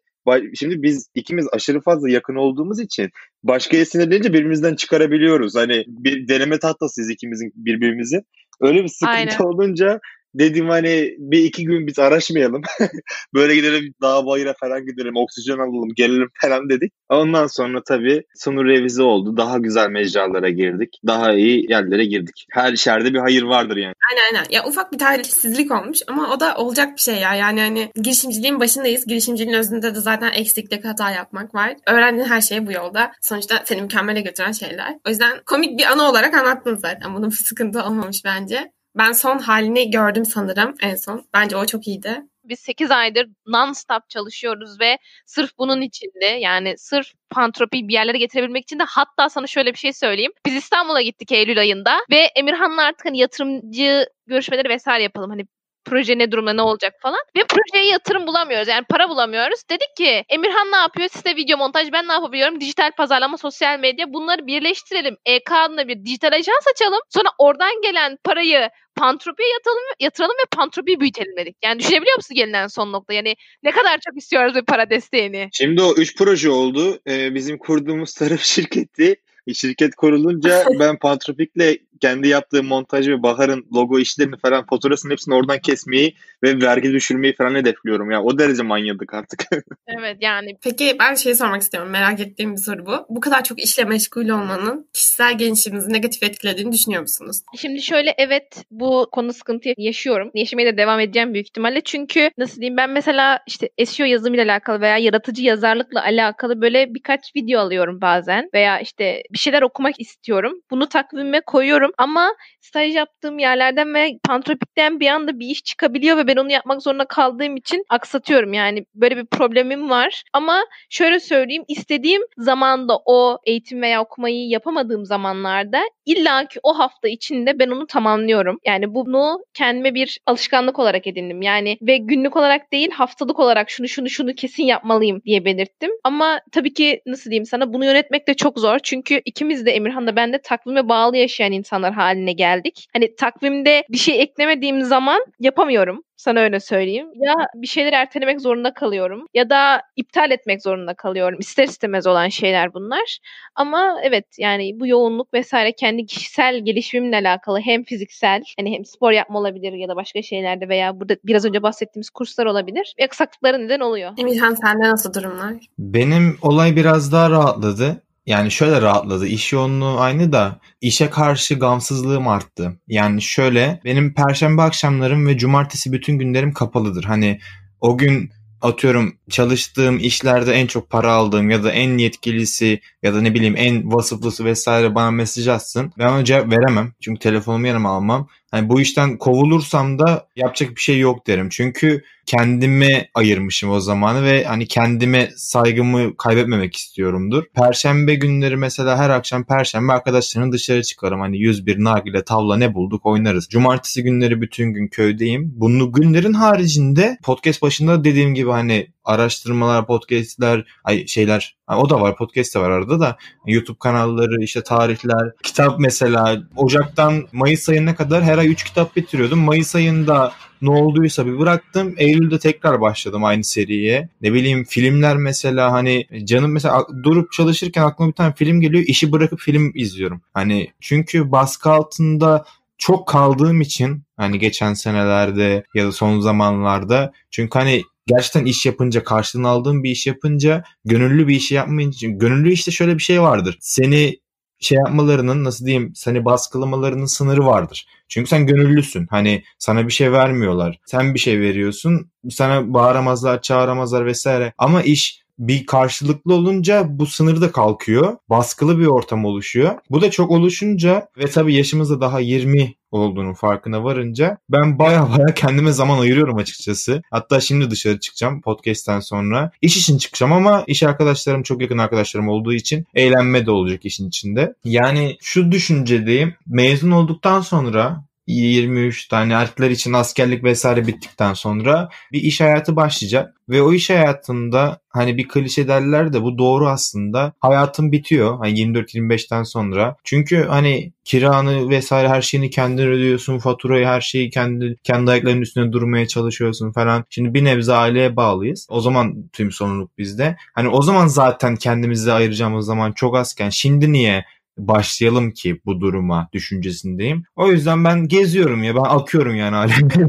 Şimdi 0.56 0.84
biz 0.84 1.10
ikimiz 1.16 1.48
aşırı 1.52 1.82
fazla 1.82 2.10
yakın 2.10 2.36
olduğumuz 2.36 2.80
için 2.80 3.10
başkaya 3.44 3.86
sinirlenince 3.86 4.34
birbirimizden 4.34 4.76
çıkarabiliyoruz. 4.76 5.56
Hani 5.56 5.84
bir 5.88 6.28
deneme 6.28 6.60
tahtasıyız 6.60 7.10
ikimizin 7.10 7.52
birbirimizi. 7.56 8.22
Öyle 8.62 8.84
bir 8.84 8.88
sıkıntı 8.88 9.12
Aynen. 9.12 9.40
olunca 9.40 10.00
dedim 10.34 10.70
hani 10.70 11.16
bir 11.18 11.44
iki 11.44 11.64
gün 11.64 11.88
biz 11.88 12.00
araşmayalım. 12.00 12.62
Böyle 13.34 13.56
gidelim 13.56 13.94
dağ 14.02 14.26
bayıra 14.26 14.54
falan 14.54 14.86
gidelim, 14.86 15.16
oksijen 15.16 15.58
alalım, 15.58 15.90
gelelim 15.96 16.30
falan 16.42 16.70
dedik. 16.70 16.94
Ondan 17.10 17.48
sonra 17.48 17.84
tabii 17.84 18.24
sonu 18.36 18.66
revize 18.66 19.04
oldu. 19.04 19.38
Daha 19.38 19.58
güzel 19.58 19.90
mecralara 19.90 20.50
girdik. 20.50 21.00
Daha 21.08 21.34
iyi 21.34 21.72
yerlere 21.72 22.06
girdik. 22.06 22.46
Her 22.52 22.76
şerde 22.76 23.14
bir 23.14 23.20
hayır 23.20 23.44
vardır 23.44 23.78
yani. 23.78 23.94
Aynen 24.12 24.36
aynen. 24.36 24.50
Ya 24.52 24.66
ufak 24.66 24.94
bir 24.94 24.98
talihsizlik 24.98 25.72
olmuş 25.72 26.00
ama 26.08 26.34
o 26.34 26.40
da 26.40 26.56
olacak 26.58 26.96
bir 26.96 27.02
şey 27.02 27.16
ya. 27.16 27.36
Yani 27.36 27.62
hani 27.62 27.92
girişimciliğin 27.96 28.60
başındayız. 28.60 29.06
Girişimciliğin 29.06 29.58
özünde 29.58 29.96
de 29.96 30.00
zaten 30.00 30.32
eksiklik 30.32 30.86
hata 30.86 31.12
yapmak 31.12 31.56
var. 31.56 31.76
Öğrendiğin 31.88 32.28
her 32.28 32.42
şey 32.42 32.68
bu 32.68 32.72
yolda. 32.72 33.12
Sonuçta 33.22 33.64
seni 33.66 33.82
mükemmele 33.82 34.22
götüren 34.22 34.52
şeyler. 34.52 34.96
O 35.08 35.10
yüzden 35.10 35.42
komik 35.46 35.80
bir 35.80 35.86
anı 35.86 36.10
olarak 36.10 36.34
anlattın 36.34 36.76
zaten. 36.76 37.16
Bunun 37.16 37.30
bir 37.32 37.36
sıkıntı 37.36 37.84
olmamış 37.84 38.26
bence. 38.26 38.72
Ben 38.96 39.12
son 39.12 39.38
halini 39.38 39.92
gördüm 39.92 40.26
sanırım 40.26 40.76
en 40.82 40.96
son. 40.96 41.26
Bence 41.34 41.58
o 41.58 41.66
çok 41.66 41.88
iyiydi. 41.88 42.22
Biz 42.44 42.60
8 42.60 42.92
aydır 42.92 43.28
non-stop 43.48 44.02
çalışıyoruz 44.10 44.80
ve 44.80 44.98
sırf 45.26 45.52
bunun 45.58 45.82
içinde 45.82 46.26
yani 46.26 46.78
sırf 46.78 47.08
pantropi 47.30 47.88
bir 47.88 47.94
yerlere 47.94 48.18
getirebilmek 48.18 48.64
için 48.64 48.80
de 48.80 48.84
hatta 48.84 49.30
sana 49.30 49.48
şöyle 49.48 49.74
bir 49.74 49.78
şey 49.78 49.94
söyleyeyim. 49.94 50.32
Biz 50.46 50.56
İstanbul'a 50.56 51.02
gittik 51.02 51.32
Eylül 51.32 51.60
ayında 51.60 51.98
ve 52.12 52.18
Emirhan'la 52.36 52.82
artık 52.84 53.06
hani 53.06 53.18
yatırımcı 53.18 54.06
görüşmeleri 54.28 54.70
vesaire 54.70 55.04
yapalım. 55.04 55.30
Hani 55.30 55.46
proje 55.86 56.18
ne 56.18 56.32
durumda 56.32 56.54
ne 56.54 56.62
olacak 56.62 56.94
falan. 57.02 57.20
Ve 57.36 57.44
projeye 57.44 57.92
yatırım 57.92 58.28
bulamıyoruz. 58.28 58.68
Yani 58.68 58.86
para 58.90 59.10
bulamıyoruz. 59.10 59.60
Dedik 59.70 59.96
ki 59.98 60.24
Emirhan 60.30 60.72
ne 60.72 60.78
yapıyor? 60.78 61.10
Size 61.10 61.36
video 61.36 61.58
montaj. 61.58 61.92
Ben 61.94 62.08
ne 62.08 62.14
yapabiliyorum? 62.14 62.62
Dijital 62.62 62.92
pazarlama, 62.98 63.38
sosyal 63.38 63.80
medya. 63.80 64.14
Bunları 64.14 64.48
birleştirelim. 64.48 65.18
EK 65.26 65.52
adına 65.52 65.88
bir 65.88 66.06
dijital 66.06 66.32
ajans 66.32 66.68
açalım. 66.74 67.00
Sonra 67.10 67.30
oradan 67.38 67.82
gelen 67.82 68.18
parayı 68.24 68.70
Pantropi'ye 68.96 69.50
yatıralım, 69.50 69.84
yatıralım 70.00 70.36
ve 70.36 70.46
Pantropi'yi 70.52 71.00
büyütelim 71.00 71.38
dedik. 71.38 71.56
Yani 71.64 71.80
düşünebiliyor 71.80 72.18
musun 72.18 72.36
gelinen 72.36 72.68
son 72.68 72.92
nokta? 72.92 73.14
Yani 73.14 73.36
ne 73.64 73.72
kadar 73.72 74.00
çok 74.06 74.18
istiyoruz 74.18 74.56
bir 74.56 74.66
para 74.66 74.90
desteğini. 74.90 75.50
Şimdi 75.54 75.82
o 75.82 75.94
üç 75.94 76.18
proje 76.18 76.50
oldu. 76.50 77.00
Ee, 77.08 77.36
bizim 77.36 77.58
kurduğumuz 77.58 78.14
taraf 78.14 78.42
şirketi 78.44 79.16
şirket 79.54 79.96
kurulunca 79.96 80.64
ben 80.80 80.98
Pantropik'le 80.98 81.90
kendi 82.00 82.28
yaptığı 82.28 82.64
montaj 82.64 83.08
ve 83.08 83.24
Bahar'ın 83.24 83.66
logo 83.74 84.00
işlerini 84.00 84.38
falan 84.38 84.66
fotoğrafını 84.66 85.12
hepsini 85.12 85.36
oradan 85.36 85.60
kesmeyi 85.60 86.16
ve 86.44 86.62
vergi 86.62 86.94
düşürmeyi 86.94 87.36
falan 87.36 87.56
hedefliyorum. 87.56 88.12
Ya 88.12 88.24
o 88.24 88.40
derece 88.40 88.64
manyadık 88.64 89.14
artık. 89.14 89.46
evet 89.88 90.18
yani. 90.22 90.58
Peki 90.64 90.96
ben 91.00 91.16
şey 91.16 91.36
sormak 91.36 91.62
istiyorum. 91.62 91.90
Merak 91.92 92.20
ettiğim 92.20 92.52
bir 92.52 92.62
soru 92.62 92.86
bu. 92.86 93.06
Bu 93.10 93.20
kadar 93.20 93.44
çok 93.44 93.60
işle 93.60 93.84
meşgul 93.84 94.30
olmanın 94.30 94.90
kişisel 94.94 95.38
gelişiminizi 95.38 95.94
negatif 95.94 96.24
etkilediğini 96.24 96.72
düşünüyor 96.72 97.02
musunuz? 97.02 97.42
Şimdi 97.58 97.82
şöyle 97.82 98.16
evet 98.18 98.64
bu 98.72 99.10
konu 99.12 99.34
sıkıntı 99.34 99.70
yaşıyorum. 99.78 100.32
Yaşamaya 100.34 100.74
da 100.74 100.78
devam 100.78 101.00
edeceğim 101.00 101.34
büyük 101.34 101.48
ihtimalle. 101.48 101.82
Çünkü 101.82 102.30
nasıl 102.38 102.62
diyeyim 102.62 102.78
ben 102.78 102.90
mesela 102.90 103.40
işte 103.48 103.70
SEO 103.86 104.06
yazımıyla 104.06 104.46
alakalı 104.46 104.82
veya 104.82 104.98
yaratıcı 104.98 105.44
yazarlıkla 105.44 106.04
alakalı 106.04 106.62
böyle 106.62 106.94
birkaç 106.94 107.36
video 107.36 107.62
alıyorum 107.62 108.02
bazen. 108.02 108.50
Veya 108.54 108.80
işte 108.80 109.24
bir 109.34 109.39
şeyler 109.40 109.62
okumak 109.62 110.00
istiyorum. 110.00 110.54
Bunu 110.72 110.90
takvime 110.90 111.42
koyuyorum 111.42 111.92
ama 111.98 112.36
staj 112.62 112.96
yaptığım 112.96 113.40
yerlerden 113.40 113.94
ve 113.94 114.20
Pantropik'ten 114.28 115.00
bir 115.00 115.08
anda 115.08 115.40
bir 115.40 115.48
iş 115.48 115.64
çıkabiliyor 115.64 116.18
ve 116.18 116.28
ben 116.28 116.36
onu 116.36 116.52
yapmak 116.52 116.82
zorunda 116.82 117.06
kaldığım 117.06 117.56
için 117.58 117.84
aksatıyorum. 117.90 118.54
Yani 118.54 118.86
böyle 118.96 119.18
bir 119.18 119.26
problemim 119.26 119.90
var. 119.90 120.24
Ama 120.34 120.62
şöyle 120.90 121.20
söyleyeyim 121.20 121.64
istediğim 121.68 122.22
zamanda 122.38 122.98
o 123.06 123.38
eğitim 123.46 123.82
veya 123.82 124.02
okumayı 124.02 124.48
yapamadığım 124.48 125.06
zamanlarda 125.06 125.82
illa 126.06 126.48
ki 126.48 126.60
o 126.64 126.80
hafta 126.80 127.08
içinde 127.08 127.60
ben 127.60 127.70
onu 127.70 127.88
tamamlıyorum. 127.88 128.60
Yani 128.66 128.96
bunu 128.96 129.40
kendime 129.54 129.94
bir 129.94 130.20
alışkanlık 130.26 130.80
olarak 130.80 131.08
edindim. 131.08 131.42
Yani 131.42 131.78
ve 131.82 131.98
günlük 131.98 132.36
olarak 132.36 132.72
değil 132.74 132.92
haftalık 132.92 133.40
olarak 133.40 133.70
şunu 133.70 133.88
şunu 133.88 134.10
şunu 134.10 134.36
kesin 134.36 134.64
yapmalıyım 134.64 135.22
diye 135.26 135.46
belirttim. 135.46 135.92
Ama 136.04 136.42
tabii 136.52 136.74
ki 136.74 137.02
nasıl 137.06 137.30
diyeyim 137.30 137.46
sana 137.46 137.74
bunu 137.74 137.86
yönetmek 137.86 138.28
de 138.28 138.34
çok 138.34 138.60
zor. 138.60 138.80
Çünkü 138.84 139.19
ikimiz 139.26 139.66
de 139.66 139.72
Emirhan'da 139.72 140.16
ben 140.16 140.34
de 140.34 140.42
takvime 140.42 140.90
bağlı 140.90 141.18
yaşayan 141.18 141.52
insan 141.52 141.80
insanlar 141.80 141.94
haline 141.94 142.34
geldik. 142.34 142.88
Hani 142.94 143.16
takvimde 143.16 143.84
bir 143.90 143.98
şey 143.98 144.22
eklemediğim 144.22 144.82
zaman 144.82 145.26
yapamıyorum. 145.40 146.04
Sana 146.18 146.40
öyle 146.40 146.60
söyleyeyim. 146.60 147.08
Ya 147.16 147.34
bir 147.56 147.68
şeyleri 147.68 147.96
ertelemek 147.96 148.42
zorunda 148.42 148.74
kalıyorum 148.74 149.26
ya 149.34 149.50
da 149.50 149.82
iptal 149.96 150.32
etmek 150.32 150.62
zorunda 150.62 150.94
kalıyorum. 150.94 151.40
İster 151.40 151.64
istemez 151.64 152.08
olan 152.08 152.28
şeyler 152.28 152.74
bunlar. 152.74 153.20
Ama 153.56 153.98
evet 154.04 154.26
yani 154.38 154.80
bu 154.80 154.88
yoğunluk 154.88 155.34
vesaire 155.34 155.72
kendi 155.72 156.06
kişisel 156.06 156.66
gelişimimle 156.66 157.16
alakalı 157.16 157.60
hem 157.60 157.84
fiziksel 157.84 158.44
hani 158.60 158.74
hem 158.76 158.86
spor 158.86 159.12
yapma 159.12 159.40
olabilir 159.40 159.74
ya 159.74 159.88
da 159.88 159.96
başka 159.96 160.22
şeylerde 160.22 160.70
veya 160.70 161.00
burada 161.00 161.16
biraz 161.24 161.46
önce 161.46 161.64
bahsettiğimiz 161.64 162.10
kurslar 162.10 162.46
olabilir. 162.46 162.96
Ve 163.00 163.06
aksaklıkları 163.06 163.66
neden 163.66 163.80
oluyor. 163.80 164.12
Emirhan 164.18 164.56
sende 164.56 164.90
nasıl 164.90 165.14
durumlar? 165.14 165.54
Benim 165.78 166.38
olay 166.42 166.76
biraz 166.76 167.12
daha 167.12 167.30
rahatladı. 167.30 168.02
Yani 168.26 168.52
şöyle 168.52 168.82
rahatladı. 168.82 169.28
İş 169.28 169.54
yoğunluğu 169.54 170.00
aynı 170.00 170.32
da 170.32 170.60
işe 170.82 171.10
karşı 171.10 171.56
gamsızlığım 171.56 172.28
arttı. 172.28 172.80
Yani 172.88 173.22
şöyle 173.22 173.82
benim 173.86 174.14
perşembe 174.14 174.62
akşamlarım 174.62 175.28
ve 175.28 175.38
cumartesi 175.38 175.92
bütün 175.92 176.18
günlerim 176.18 176.54
kapalıdır. 176.54 177.04
Hani 177.04 177.40
o 177.82 177.98
gün 177.98 178.32
atıyorum 178.62 179.14
çalıştığım 179.30 180.00
işlerde 180.00 180.54
en 180.54 180.68
çok 180.68 180.90
para 180.90 181.12
aldığım 181.12 181.50
ya 181.50 181.64
da 181.64 181.72
en 181.72 181.98
yetkilisi 181.98 182.82
ya 183.04 183.14
da 183.14 183.22
ne 183.22 183.34
bileyim 183.34 183.56
en 183.58 183.94
vasıflısı 183.94 184.46
vesaire 184.46 184.96
bana 184.96 185.12
mesaj 185.12 185.48
atsın. 185.48 185.94
Ben 185.98 186.08
ona 186.08 186.26
cevap 186.26 186.52
veremem. 186.52 186.94
Çünkü 187.02 187.20
telefonumu 187.20 187.68
yanıma 187.68 187.90
almam. 187.90 188.28
Hani 188.52 188.70
bu 188.70 188.82
işten 188.82 189.18
kovulursam 189.18 190.00
da 190.00 190.28
yapacak 190.36 190.76
bir 190.76 190.82
şey 190.82 191.00
yok 191.00 191.28
derim. 191.28 191.50
Çünkü 191.50 192.04
kendime 192.26 193.10
ayırmışım 193.16 193.72
o 193.72 193.80
zamanı 193.80 194.24
ve 194.24 194.44
hani 194.44 194.68
kendime 194.68 195.30
saygımı 195.36 196.18
kaybetmemek 196.18 196.76
istiyorumdur. 196.76 197.44
Perşembe 197.54 198.16
günleri 198.16 198.58
mesela 198.58 198.98
her 198.98 199.10
akşam 199.10 199.44
perşembe 199.44 199.94
arkadaşlarımla 199.94 200.52
dışarı 200.52 200.84
çıkarım. 200.84 201.20
Hani 201.20 201.38
101 201.38 201.84
nargile 201.84 202.24
tavla 202.24 202.58
ne 202.58 202.74
bulduk 202.74 203.06
oynarız. 203.06 203.48
Cumartesi 203.50 204.04
günleri 204.04 204.42
bütün 204.42 204.74
gün 204.74 204.88
köydeyim. 204.88 205.54
Bunu 205.56 205.92
günlerin 205.92 206.34
haricinde 206.34 207.18
podcast 207.24 207.62
başında 207.62 208.04
dediğim 208.04 208.34
gibi 208.34 208.50
hani 208.50 208.88
araştırmalar, 209.04 209.88
podcastler, 209.88 210.66
ay 210.84 211.08
şeyler 211.08 211.58
o 211.68 211.90
da 211.90 212.02
var 212.02 212.16
podcast 212.16 212.56
de 212.56 212.60
var 212.60 212.70
arada 212.70 213.00
da 213.00 213.18
YouTube 213.48 213.78
kanalları, 213.80 214.44
işte 214.44 214.64
tarihler, 214.64 215.32
kitap 215.44 215.80
mesela 215.80 216.42
Ocak'tan 216.56 217.28
Mayıs 217.32 217.70
ayına 217.70 217.96
kadar 217.96 218.24
her 218.24 218.38
ay 218.38 218.48
3 218.48 218.64
kitap 218.64 218.96
bitiriyordum. 218.96 219.40
Mayıs 219.40 219.76
ayında 219.76 220.34
ne 220.62 220.70
olduysa 220.70 221.26
bir 221.26 221.40
bıraktım. 221.40 221.94
Eylül'de 221.98 222.40
tekrar 222.40 222.82
başladım 222.82 223.26
aynı 223.26 223.44
seriye. 223.44 224.10
Ne 224.22 224.34
bileyim 224.34 224.64
filmler 224.64 225.18
mesela 225.18 225.72
hani 225.72 226.08
canım 226.24 226.52
mesela 226.52 226.88
durup 227.04 227.32
çalışırken 227.32 227.84
aklıma 227.84 228.12
bir 228.12 228.16
tane 228.16 228.34
film 228.34 228.62
geliyor. 228.62 228.84
işi 228.88 229.12
bırakıp 229.12 229.40
film 229.40 229.72
izliyorum. 229.76 230.22
Hani 230.34 230.68
çünkü 230.80 231.32
baskı 231.32 231.70
altında 231.70 232.46
çok 232.78 233.08
kaldığım 233.08 233.62
için 233.62 234.04
hani 234.18 234.40
geçen 234.40 234.74
senelerde 234.74 235.64
ya 235.74 235.88
da 235.88 235.92
son 235.92 236.20
zamanlarda 236.20 237.12
çünkü 237.32 237.60
hani 237.60 237.84
gerçekten 238.10 238.46
iş 238.46 238.66
yapınca 238.66 239.04
karşılığını 239.04 239.48
aldığın 239.48 239.84
bir 239.84 239.92
iş 239.92 240.08
yapınca 240.08 240.64
gönüllü 240.86 241.28
bir 241.28 241.36
işi 241.36 241.56
yapmayınca 241.56 242.10
gönüllü 242.10 242.52
işte 242.52 242.72
şöyle 242.72 242.98
bir 242.98 243.04
şey 243.04 243.22
vardır. 243.22 243.58
Seni 243.62 244.20
şey 244.60 244.78
yapmalarının 244.78 245.44
nasıl 245.44 245.66
diyeyim 245.66 245.92
seni 245.96 246.26
baskılamalarının 246.26 247.06
sınırı 247.06 247.46
vardır. 247.46 247.88
Çünkü 248.08 248.30
sen 248.30 248.48
gönüllüsün. 248.48 249.08
Hani 249.10 249.44
sana 249.60 249.88
bir 249.88 249.94
şey 249.94 250.12
vermiyorlar. 250.12 250.80
Sen 250.86 251.14
bir 251.14 251.20
şey 251.20 251.40
veriyorsun. 251.40 252.12
Sana 252.30 252.74
bağıramazlar, 252.74 253.42
çağıramazlar 253.42 254.06
vesaire. 254.06 254.54
Ama 254.58 254.82
iş 254.82 255.22
bir 255.40 255.66
karşılıklı 255.66 256.34
olunca 256.34 256.86
bu 256.90 257.06
sınır 257.06 257.42
da 257.42 257.52
kalkıyor. 257.52 258.18
Baskılı 258.30 258.80
bir 258.80 258.86
ortam 258.86 259.26
oluşuyor. 259.26 259.76
Bu 259.90 260.02
da 260.02 260.12
çok 260.12 260.32
oluşunca 260.32 261.08
ve 261.18 261.28
tabii 261.28 261.56
yaşımız 261.56 261.90
da 261.90 262.02
daha 262.02 262.20
20 262.20 262.76
olduğunun 262.92 263.34
farkına 263.34 263.84
varınca 263.84 264.38
ben 264.50 264.80
baya 264.80 265.10
baya 265.10 265.26
kendime 265.36 265.72
zaman 265.72 266.00
ayırıyorum 266.00 266.38
açıkçası. 266.38 267.02
Hatta 267.12 267.40
şimdi 267.40 267.72
dışarı 267.72 268.00
çıkacağım 268.00 268.42
podcast'ten 268.42 269.00
sonra. 269.00 269.52
İş 269.62 269.78
için 269.78 269.98
çıkacağım 269.98 270.34
ama 270.34 270.64
iş 270.68 270.84
arkadaşlarım 270.84 271.44
çok 271.44 271.62
yakın 271.62 271.78
arkadaşlarım 271.78 272.30
olduğu 272.30 272.54
için 272.54 272.86
eğlenme 272.96 273.46
de 273.46 273.52
olacak 273.52 273.86
işin 273.86 274.08
içinde. 274.08 274.54
Yani 274.64 275.18
şu 275.22 275.52
düşüncedeyim. 275.52 276.34
Mezun 276.48 276.92
olduktan 276.92 277.42
sonra 277.42 278.09
23 278.34 279.08
tane 279.08 279.34
erkekler 279.34 279.70
için 279.70 279.94
askerlik 279.94 280.44
vesaire 280.44 280.88
bittikten 280.88 281.34
sonra 281.34 281.90
bir 282.12 282.22
iş 282.22 282.42
hayatı 282.42 282.76
başlayacak. 282.76 283.36
Ve 283.50 283.62
o 283.62 283.74
iş 283.74 283.90
hayatında 283.90 284.80
hani 284.90 285.18
bir 285.18 285.28
klişe 285.28 285.68
derler 285.68 286.14
de 286.14 286.24
bu 286.24 286.38
doğru 286.38 286.68
aslında. 286.68 287.34
Hayatın 287.40 287.92
bitiyor 287.92 288.38
hani 288.38 288.60
24-25'ten 288.60 289.44
sonra. 289.44 289.96
Çünkü 290.04 290.46
hani 290.50 290.94
kiranı 291.04 291.70
vesaire 291.70 292.10
her 292.10 292.22
şeyini 292.22 292.50
kendin 292.50 292.88
ödüyorsun. 292.88 293.40
Faturayı 293.40 293.86
her 293.86 294.02
şeyi 294.02 294.30
kendi 294.30 294.76
kendi 294.84 295.12
ayaklarının 295.12 295.42
üstüne 295.42 295.72
durmaya 295.72 296.08
çalışıyorsun 296.08 296.72
falan. 296.72 297.06
Şimdi 297.10 297.34
bir 297.34 297.46
nebze 297.46 297.74
aileye 297.74 298.16
bağlıyız. 298.16 298.68
O 298.70 298.82
zaman 298.82 299.30
tüm 299.34 299.52
sorumluluk 299.52 299.98
bizde. 299.98 300.38
Hani 300.56 300.70
o 300.70 300.82
zaman 300.82 301.08
zaten 301.08 301.56
kendimizi 301.56 302.12
ayıracağımız 302.12 302.66
zaman 302.66 302.92
çok 302.92 303.18
azken 303.18 303.50
şimdi 303.50 303.92
niye 303.92 304.26
başlayalım 304.68 305.32
ki 305.32 305.62
bu 305.66 305.82
duruma 305.82 306.30
düşüncesindeyim. 306.34 307.24
O 307.36 307.52
yüzden 307.52 307.84
ben 307.84 308.08
geziyorum 308.08 308.64
ya 308.64 308.76
ben 308.76 308.84
akıyorum 308.84 309.36
yani 309.36 309.56
alemde. 309.56 310.08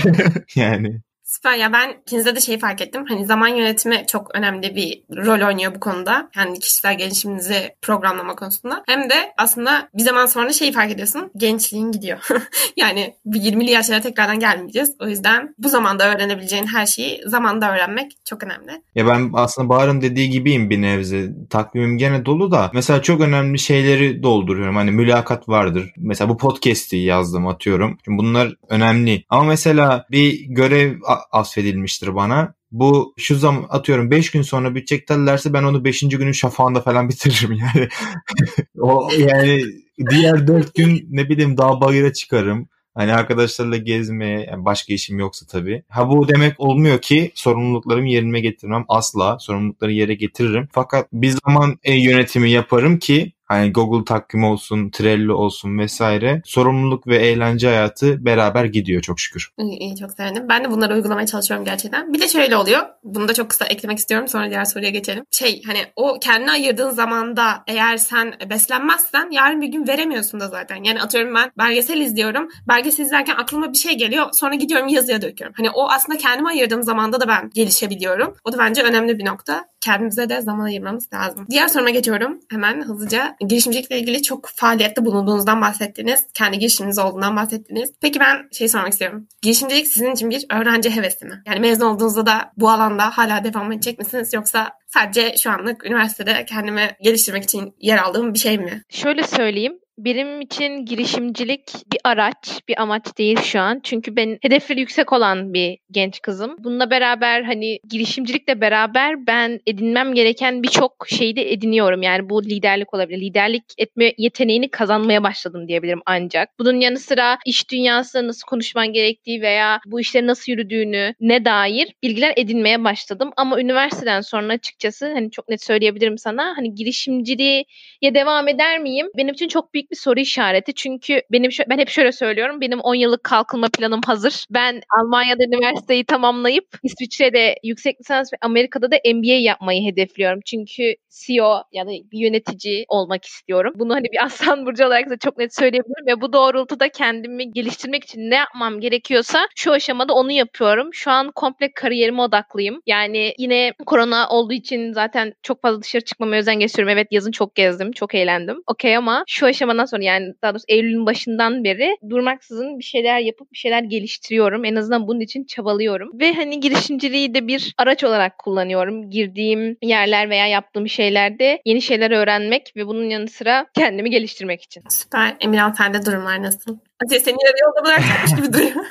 yani. 0.54 1.00
Süper 1.30 1.56
ya 1.56 1.72
ben 1.72 1.94
ikinizde 2.02 2.36
de 2.36 2.40
şeyi 2.40 2.58
fark 2.58 2.80
ettim. 2.80 3.04
Hani 3.08 3.26
zaman 3.26 3.48
yönetimi 3.48 4.04
çok 4.08 4.34
önemli 4.34 4.76
bir 4.76 5.02
rol 5.16 5.46
oynuyor 5.46 5.74
bu 5.74 5.80
konuda. 5.80 6.30
Yani 6.36 6.58
kişisel 6.58 6.98
gelişiminizi 6.98 7.74
programlama 7.82 8.34
konusunda. 8.34 8.82
Hem 8.86 9.10
de 9.10 9.32
aslında 9.38 9.88
bir 9.94 10.02
zaman 10.02 10.26
sonra 10.26 10.52
şeyi 10.52 10.72
fark 10.72 10.90
ediyorsun. 10.90 11.30
Gençliğin 11.36 11.92
gidiyor. 11.92 12.18
yani 12.76 13.14
bir 13.26 13.40
20'li 13.40 13.70
yaşlara 13.70 14.00
tekrardan 14.00 14.38
gelmeyeceğiz. 14.38 14.96
O 15.00 15.08
yüzden 15.08 15.54
bu 15.58 15.68
zamanda 15.68 16.14
öğrenebileceğin 16.14 16.66
her 16.66 16.86
şeyi 16.86 17.20
zamanda 17.26 17.72
öğrenmek 17.72 18.12
çok 18.24 18.44
önemli. 18.44 18.82
Ya 18.94 19.06
ben 19.06 19.30
aslında 19.34 19.68
Bahar'ın 19.68 20.00
dediği 20.00 20.30
gibiyim 20.30 20.70
bir 20.70 20.82
nevze. 20.82 21.30
Takvimim 21.50 21.98
gene 21.98 22.26
dolu 22.26 22.50
da 22.50 22.70
mesela 22.74 23.02
çok 23.02 23.20
önemli 23.20 23.58
şeyleri 23.58 24.22
dolduruyorum. 24.22 24.76
Hani 24.76 24.90
mülakat 24.90 25.48
vardır. 25.48 25.92
Mesela 25.96 26.28
bu 26.28 26.36
podcast'i 26.36 26.96
yazdım 26.96 27.46
atıyorum. 27.46 27.98
Şimdi 28.04 28.18
bunlar 28.18 28.54
önemli. 28.68 29.24
Ama 29.28 29.44
mesela 29.44 30.06
bir 30.10 30.40
görev 30.40 30.96
asfedilmiştir 31.32 32.14
bana. 32.14 32.54
Bu 32.72 33.14
şu 33.16 33.36
zaman 33.36 33.66
atıyorum 33.68 34.10
5 34.10 34.30
gün 34.30 34.42
sonra 34.42 34.74
bitecek 34.74 35.08
derlerse 35.08 35.52
ben 35.52 35.62
onu 35.62 35.84
5. 35.84 36.00
günün 36.00 36.32
şafağında 36.32 36.80
falan 36.80 37.08
bitiririm 37.08 37.52
yani. 37.52 37.88
o 38.78 39.08
yani 39.18 39.62
diğer 40.10 40.46
4 40.46 40.74
gün 40.74 41.06
ne 41.10 41.28
bileyim 41.28 41.56
dağ 41.56 41.80
bayıra 41.80 42.12
çıkarım. 42.12 42.68
Hani 42.94 43.12
arkadaşlarla 43.12 43.76
gezmeye 43.76 44.46
yani 44.50 44.64
başka 44.64 44.94
işim 44.94 45.18
yoksa 45.18 45.46
tabii. 45.46 45.82
Ha 45.88 46.08
bu 46.08 46.28
demek 46.28 46.60
olmuyor 46.60 46.98
ki 47.00 47.32
sorumluluklarımı 47.34 48.08
yerine 48.08 48.40
getirmem. 48.40 48.84
Asla 48.88 49.38
sorumlulukları 49.38 49.92
yere 49.92 50.14
getiririm. 50.14 50.68
Fakat 50.72 51.08
bir 51.12 51.34
zaman 51.46 51.78
e, 51.82 51.94
yönetimi 51.94 52.50
yaparım 52.50 52.98
ki 52.98 53.32
Hani 53.50 53.72
Google 53.72 54.04
takvimi 54.04 54.46
olsun, 54.46 54.90
Trello 54.90 55.34
olsun 55.34 55.78
vesaire. 55.78 56.42
Sorumluluk 56.44 57.06
ve 57.06 57.16
eğlence 57.16 57.66
hayatı 57.68 58.24
beraber 58.24 58.64
gidiyor 58.64 59.02
çok 59.02 59.20
şükür. 59.20 59.52
İyi, 59.58 59.78
iyi 59.78 59.96
çok 59.96 60.10
sevindim. 60.10 60.46
Ben 60.48 60.64
de 60.64 60.70
bunları 60.70 60.94
uygulamaya 60.94 61.26
çalışıyorum 61.26 61.64
gerçekten. 61.64 62.14
Bir 62.14 62.20
de 62.20 62.28
şöyle 62.28 62.56
oluyor. 62.56 62.80
Bunu 63.04 63.28
da 63.28 63.34
çok 63.34 63.50
kısa 63.50 63.64
eklemek 63.64 63.98
istiyorum. 63.98 64.28
Sonra 64.28 64.50
diğer 64.50 64.64
soruya 64.64 64.90
geçelim. 64.90 65.24
Şey 65.30 65.62
hani 65.66 65.78
o 65.96 66.18
kendine 66.20 66.50
ayırdığın 66.50 66.90
zamanda 66.90 67.62
eğer 67.66 67.96
sen 67.96 68.34
beslenmezsen 68.50 69.30
yarın 69.30 69.62
bir 69.62 69.68
gün 69.68 69.88
veremiyorsun 69.88 70.40
da 70.40 70.48
zaten. 70.48 70.84
Yani 70.84 71.02
atıyorum 71.02 71.34
ben 71.34 71.50
belgesel 71.58 72.00
izliyorum. 72.00 72.48
Belgesel 72.68 73.04
izlerken 73.04 73.34
aklıma 73.34 73.72
bir 73.72 73.78
şey 73.78 73.98
geliyor. 73.98 74.26
Sonra 74.32 74.54
gidiyorum 74.54 74.88
yazıya 74.88 75.22
döküyorum. 75.22 75.54
Hani 75.56 75.70
o 75.70 75.88
aslında 75.88 76.18
kendime 76.18 76.48
ayırdığım 76.48 76.82
zamanda 76.82 77.20
da 77.20 77.28
ben 77.28 77.50
gelişebiliyorum. 77.54 78.34
O 78.44 78.52
da 78.52 78.58
bence 78.58 78.82
önemli 78.82 79.18
bir 79.18 79.26
nokta. 79.26 79.64
Kendimize 79.80 80.28
de 80.28 80.40
zaman 80.40 80.64
ayırmamız 80.64 81.12
lazım. 81.12 81.46
Diğer 81.50 81.68
soruma 81.68 81.90
geçiyorum. 81.90 82.38
Hemen 82.50 82.82
hızlıca 82.82 83.36
girişimcilikle 83.48 83.98
ilgili 83.98 84.22
çok 84.22 84.48
faaliyette 84.54 85.04
bulunduğunuzdan 85.04 85.60
bahsettiniz. 85.60 86.26
Kendi 86.34 86.58
girişiminiz 86.58 86.98
olduğundan 86.98 87.36
bahsettiniz. 87.36 87.92
Peki 88.00 88.20
ben 88.20 88.48
şey 88.52 88.68
sormak 88.68 88.92
istiyorum. 88.92 89.28
Girişimcilik 89.42 89.86
sizin 89.86 90.12
için 90.12 90.30
bir 90.30 90.46
öğrenci 90.52 90.90
hevesi 90.90 91.24
mi? 91.24 91.42
Yani 91.46 91.60
mezun 91.60 91.86
olduğunuzda 91.86 92.26
da 92.26 92.52
bu 92.56 92.70
alanda 92.70 93.10
hala 93.18 93.44
devam 93.44 93.72
edecek 93.72 93.98
misiniz? 93.98 94.32
Yoksa 94.32 94.70
sadece 94.86 95.36
şu 95.36 95.50
anlık 95.50 95.86
üniversitede 95.86 96.44
kendimi 96.44 96.90
geliştirmek 97.02 97.44
için 97.44 97.74
yer 97.78 97.98
aldığım 97.98 98.34
bir 98.34 98.38
şey 98.38 98.58
mi? 98.58 98.82
Şöyle 98.88 99.22
söyleyeyim 99.22 99.78
benim 100.04 100.40
için 100.40 100.84
girişimcilik 100.84 101.74
bir 101.92 102.00
araç, 102.04 102.60
bir 102.68 102.82
amaç 102.82 103.18
değil 103.18 103.40
şu 103.40 103.60
an. 103.60 103.80
Çünkü 103.82 104.16
ben 104.16 104.38
hedefleri 104.42 104.80
yüksek 104.80 105.12
olan 105.12 105.54
bir 105.54 105.78
genç 105.90 106.22
kızım. 106.22 106.56
Bununla 106.58 106.90
beraber 106.90 107.42
hani 107.42 107.78
girişimcilikle 107.90 108.60
beraber 108.60 109.26
ben 109.26 109.60
edinmem 109.66 110.14
gereken 110.14 110.62
birçok 110.62 111.06
şeyi 111.08 111.36
de 111.36 111.52
ediniyorum. 111.52 112.02
Yani 112.02 112.30
bu 112.30 112.44
liderlik 112.44 112.94
olabilir. 112.94 113.20
Liderlik 113.20 113.64
etme 113.78 114.12
yeteneğini 114.18 114.70
kazanmaya 114.70 115.22
başladım 115.22 115.68
diyebilirim 115.68 116.00
ancak. 116.06 116.58
Bunun 116.58 116.80
yanı 116.80 116.98
sıra 116.98 117.38
iş 117.46 117.70
dünyasında 117.70 118.26
nasıl 118.26 118.46
konuşman 118.46 118.92
gerektiği 118.92 119.42
veya 119.42 119.80
bu 119.86 120.00
işlerin 120.00 120.26
nasıl 120.26 120.52
yürüdüğünü 120.52 121.14
ne 121.20 121.44
dair 121.44 121.94
bilgiler 122.02 122.32
edinmeye 122.36 122.84
başladım. 122.84 123.30
Ama 123.36 123.60
üniversiteden 123.60 124.20
sonra 124.20 124.52
açıkçası 124.52 125.12
hani 125.12 125.30
çok 125.30 125.48
net 125.48 125.64
söyleyebilirim 125.64 126.18
sana 126.18 126.54
hani 126.56 126.74
girişimciliğe 126.74 127.64
devam 128.02 128.48
eder 128.48 128.78
miyim? 128.78 129.06
Benim 129.16 129.34
için 129.34 129.48
çok 129.48 129.74
büyük 129.74 129.89
bir 129.90 129.96
soru 129.96 130.20
işareti. 130.20 130.74
Çünkü 130.74 131.22
benim 131.32 131.50
ben 131.68 131.78
hep 131.78 131.88
şöyle 131.88 132.12
söylüyorum. 132.12 132.60
Benim 132.60 132.80
10 132.80 132.94
yıllık 132.94 133.24
kalkınma 133.24 133.68
planım 133.78 134.00
hazır. 134.06 134.46
Ben 134.50 134.80
Almanya'da 135.00 135.44
üniversiteyi 135.44 136.04
tamamlayıp 136.04 136.64
İsviçre'de 136.82 137.54
yüksek 137.64 138.00
lisans 138.00 138.32
ve 138.32 138.36
Amerika'da 138.40 138.90
da 138.90 138.96
MBA 139.14 139.32
yapmayı 139.40 139.92
hedefliyorum. 139.92 140.40
Çünkü 140.46 140.94
CEO 141.10 141.62
ya 141.72 141.86
da 141.86 141.90
bir 141.90 142.18
yönetici 142.18 142.84
olmak 142.88 143.24
istiyorum. 143.24 143.72
Bunu 143.76 143.94
hani 143.94 144.04
bir 144.12 144.24
aslan 144.24 144.66
burcu 144.66 144.86
olarak 144.86 145.10
da 145.10 145.16
çok 145.18 145.38
net 145.38 145.54
söyleyebilirim 145.54 146.06
ve 146.06 146.20
bu 146.20 146.32
doğrultuda 146.32 146.88
kendimi 146.88 147.52
geliştirmek 147.52 148.04
için 148.04 148.30
ne 148.30 148.34
yapmam 148.34 148.80
gerekiyorsa 148.80 149.48
şu 149.56 149.72
aşamada 149.72 150.14
onu 150.14 150.32
yapıyorum. 150.32 150.94
Şu 150.94 151.10
an 151.10 151.30
komple 151.34 151.72
kariyerime 151.74 152.22
odaklıyım. 152.22 152.82
Yani 152.86 153.34
yine 153.38 153.72
korona 153.86 154.28
olduğu 154.28 154.52
için 154.52 154.92
zaten 154.92 155.32
çok 155.42 155.62
fazla 155.62 155.82
dışarı 155.82 156.04
çıkmamaya 156.04 156.40
özen 156.40 156.60
gösteriyorum. 156.60 156.98
Evet 156.98 157.08
yazın 157.10 157.30
çok 157.30 157.54
gezdim, 157.54 157.92
çok 157.92 158.14
eğlendim. 158.14 158.62
Okey 158.66 158.96
ama 158.96 159.24
şu 159.26 159.46
aşamadan 159.80 159.84
sonra 159.86 160.04
yani 160.04 160.34
daha 160.42 160.52
doğrusu 160.52 160.64
Eylül'ün 160.68 161.06
başından 161.06 161.64
beri 161.64 161.96
durmaksızın 162.10 162.78
bir 162.78 162.84
şeyler 162.84 163.20
yapıp 163.20 163.52
bir 163.52 163.58
şeyler 163.58 163.82
geliştiriyorum. 163.82 164.64
En 164.64 164.76
azından 164.76 165.08
bunun 165.08 165.20
için 165.20 165.44
çabalıyorum. 165.44 166.10
Ve 166.20 166.32
hani 166.32 166.60
girişimciliği 166.60 167.34
de 167.34 167.46
bir 167.46 167.74
araç 167.78 168.04
olarak 168.04 168.38
kullanıyorum. 168.38 169.10
Girdiğim 169.10 169.76
yerler 169.82 170.30
veya 170.30 170.46
yaptığım 170.46 170.88
şeylerde 170.88 171.62
yeni 171.64 171.82
şeyler 171.82 172.10
öğrenmek 172.10 172.72
ve 172.76 172.86
bunun 172.86 173.10
yanı 173.10 173.28
sıra 173.28 173.66
kendimi 173.74 174.10
geliştirmek 174.10 174.62
için. 174.62 174.82
Süper. 174.88 175.36
Emirhan 175.40 175.72
sende 175.72 176.06
durumlar 176.06 176.42
nasıl? 176.42 176.78
Seni 177.08 177.36
yolda 177.62 177.84
bırakmış 177.84 178.36
gibi 178.36 178.52
duruyor. 178.52 178.70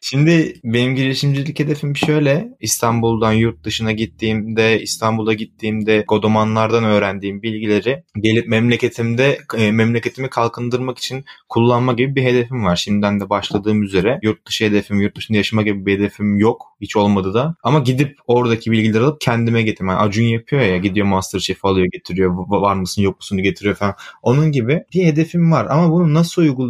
Şimdi 0.00 0.54
benim 0.64 0.94
girişimcilik 0.94 1.58
hedefim 1.58 1.96
şöyle. 1.96 2.48
İstanbul'dan 2.60 3.32
yurt 3.32 3.64
dışına 3.64 3.92
gittiğimde, 3.92 4.80
İstanbul'a 4.80 5.34
gittiğimde 5.34 6.04
Godomanlardan 6.08 6.84
öğrendiğim 6.84 7.42
bilgileri 7.42 8.04
gelip 8.20 8.48
memleketimde 8.48 9.38
e, 9.56 9.72
memleketimi 9.72 10.30
kalkındırmak 10.30 10.98
için 10.98 11.24
kullanma 11.48 11.92
gibi 11.92 12.16
bir 12.16 12.22
hedefim 12.22 12.64
var. 12.64 12.76
Şimdiden 12.76 13.20
de 13.20 13.30
başladığım 13.30 13.82
üzere 13.82 14.18
yurt 14.22 14.46
dışı 14.46 14.64
hedefim, 14.64 15.00
yurt 15.00 15.16
dışında 15.16 15.38
yaşama 15.38 15.62
gibi 15.62 15.86
bir 15.86 15.98
hedefim 15.98 16.38
yok. 16.38 16.66
Hiç 16.80 16.96
olmadı 16.96 17.34
da. 17.34 17.54
Ama 17.62 17.78
gidip 17.78 18.18
oradaki 18.26 18.70
bilgileri 18.70 19.04
alıp 19.04 19.20
kendime 19.20 19.62
getirmem. 19.62 19.96
Yani 19.96 20.06
Acun 20.06 20.24
yapıyor 20.24 20.62
ya 20.62 20.76
gidiyor 20.76 21.06
Masterchef 21.06 21.64
alıyor 21.64 21.86
getiriyor. 21.92 22.30
Var 22.48 22.74
mısın 22.74 23.02
yok 23.02 23.16
musun 23.16 23.38
getiriyor 23.38 23.74
falan. 23.74 23.94
Onun 24.22 24.52
gibi 24.52 24.82
bir 24.94 25.04
hedefim 25.04 25.52
var. 25.52 25.66
Ama 25.70 25.90
bunu 25.90 26.14
nasıl 26.14 26.42
uygulayacağım 26.42 26.67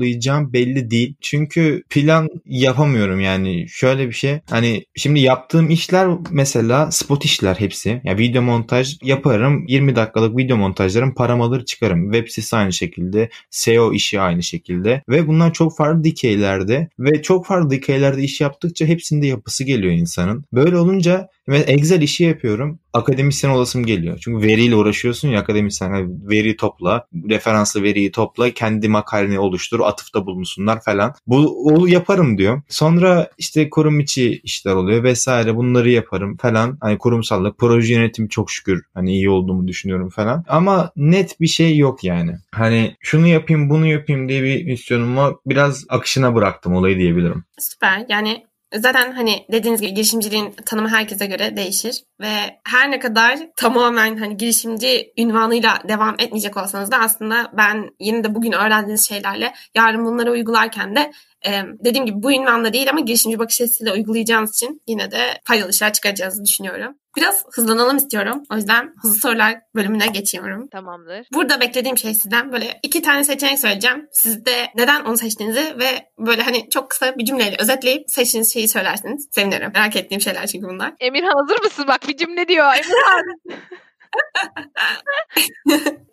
belli 0.53 0.91
değil. 0.91 1.15
Çünkü 1.21 1.83
plan 1.91 2.29
yapamıyorum 2.45 3.21
yani. 3.21 3.67
Şöyle 3.69 4.09
bir 4.09 4.13
şey. 4.13 4.41
Hani 4.51 4.85
şimdi 4.97 5.21
yaptığım 5.21 5.71
işler 5.71 6.09
mesela 6.31 6.91
spot 6.91 7.25
işler 7.25 7.55
hepsi. 7.55 7.89
Ya 7.89 8.01
yani 8.05 8.19
video 8.19 8.43
montaj 8.43 8.97
yaparım. 9.03 9.65
20 9.69 9.97
dakikalık 9.97 10.37
video 10.37 10.57
montajlarım 10.57 11.15
param 11.15 11.43
alır 11.43 11.65
çıkarım. 11.65 12.13
Web 12.13 12.29
sitesi 12.29 12.57
aynı 12.57 12.73
şekilde. 12.73 13.29
SEO 13.51 13.93
işi 13.93 14.21
aynı 14.21 14.43
şekilde. 14.43 15.03
Ve 15.09 15.27
bunlar 15.27 15.53
çok 15.53 15.77
farklı 15.77 16.05
dikeylerde 16.05 16.89
ve 16.99 17.23
çok 17.23 17.47
farklı 17.47 17.71
dikeylerde 17.71 18.23
iş 18.23 18.41
yaptıkça 18.41 18.87
hepsinde 18.87 19.27
yapısı 19.27 19.65
geliyor 19.65 19.93
insanın. 19.93 20.45
Böyle 20.53 20.77
olunca 20.77 21.29
ve 21.49 21.59
Excel 21.59 22.03
işi 22.03 22.25
yapıyorum. 22.25 22.79
Akademisyen 22.93 23.51
olasım 23.51 23.87
geliyor. 23.87 24.19
Çünkü 24.25 24.47
veriyle 24.47 24.77
uğraşıyorsun 24.77 25.29
ya 25.29 25.41
akademisyen. 25.41 25.95
Yani 25.95 26.09
veri 26.31 26.57
topla, 26.57 27.07
referanslı 27.31 27.83
veriyi 27.83 28.13
topla, 28.13 28.51
kendi 28.51 28.89
makaleni 28.89 29.39
oluştur, 29.39 29.81
atıfta 29.89 30.27
bulunsunlar 30.27 30.81
falan. 30.81 31.15
Bu 31.27 31.67
o 31.67 31.87
yaparım 31.87 32.39
diyor. 32.39 32.63
Sonra 32.69 33.31
işte 33.39 33.71
kurum 33.71 34.01
içi 34.01 34.41
işler 34.43 34.75
oluyor 34.75 35.03
vesaire. 35.03 35.57
Bunları 35.57 35.91
yaparım 35.91 36.37
falan. 36.37 36.79
Hani 36.81 36.99
kurumsallık, 36.99 37.59
proje 37.59 37.95
yönetimi 37.95 38.29
çok 38.29 38.51
şükür 38.51 38.85
hani 38.95 39.13
iyi 39.13 39.31
olduğumu 39.31 39.69
düşünüyorum 39.69 40.09
falan. 40.11 40.45
Ama 40.49 40.93
net 40.97 41.41
bir 41.41 41.47
şey 41.47 41.77
yok 41.77 42.05
yani. 42.05 42.33
Hani 42.53 42.97
şunu 43.01 43.27
yapayım, 43.27 43.71
bunu 43.71 43.87
yapayım 43.87 44.29
diye 44.29 44.43
bir 44.43 44.65
misyonum 44.65 45.17
var. 45.17 45.35
Biraz 45.47 45.85
akışına 45.89 46.35
bıraktım 46.35 46.75
olayı 46.75 46.99
diyebilirim. 46.99 47.45
Süper. 47.59 48.07
Yani 48.09 48.49
Zaten 48.75 49.13
hani 49.13 49.47
dediğiniz 49.53 49.81
gibi 49.81 49.95
girişimciliğin 49.95 50.55
tanımı 50.67 50.89
herkese 50.89 51.27
göre 51.27 51.57
değişir. 51.57 52.03
Ve 52.21 52.61
her 52.65 52.91
ne 52.91 52.99
kadar 52.99 53.39
tamamen 53.57 54.17
hani 54.17 54.37
girişimci 54.37 55.13
ünvanıyla 55.19 55.79
devam 55.89 56.15
etmeyecek 56.19 56.57
olsanız 56.57 56.91
da 56.91 56.99
aslında 56.99 57.53
ben 57.53 57.91
yine 58.01 58.25
de 58.25 58.35
bugün 58.35 58.53
öğrendiğiniz 58.53 59.09
şeylerle 59.09 59.55
yarın 59.75 60.05
bunları 60.05 60.31
uygularken 60.31 60.97
de 60.97 61.13
ee, 61.47 61.63
dediğim 61.85 62.07
gibi 62.07 62.23
bu 62.23 62.33
ünvanla 62.33 62.73
değil 62.73 62.91
ama 62.91 63.01
girişimci 63.01 63.39
bakış 63.39 63.61
açısıyla 63.61 63.95
uygulayacağınız 63.95 64.55
için 64.55 64.83
yine 64.87 65.11
de 65.11 65.41
faydalı 65.45 65.71
işler 65.71 65.93
çıkaracağınızı 65.93 66.45
düşünüyorum. 66.45 66.95
Biraz 67.17 67.45
hızlanalım 67.53 67.97
istiyorum. 67.97 68.43
O 68.53 68.57
yüzden 68.57 68.95
hızlı 69.03 69.21
sorular 69.21 69.61
bölümüne 69.75 70.07
geçiyorum. 70.07 70.69
Tamamdır. 70.69 71.27
Burada 71.35 71.61
beklediğim 71.61 71.99
şey 71.99 72.15
sizden 72.15 72.53
böyle 72.53 72.81
iki 72.83 73.03
tane 73.03 73.25
seçenek 73.25 73.59
söyleyeceğim. 73.59 74.09
Siz 74.13 74.45
de 74.45 74.67
neden 74.75 75.05
onu 75.05 75.17
seçtiğinizi 75.17 75.79
ve 75.79 76.09
böyle 76.19 76.43
hani 76.43 76.71
çok 76.71 76.91
kısa 76.91 77.17
bir 77.17 77.25
cümleyle 77.25 77.57
özetleyip 77.59 78.11
seçtiğiniz 78.11 78.53
şeyi 78.53 78.69
söylersiniz. 78.69 79.29
Sevinirim. 79.31 79.71
Merak 79.75 79.97
ettiğim 79.97 80.21
şeyler 80.21 80.47
çünkü 80.47 80.67
bunlar. 80.69 80.95
Emirhan 81.01 81.33
hazır 81.41 81.65
mısın? 81.65 81.85
Bak 81.89 82.08
bir 82.09 82.17
cümle 82.17 82.49
diyor. 82.49 82.73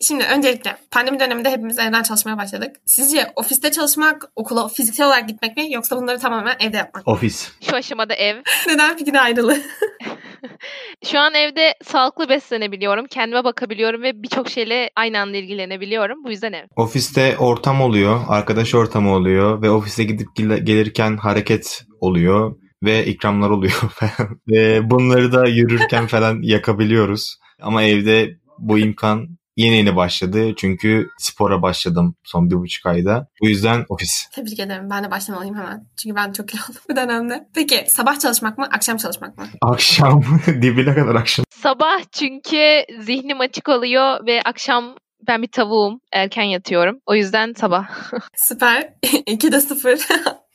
Şimdi 0.02 0.24
öncelikle 0.24 0.78
pandemi 0.92 1.20
döneminde 1.20 1.50
hepimiz 1.52 1.80
evden 1.80 2.04
çalışmaya 2.04 2.38
başladık. 2.38 2.76
Sizce 2.86 3.32
ofiste 3.36 3.72
çalışmak, 3.72 4.24
okula 4.36 4.68
fiziksel 4.68 5.08
olarak 5.08 5.28
gitmek 5.30 5.58
mi 5.58 5.72
yoksa 5.74 5.98
bunları 5.98 6.20
tamamen 6.20 6.56
evde 6.60 6.78
yapmak 6.78 7.08
mı? 7.08 7.14
Ofis. 7.14 7.52
Şu 7.70 7.76
aşamada 7.76 8.14
ev. 8.14 8.36
Neden 8.68 8.98
fikrin 8.98 9.14
ayrılı? 9.14 9.58
Şu 11.06 11.20
an 11.20 11.34
evde 11.34 11.74
sağlıklı 11.84 12.30
beslenebiliyorum. 12.30 13.06
Kendime 13.08 13.44
bakabiliyorum 13.44 14.02
ve 14.04 14.24
birçok 14.24 14.50
şeyle 14.50 14.90
aynı 14.96 15.20
anda 15.20 15.38
ilgilenebiliyorum. 15.38 16.24
Bu 16.24 16.30
yüzden 16.32 16.54
ev. 16.54 16.66
Ofiste 16.76 17.38
ortam 17.38 17.82
oluyor, 17.82 18.22
arkadaş 18.28 18.76
ortamı 18.76 19.14
oluyor 19.14 19.62
ve 19.62 19.70
ofise 19.70 20.04
gidip 20.04 20.28
gel- 20.36 20.66
gelirken 20.66 21.18
hareket 21.18 21.84
oluyor 22.02 22.56
ve 22.84 23.06
ikramlar 23.06 23.50
oluyor 23.50 23.74
falan. 23.94 24.40
ve 24.48 24.90
bunları 24.90 25.32
da 25.32 25.48
yürürken 25.48 26.08
falan 26.14 26.42
yakabiliyoruz. 26.42 27.38
Ama 27.62 27.84
evde 27.84 28.30
bu 28.60 28.80
imkan 28.80 29.28
yeni 29.58 29.76
yeni 29.76 29.96
başladı. 29.96 30.56
Çünkü 30.58 31.10
spora 31.18 31.62
başladım 31.62 32.16
son 32.24 32.50
bir 32.50 32.56
buçuk 32.56 32.86
ayda. 32.86 33.28
Bu 33.42 33.50
yüzden 33.50 33.86
ofis. 33.90 34.30
Tebrik 34.32 34.60
ederim. 34.60 34.90
Ben 34.90 35.04
de 35.04 35.12
başlamalıyım 35.12 35.56
hemen. 35.56 35.88
Çünkü 36.04 36.16
ben 36.16 36.32
çok 36.32 36.48
kilo 36.48 36.62
aldım 36.62 36.82
bu 36.90 36.96
dönemde. 36.96 37.48
Peki 37.56 37.86
sabah 37.88 38.20
çalışmak 38.20 38.58
mı, 38.58 38.66
akşam 38.72 38.98
çalışmak 38.98 39.38
mı? 39.38 39.46
Akşam 39.62 40.24
dibine 40.62 40.96
kadar 40.96 41.16
akşam. 41.16 41.46
Sabah 41.50 42.00
çünkü 42.12 42.84
zihnim 43.00 43.40
açık 43.40 43.70
oluyor 43.70 44.26
ve 44.28 44.42
akşam 44.46 44.96
ben 45.28 45.42
bir 45.42 45.48
tavuğum. 45.52 46.00
Erken 46.12 46.44
yatıyorum. 46.44 47.00
O 47.06 47.16
yüzden 47.16 47.54
sabah. 47.58 47.88
Süper. 48.36 48.94
2'de 49.04 49.62
0. 49.62 50.00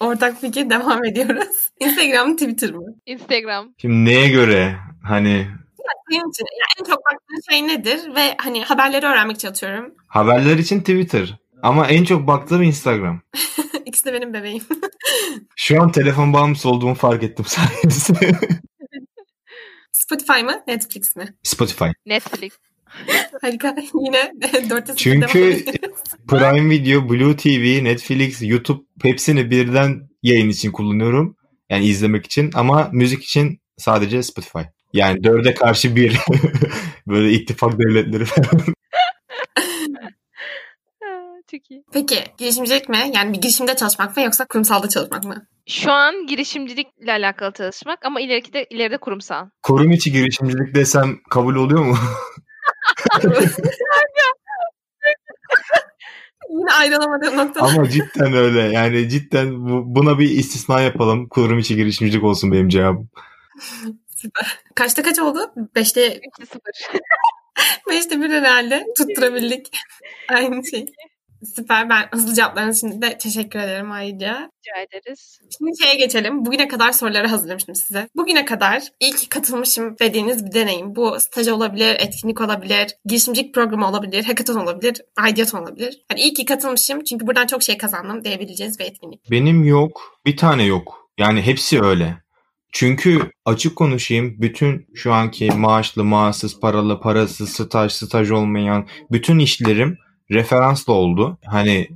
Ortak 0.01 0.41
fikir 0.41 0.71
devam 0.71 1.05
ediyoruz. 1.05 1.71
Instagram 1.81 2.29
mı, 2.29 2.37
Twitter 2.37 2.73
mı? 2.73 2.95
Instagram. 3.07 3.75
Şimdi 3.79 4.05
neye 4.11 4.29
göre 4.29 4.77
hani 5.05 5.47
Benim 6.11 6.29
için 6.29 6.45
yani 6.53 6.73
en 6.81 6.85
çok 6.85 6.99
baktığın 7.05 7.51
şey 7.51 7.69
nedir? 7.69 8.15
Ve 8.15 8.35
hani 8.39 8.65
haberleri 8.65 9.07
öğrenmek 9.07 9.37
için 9.37 9.49
atıyorum. 9.49 9.95
haberler 10.07 10.59
için 10.59 10.81
Twitter. 10.81 11.39
Ama 11.63 11.87
en 11.87 12.05
çok 12.05 12.27
baktığım 12.27 12.63
Instagram. 12.63 13.21
İkisi 13.87 14.05
de 14.05 14.13
benim 14.13 14.35
bebeğim. 14.35 14.63
Şu 15.57 15.83
an 15.83 15.93
telefon 15.93 16.33
bağımlısı 16.33 16.69
olduğumu 16.69 16.95
fark 16.95 17.23
ettim 17.23 17.45
sayesinde. 17.45 18.33
Spotify 19.93 20.43
mı, 20.43 20.63
Netflix 20.67 21.17
mi? 21.17 21.35
Spotify. 21.43 21.85
Netflix. 22.07 22.53
Harika. 23.43 23.77
Yine 23.95 24.17
4'te 24.41 24.87
0 24.87 24.97
Çünkü 24.97 25.65
Prime 26.29 26.71
Video, 26.71 27.09
Blue 27.09 27.37
TV, 27.37 27.85
Netflix, 27.85 28.43
YouTube 28.43 28.83
hepsini 29.03 29.51
birden 29.51 30.09
yayın 30.23 30.49
için 30.49 30.73
kullanıyorum. 30.73 31.37
Yani 31.71 31.85
izlemek 31.85 32.27
için 32.27 32.51
ama 32.55 32.89
müzik 32.93 33.25
için 33.25 33.61
sadece 33.79 34.23
Spotify. 34.23 34.59
Yani 34.93 35.25
dörde 35.25 35.55
karşı 35.55 35.97
bir. 35.97 36.19
Böyle 37.07 37.33
ittifak 37.33 37.79
devletleri 37.79 38.25
falan. 38.25 38.75
Çok 41.51 41.71
iyi. 41.71 41.85
Peki 41.93 42.25
girişimcilik 42.39 42.89
mi? 42.89 42.99
Yani 43.15 43.33
bir 43.33 43.41
girişimde 43.41 43.77
çalışmak 43.77 44.17
mı 44.17 44.23
yoksa 44.23 44.47
kurumsalda 44.47 44.89
çalışmak 44.89 45.25
mı? 45.25 45.47
Şu 45.69 45.93
an 45.93 46.27
girişimcilikle 46.27 47.13
alakalı 47.13 47.53
çalışmak 47.53 48.05
ama 48.05 48.21
ileriki 48.21 48.53
de 48.53 48.67
ileride 48.71 48.99
kurumsal. 48.99 49.49
Kurum 49.63 49.91
içi 49.91 50.13
girişimcilik 50.13 50.75
desem 50.75 51.17
kabul 51.31 51.55
oluyor 51.55 51.85
mu? 51.85 51.97
Yine 56.51 56.73
ayrılamadığım 56.73 57.37
nokta. 57.37 57.61
ama 57.61 57.89
cidden 57.89 58.33
öyle. 58.35 58.61
Yani 58.61 59.09
cidden 59.09 59.69
bu- 59.69 59.95
buna 59.95 60.19
bir 60.19 60.31
istisna 60.31 60.81
yapalım. 60.81 61.29
Kurum 61.29 61.59
içi 61.59 61.77
girişimcilik 61.77 62.25
olsun 62.25 62.53
benim 62.53 62.69
cevabım. 62.69 63.11
Kaçta 64.75 65.03
kaç 65.03 65.19
oldu? 65.19 65.53
5'te 65.77 66.21
3-0. 66.41 66.59
5'te 67.91 68.21
1 68.23 68.31
herhalde. 68.31 68.87
Tutturabildik. 68.99 69.71
Aynı 70.29 70.67
şey. 70.67 70.87
Süper. 71.57 71.91
Ben 71.91 72.09
hızlı 72.13 72.35
cevaplarınız 72.35 72.79
için 72.79 73.03
de 73.03 73.19
teşekkür 73.19 73.59
ederim 73.59 73.93
ayrıca. 73.93 74.51
Rica 74.61 74.83
ederiz. 74.83 75.41
Şimdi 75.59 75.83
şeye 75.83 75.95
geçelim. 75.95 76.45
Bugüne 76.47 76.69
kadar 76.69 76.93
soruları 76.93 77.29
hazırlamıştım 77.29 77.75
size. 77.75 78.09
Bugüne 78.17 78.45
kadar 78.45 78.83
ilk 79.01 79.31
katılmışım 79.31 79.99
dediğiniz 79.99 80.47
bir 80.47 80.53
deneyim. 80.53 80.97
Bu 80.97 81.21
staj 81.21 81.49
olabilir, 81.49 81.97
etkinlik 81.99 82.41
olabilir, 82.41 82.97
girişimcilik 83.05 83.55
programı 83.55 83.89
olabilir, 83.89 84.25
hackathon 84.25 84.61
olabilir, 84.61 85.01
ideaton 85.31 85.63
olabilir. 85.63 86.05
Yani 86.11 86.21
iyi 86.21 86.35
ki 86.35 86.45
katılmışım 86.45 87.05
çünkü 87.05 87.27
buradan 87.27 87.47
çok 87.47 87.63
şey 87.63 87.79
kazandım 87.79 88.25
diyebileceğiniz 88.25 88.79
bir 88.79 88.85
etkinlik. 88.85 89.31
Benim 89.31 89.65
yok. 89.65 90.21
Bir 90.27 90.37
tane 90.37 90.65
yok. 90.65 91.11
Yani 91.19 91.43
hepsi 91.43 91.83
öyle. 91.83 92.17
Çünkü 92.73 93.31
açık 93.45 93.77
konuşayım 93.77 94.37
bütün 94.39 94.87
şu 94.95 95.13
anki 95.13 95.51
maaşlı, 95.51 96.05
maaşsız, 96.05 96.61
paralı, 96.61 97.01
parasız, 97.01 97.49
staj, 97.53 97.93
staj 97.93 98.31
olmayan 98.31 98.87
bütün 99.11 99.39
işlerim 99.39 99.99
referansla 100.31 100.93
oldu. 100.93 101.39
Hani 101.47 101.89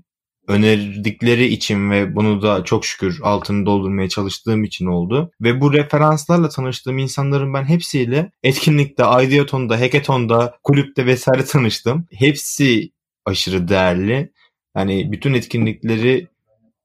önerdikleri 0.49 1.47
için 1.47 1.91
ve 1.91 2.17
bunu 2.17 2.43
da 2.43 2.65
çok 2.65 2.85
şükür 2.85 3.21
altını 3.23 3.67
doldurmaya 3.67 4.09
çalıştığım 4.09 4.65
için 4.65 4.87
oldu. 4.87 5.31
Ve 5.41 5.61
bu 5.61 5.73
referanslarla 5.73 6.49
tanıştığım 6.49 6.99
insanların 6.99 7.55
ben 7.55 7.65
hepsiyle 7.65 8.33
etkinlikte, 8.43 9.05
ideatonda, 9.23 9.81
hackathonda, 9.81 10.59
kulüpte 10.63 11.07
vesaire 11.07 11.45
tanıştım. 11.45 12.07
Hepsi 12.13 12.91
aşırı 13.25 13.69
değerli. 13.69 14.33
Yani 14.77 15.13
bütün 15.13 15.35
etkinlikleri 15.35 16.29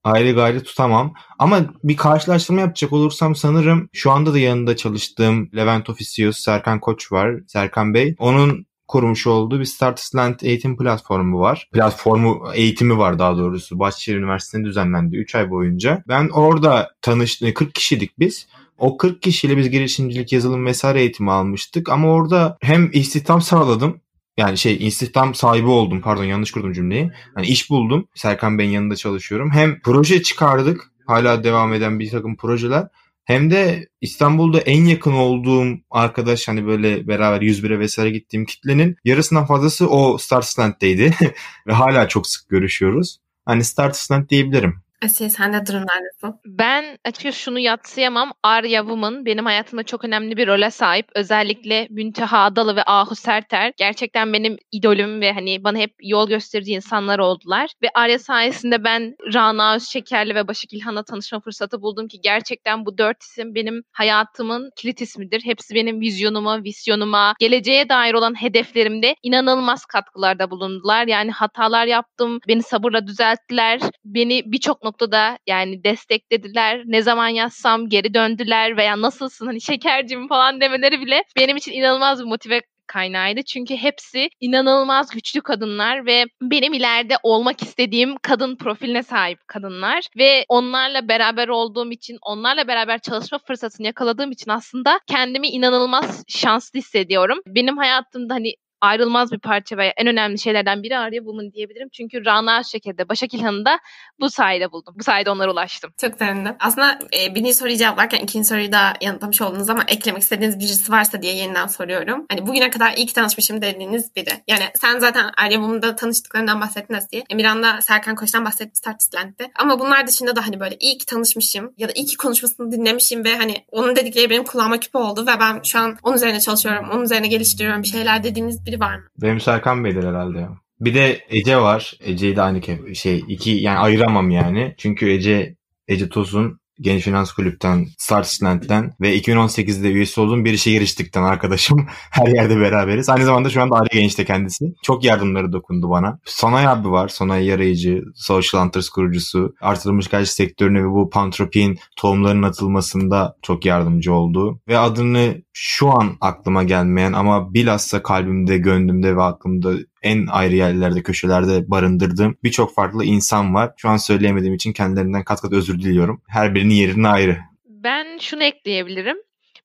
ayrı 0.03 0.31
gayrı 0.31 0.63
tutamam. 0.63 1.13
Ama 1.39 1.73
bir 1.83 1.97
karşılaştırma 1.97 2.61
yapacak 2.61 2.93
olursam 2.93 3.35
sanırım 3.35 3.89
şu 3.93 4.11
anda 4.11 4.33
da 4.33 4.39
yanında 4.39 4.75
çalıştığım 4.75 5.49
Levent 5.55 5.89
Ofisius 5.89 6.39
Serkan 6.39 6.79
Koç 6.79 7.11
var. 7.11 7.35
Serkan 7.47 7.93
Bey. 7.93 8.15
Onun 8.19 8.65
kurmuş 8.89 9.27
olduğu 9.27 9.59
bir 9.59 9.65
Startland 9.65 10.39
eğitim 10.41 10.77
platformu 10.77 11.39
var. 11.39 11.69
Platformu 11.73 12.43
eğitimi 12.53 12.97
var 12.97 13.19
daha 13.19 13.37
doğrusu. 13.37 13.79
Bahçeşehir 13.79 14.17
Üniversitesi'nde 14.17 14.67
düzenlendi 14.67 15.17
3 15.17 15.35
ay 15.35 15.49
boyunca. 15.49 16.03
Ben 16.07 16.29
orada 16.29 16.91
tanıştım. 17.01 17.53
40 17.53 17.75
kişilik 17.75 18.19
biz. 18.19 18.47
O 18.77 18.97
40 18.97 19.21
kişiyle 19.21 19.57
biz 19.57 19.69
girişimcilik, 19.69 20.33
yazılım 20.33 20.65
vesaire 20.65 20.99
eğitimi 20.99 21.31
almıştık. 21.31 21.89
Ama 21.89 22.07
orada 22.07 22.57
hem 22.61 22.89
istihdam 22.93 23.41
sağladım 23.41 24.01
yani 24.37 24.57
şey 24.57 24.87
istihdam 24.87 25.35
sahibi 25.35 25.67
oldum 25.67 26.01
pardon 26.01 26.23
yanlış 26.23 26.51
kurdum 26.51 26.73
cümleyi. 26.73 27.11
Hani 27.35 27.47
iş 27.47 27.69
buldum. 27.69 28.07
Serkan 28.15 28.57
Bey'in 28.57 28.71
yanında 28.71 28.95
çalışıyorum. 28.95 29.51
Hem 29.51 29.79
proje 29.81 30.23
çıkardık. 30.23 30.91
Hala 31.07 31.43
devam 31.43 31.73
eden 31.73 31.99
bir 31.99 32.09
takım 32.09 32.35
projeler. 32.35 32.87
Hem 33.29 33.51
de 33.51 33.89
İstanbul'da 34.01 34.59
en 34.59 34.85
yakın 34.85 35.13
olduğum 35.13 35.77
arkadaş 35.91 36.47
hani 36.47 36.65
böyle 36.65 37.07
beraber 37.07 37.41
101'e 37.41 37.79
vesaire 37.79 38.09
gittiğim 38.09 38.45
kitlenin 38.45 38.95
yarısından 39.05 39.45
fazlası 39.45 39.89
o 39.89 40.17
Startland'deydi. 40.17 41.13
Ve 41.67 41.73
hala 41.73 42.07
çok 42.07 42.27
sık 42.27 42.49
görüşüyoruz. 42.49 43.17
Hani 43.45 43.63
Startland 43.63 44.29
diyebilirim. 44.29 44.81
Asiye 45.05 45.29
sende 45.29 45.65
durumlar 45.65 45.97
nasıl? 46.03 46.37
Ben 46.45 46.97
açıkçası 47.05 47.39
şunu 47.39 47.59
yatsıyamam. 47.59 48.33
Arya 48.43 48.81
Woman 48.81 49.25
benim 49.25 49.45
hayatımda 49.45 49.83
çok 49.83 50.05
önemli 50.05 50.37
bir 50.37 50.47
role 50.47 50.71
sahip. 50.71 51.07
Özellikle 51.15 51.87
Münteha 51.89 52.39
Adalı 52.43 52.75
ve 52.75 52.83
Ahu 52.85 53.15
Serter 53.15 53.73
gerçekten 53.77 54.33
benim 54.33 54.57
idolüm 54.71 55.21
ve 55.21 55.33
hani 55.33 55.63
bana 55.63 55.77
hep 55.77 55.93
yol 56.01 56.29
gösterici 56.29 56.71
insanlar 56.71 57.19
oldular. 57.19 57.69
Ve 57.83 57.87
Arya 57.95 58.19
sayesinde 58.19 58.83
ben 58.83 59.15
Rana 59.33 59.75
Özşeker'le 59.75 60.35
ve 60.35 60.47
Başak 60.47 60.73
İlhan'la 60.73 61.03
tanışma 61.03 61.39
fırsatı 61.39 61.81
buldum 61.81 62.07
ki 62.07 62.21
gerçekten 62.21 62.85
bu 62.85 62.97
dört 62.97 63.23
isim 63.23 63.55
benim 63.55 63.83
hayatımın 63.91 64.71
kilit 64.75 65.01
ismidir. 65.01 65.41
Hepsi 65.45 65.75
benim 65.75 65.99
vizyonuma, 65.99 66.63
visyonuma, 66.63 67.33
geleceğe 67.39 67.89
dair 67.89 68.13
olan 68.13 68.41
hedeflerimde 68.41 69.15
inanılmaz 69.23 69.85
katkılarda 69.85 70.51
bulundular. 70.51 71.07
Yani 71.07 71.31
hatalar 71.31 71.85
yaptım, 71.85 72.39
beni 72.47 72.63
sabırla 72.63 73.07
düzelttiler, 73.07 73.79
beni 74.05 74.43
birçok 74.45 74.88
noktada 74.89 75.37
yani 75.47 75.83
desteklediler. 75.83 76.83
Ne 76.85 77.01
zaman 77.01 77.27
yazsam 77.27 77.89
geri 77.89 78.13
döndüler 78.13 78.77
veya 78.77 79.01
nasılsın 79.01 79.45
hani 79.45 79.61
şekercim 79.61 80.27
falan 80.27 80.61
demeleri 80.61 81.01
bile 81.01 81.23
benim 81.37 81.57
için 81.57 81.71
inanılmaz 81.71 82.19
bir 82.19 82.25
motive 82.25 82.61
kaynağıydı. 82.87 83.43
Çünkü 83.43 83.75
hepsi 83.75 84.29
inanılmaz 84.39 85.09
güçlü 85.09 85.41
kadınlar 85.41 86.05
ve 86.05 86.25
benim 86.41 86.73
ileride 86.73 87.15
olmak 87.23 87.63
istediğim 87.63 88.15
kadın 88.21 88.55
profiline 88.55 89.03
sahip 89.03 89.47
kadınlar 89.47 90.07
ve 90.17 90.45
onlarla 90.49 91.07
beraber 91.07 91.47
olduğum 91.47 91.91
için, 91.91 92.17
onlarla 92.21 92.67
beraber 92.67 92.99
çalışma 92.99 93.37
fırsatını 93.37 93.87
yakaladığım 93.87 94.31
için 94.31 94.51
aslında 94.51 94.99
kendimi 95.07 95.47
inanılmaz 95.47 96.23
şanslı 96.27 96.79
hissediyorum. 96.79 97.39
Benim 97.47 97.77
hayatımda 97.77 98.33
hani 98.33 98.53
ayrılmaz 98.81 99.31
bir 99.31 99.39
parça 99.39 99.77
ve 99.77 99.93
en 99.97 100.07
önemli 100.07 100.39
şeylerden 100.39 100.83
biri 100.83 100.97
Arya 100.97 101.19
Woman 101.19 101.51
diyebilirim. 101.51 101.89
Çünkü 101.91 102.25
Rana 102.25 102.63
Şeker'de, 102.63 103.09
Başak 103.09 103.33
İlhan'ı 103.33 103.65
da 103.65 103.79
bu 104.19 104.29
sayede 104.29 104.71
buldum. 104.71 104.95
Bu 104.99 105.03
sayede 105.03 105.29
onlara 105.29 105.51
ulaştım. 105.51 105.91
Çok 106.01 106.17
sevindim. 106.17 106.55
Aslında 106.59 106.99
e, 107.19 107.35
birinci 107.35 107.53
soruyu 107.53 107.77
cevaplarken 107.77 108.19
ikinci 108.19 108.47
soruyu 108.47 108.71
da 108.71 108.93
yanıtlamış 109.01 109.41
oldunuz 109.41 109.69
ama 109.69 109.83
eklemek 109.87 110.21
istediğiniz 110.21 110.59
birisi 110.59 110.91
varsa 110.91 111.21
diye 111.21 111.35
yeniden 111.35 111.67
soruyorum. 111.67 112.25
Hani 112.29 112.47
bugüne 112.47 112.69
kadar 112.69 112.93
ilk 112.97 113.15
tanışmışım 113.15 113.61
dediğiniz 113.61 114.15
biri. 114.15 114.29
Yani 114.47 114.63
sen 114.75 114.99
zaten 114.99 115.31
Arya 115.37 115.55
Woman'da 115.55 115.95
tanıştıklarından 115.95 116.61
bahsettin 116.61 116.97
diye. 117.11 117.23
Emirhan 117.29 117.63
da 117.63 117.81
Serkan 117.81 118.15
Koç'tan 118.15 118.45
bahsetti 118.45 118.77
Startistland'de. 118.77 119.51
Ama 119.55 119.79
bunlar 119.79 120.07
dışında 120.07 120.35
da 120.35 120.47
hani 120.47 120.59
böyle 120.59 120.77
ilk 120.79 121.07
tanışmışım 121.07 121.73
ya 121.77 121.87
da 121.89 121.91
ilk 121.95 122.19
konuşmasını 122.19 122.71
dinlemişim 122.71 123.23
ve 123.23 123.37
hani 123.37 123.65
onun 123.71 123.95
dedikleri 123.95 124.29
benim 124.29 124.43
kulağıma 124.43 124.79
küpe 124.79 124.97
oldu 124.97 125.21
ve 125.27 125.39
ben 125.39 125.61
şu 125.63 125.79
an 125.79 125.97
onun 126.03 126.15
üzerine 126.15 126.39
çalışıyorum, 126.39 126.89
onun 126.93 127.03
üzerine 127.03 127.27
geliştiriyorum 127.27 127.83
bir 127.83 127.87
şeyler 127.87 128.23
dediğiniz 128.23 128.65
biri 128.69 128.79
var 128.79 128.95
mı? 128.95 129.03
Benim 129.21 129.39
Serkan 129.39 129.83
Bey'dir 129.83 130.03
herhalde. 130.03 130.47
Bir 130.79 130.93
de 130.93 131.21
Ece 131.29 131.57
var. 131.57 131.93
Ece'yi 131.99 132.35
de 132.35 132.41
aynı 132.41 132.95
şey 132.95 133.23
iki 133.27 133.49
yani 133.49 133.77
ayıramam 133.77 134.29
yani. 134.29 134.75
Çünkü 134.77 135.09
Ece 135.09 135.55
Ece 135.87 136.09
Tosun 136.09 136.58
Genç 136.81 137.03
Finans 137.03 137.31
Kulüp'ten, 137.31 137.85
Startland'den 137.97 138.93
ve 139.01 139.17
2018'de 139.17 139.91
üyesi 139.91 140.21
olduğum 140.21 140.45
bir 140.45 140.53
işe 140.53 140.71
giriştikten 140.71 141.23
arkadaşım. 141.23 141.87
Her 142.11 142.27
yerde 142.27 142.59
beraberiz. 142.59 143.09
Aynı 143.09 143.25
zamanda 143.25 143.49
şu 143.49 143.61
anda 143.61 143.75
Ali 143.75 143.89
Genç'te 143.89 144.25
kendisi. 144.25 144.65
Çok 144.83 145.03
yardımları 145.03 145.53
dokundu 145.53 145.89
bana. 145.89 146.19
Sonay 146.25 146.67
abi 146.67 146.91
var. 146.91 147.07
Sonay 147.07 147.45
Yarayıcı, 147.45 148.03
Social 148.15 148.63
Hunters 148.63 148.89
kurucusu. 148.89 149.53
Artırılmış 149.61 150.07
gerçek 150.07 150.33
sektörüne 150.33 150.79
ve 150.79 150.89
bu 150.89 151.09
pantropin 151.09 151.79
tohumlarının 151.95 152.43
atılmasında 152.43 153.35
çok 153.41 153.65
yardımcı 153.65 154.13
oldu. 154.13 154.59
Ve 154.67 154.77
adını 154.77 155.41
şu 155.53 155.89
an 155.89 156.17
aklıma 156.21 156.63
gelmeyen 156.63 157.13
ama 157.13 157.53
bilhassa 157.53 158.03
kalbimde, 158.03 158.57
gönlümde 158.57 159.15
ve 159.15 159.21
aklımda 159.21 159.73
en 160.01 160.27
ayrı 160.27 160.55
yerlerde, 160.55 161.03
köşelerde 161.03 161.69
barındırdığım 161.69 162.37
birçok 162.43 162.73
farklı 162.73 163.05
insan 163.05 163.53
var. 163.53 163.73
Şu 163.77 163.89
an 163.89 163.97
söyleyemediğim 163.97 164.55
için 164.55 164.73
kendilerinden 164.73 165.23
kat 165.23 165.41
kat 165.41 165.53
özür 165.53 165.79
diliyorum. 165.79 166.21
Her 166.27 166.55
birinin 166.55 166.73
yerine 166.73 167.07
ayrı. 167.07 167.37
Ben 167.65 168.17
şunu 168.17 168.43
ekleyebilirim. 168.43 169.17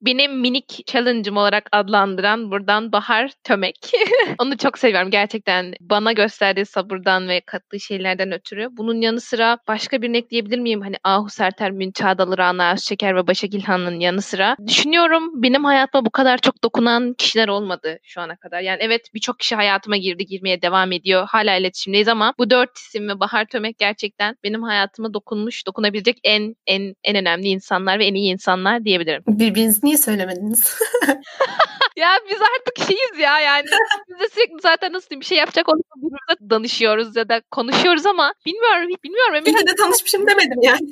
Benim 0.06 0.40
minik 0.40 0.86
challenge'ım 0.86 1.36
olarak 1.36 1.68
adlandıran 1.72 2.50
buradan 2.50 2.92
Bahar 2.92 3.30
Tömek. 3.44 3.76
Onu 4.38 4.56
çok 4.56 4.78
seviyorum 4.78 5.10
gerçekten. 5.10 5.74
Bana 5.80 6.12
gösterdiği 6.12 6.66
sabırdan 6.66 7.28
ve 7.28 7.40
kattığı 7.40 7.80
şeylerden 7.80 8.32
ötürü. 8.32 8.68
Bunun 8.70 9.00
yanı 9.00 9.20
sıra 9.20 9.58
başka 9.68 10.02
birini 10.02 10.16
ekleyebilir 10.16 10.58
miyim? 10.58 10.80
Hani 10.80 10.96
Ahu 11.04 11.30
Serter, 11.30 11.70
Münçağdalı, 11.70 12.38
Rana 12.38 12.72
Özçeker 12.72 13.16
ve 13.16 13.26
Başak 13.26 13.54
İlhan'ın 13.54 14.00
yanı 14.00 14.22
sıra. 14.22 14.56
Düşünüyorum 14.66 15.42
benim 15.42 15.64
hayatıma 15.64 16.06
bu 16.06 16.10
kadar 16.10 16.38
çok 16.38 16.64
dokunan 16.64 17.14
kişiler 17.18 17.48
olmadı 17.48 17.98
şu 18.02 18.20
ana 18.20 18.36
kadar. 18.36 18.60
Yani 18.60 18.78
evet 18.80 19.14
birçok 19.14 19.38
kişi 19.38 19.54
hayatıma 19.54 19.96
girdi, 19.96 20.26
girmeye 20.26 20.62
devam 20.62 20.92
ediyor. 20.92 21.26
Hala 21.28 21.56
iletişimdeyiz 21.56 22.08
ama 22.08 22.34
bu 22.38 22.50
dört 22.50 22.78
isim 22.78 23.08
ve 23.08 23.20
Bahar 23.20 23.44
Tömek 23.44 23.78
gerçekten 23.78 24.36
benim 24.44 24.62
hayatıma 24.62 25.14
dokunmuş, 25.14 25.66
dokunabilecek 25.66 26.18
en 26.24 26.54
en 26.66 26.94
en 27.04 27.16
önemli 27.16 27.48
insanlar 27.48 27.98
ve 27.98 28.06
en 28.06 28.14
iyi 28.14 28.32
insanlar 28.32 28.84
diyebilirim. 28.84 29.22
Birbirinizi 29.28 29.93
niye 29.94 30.02
söylemediniz? 30.02 30.74
ya 31.96 32.08
biz 32.30 32.38
artık 32.42 32.86
şeyiz 32.86 33.18
ya 33.18 33.40
yani. 33.40 33.64
Biz 34.08 34.20
de 34.20 34.28
sürekli 34.34 34.60
zaten 34.62 34.92
nasıl 34.92 35.10
diyeyim 35.10 35.20
bir 35.20 35.26
şey 35.26 35.38
yapacak 35.38 35.68
olursa 35.68 35.94
birbirimize 35.96 36.50
danışıyoruz 36.50 37.16
ya 37.16 37.28
da 37.28 37.40
konuşuyoruz 37.50 38.06
ama 38.06 38.34
bilmiyorum 38.46 38.88
bilmiyorum. 39.04 39.34
Emin 39.34 39.66
de 39.66 39.74
tanışmışım 39.74 40.26
demedim 40.26 40.62
yani. 40.62 40.90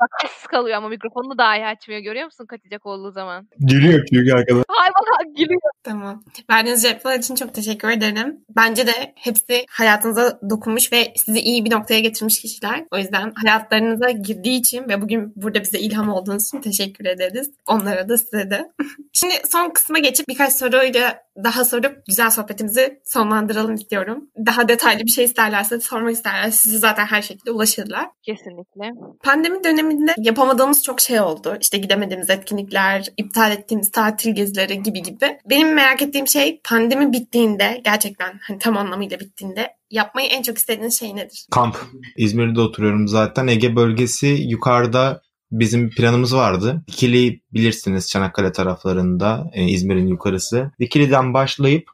Bak 0.00 0.08
sessiz 0.22 0.46
kalıyor 0.46 0.76
ama 0.76 0.88
mikrofonunu 0.88 1.38
dahi 1.38 1.64
açmıyor. 1.64 2.00
Görüyor 2.00 2.24
musun 2.24 2.46
kaçacak 2.46 2.86
olduğu 2.86 3.10
zaman? 3.10 3.48
Gülüyor 3.58 4.06
çünkü 4.06 4.32
arkadaş. 4.32 4.64
Hay 4.68 4.88
bak 4.88 5.36
gülüyor. 5.36 5.60
Tamam. 5.82 6.24
Verdiğiniz 6.50 6.82
cevaplar 6.82 7.18
için 7.18 7.34
çok 7.34 7.54
teşekkür 7.54 7.90
ederim. 7.90 8.44
Bence 8.56 8.86
de 8.86 9.12
hepsi 9.16 9.64
hayatınıza 9.70 10.40
dokunmuş 10.50 10.92
ve 10.92 11.12
sizi 11.16 11.40
iyi 11.40 11.64
bir 11.64 11.70
noktaya 11.70 12.00
getirmiş 12.00 12.40
kişiler. 12.40 12.84
O 12.90 12.98
yüzden 12.98 13.32
hayatlarınıza 13.34 14.10
girdiği 14.10 14.58
için 14.58 14.88
ve 14.88 15.02
bugün 15.02 15.32
burada 15.36 15.60
bize 15.62 15.78
ilham 15.78 16.08
olduğunuz 16.08 16.46
için 16.46 16.60
teşekkür 16.60 17.04
ederiz. 17.04 17.50
Onlara 17.66 18.08
da 18.08 18.18
size 18.18 18.50
de. 18.50 18.72
Şimdi 19.12 19.34
son 19.48 19.70
kısma 19.70 19.98
geçip 19.98 20.28
birkaç 20.40 20.52
soruyla 20.52 21.18
daha 21.44 21.64
sorup 21.64 22.06
güzel 22.06 22.30
sohbetimizi 22.30 23.00
sonlandıralım 23.04 23.74
istiyorum. 23.74 24.30
Daha 24.46 24.68
detaylı 24.68 25.00
bir 25.00 25.10
şey 25.10 25.24
isterlerse, 25.24 25.80
sormak 25.80 26.12
isterlerse 26.12 26.56
size 26.56 26.78
zaten 26.78 27.06
her 27.06 27.22
şekilde 27.22 27.50
ulaşırlar. 27.50 28.08
Kesinlikle. 28.22 28.90
Pandemi 29.24 29.64
döneminde 29.64 30.14
yapamadığımız 30.18 30.84
çok 30.84 31.00
şey 31.00 31.20
oldu. 31.20 31.56
İşte 31.60 31.78
gidemediğimiz 31.78 32.30
etkinlikler, 32.30 33.08
iptal 33.16 33.52
ettiğimiz 33.52 33.90
tatil 33.90 34.34
gezileri 34.34 34.82
gibi 34.82 35.02
gibi. 35.02 35.38
Benim 35.50 35.74
merak 35.74 36.02
ettiğim 36.02 36.28
şey 36.28 36.60
pandemi 36.64 37.12
bittiğinde 37.12 37.80
gerçekten 37.84 38.38
hani 38.42 38.58
tam 38.58 38.76
anlamıyla 38.76 39.20
bittiğinde 39.20 39.76
yapmayı 39.90 40.28
en 40.28 40.42
çok 40.42 40.58
istediğiniz 40.58 40.98
şey 40.98 41.16
nedir? 41.16 41.46
Kamp. 41.50 41.76
İzmir'de 42.16 42.60
oturuyorum 42.60 43.08
zaten. 43.08 43.46
Ege 43.46 43.76
bölgesi 43.76 44.26
yukarıda 44.26 45.22
bizim 45.52 45.90
planımız 45.90 46.36
vardı. 46.36 46.82
Dikili 46.88 47.40
bilirsiniz 47.52 48.10
Çanakkale 48.10 48.52
taraflarında 48.52 49.50
e, 49.52 49.64
İzmir'in 49.64 50.06
yukarısı. 50.06 50.70
Dikili'den 50.80 51.34
başlayıp 51.34 51.90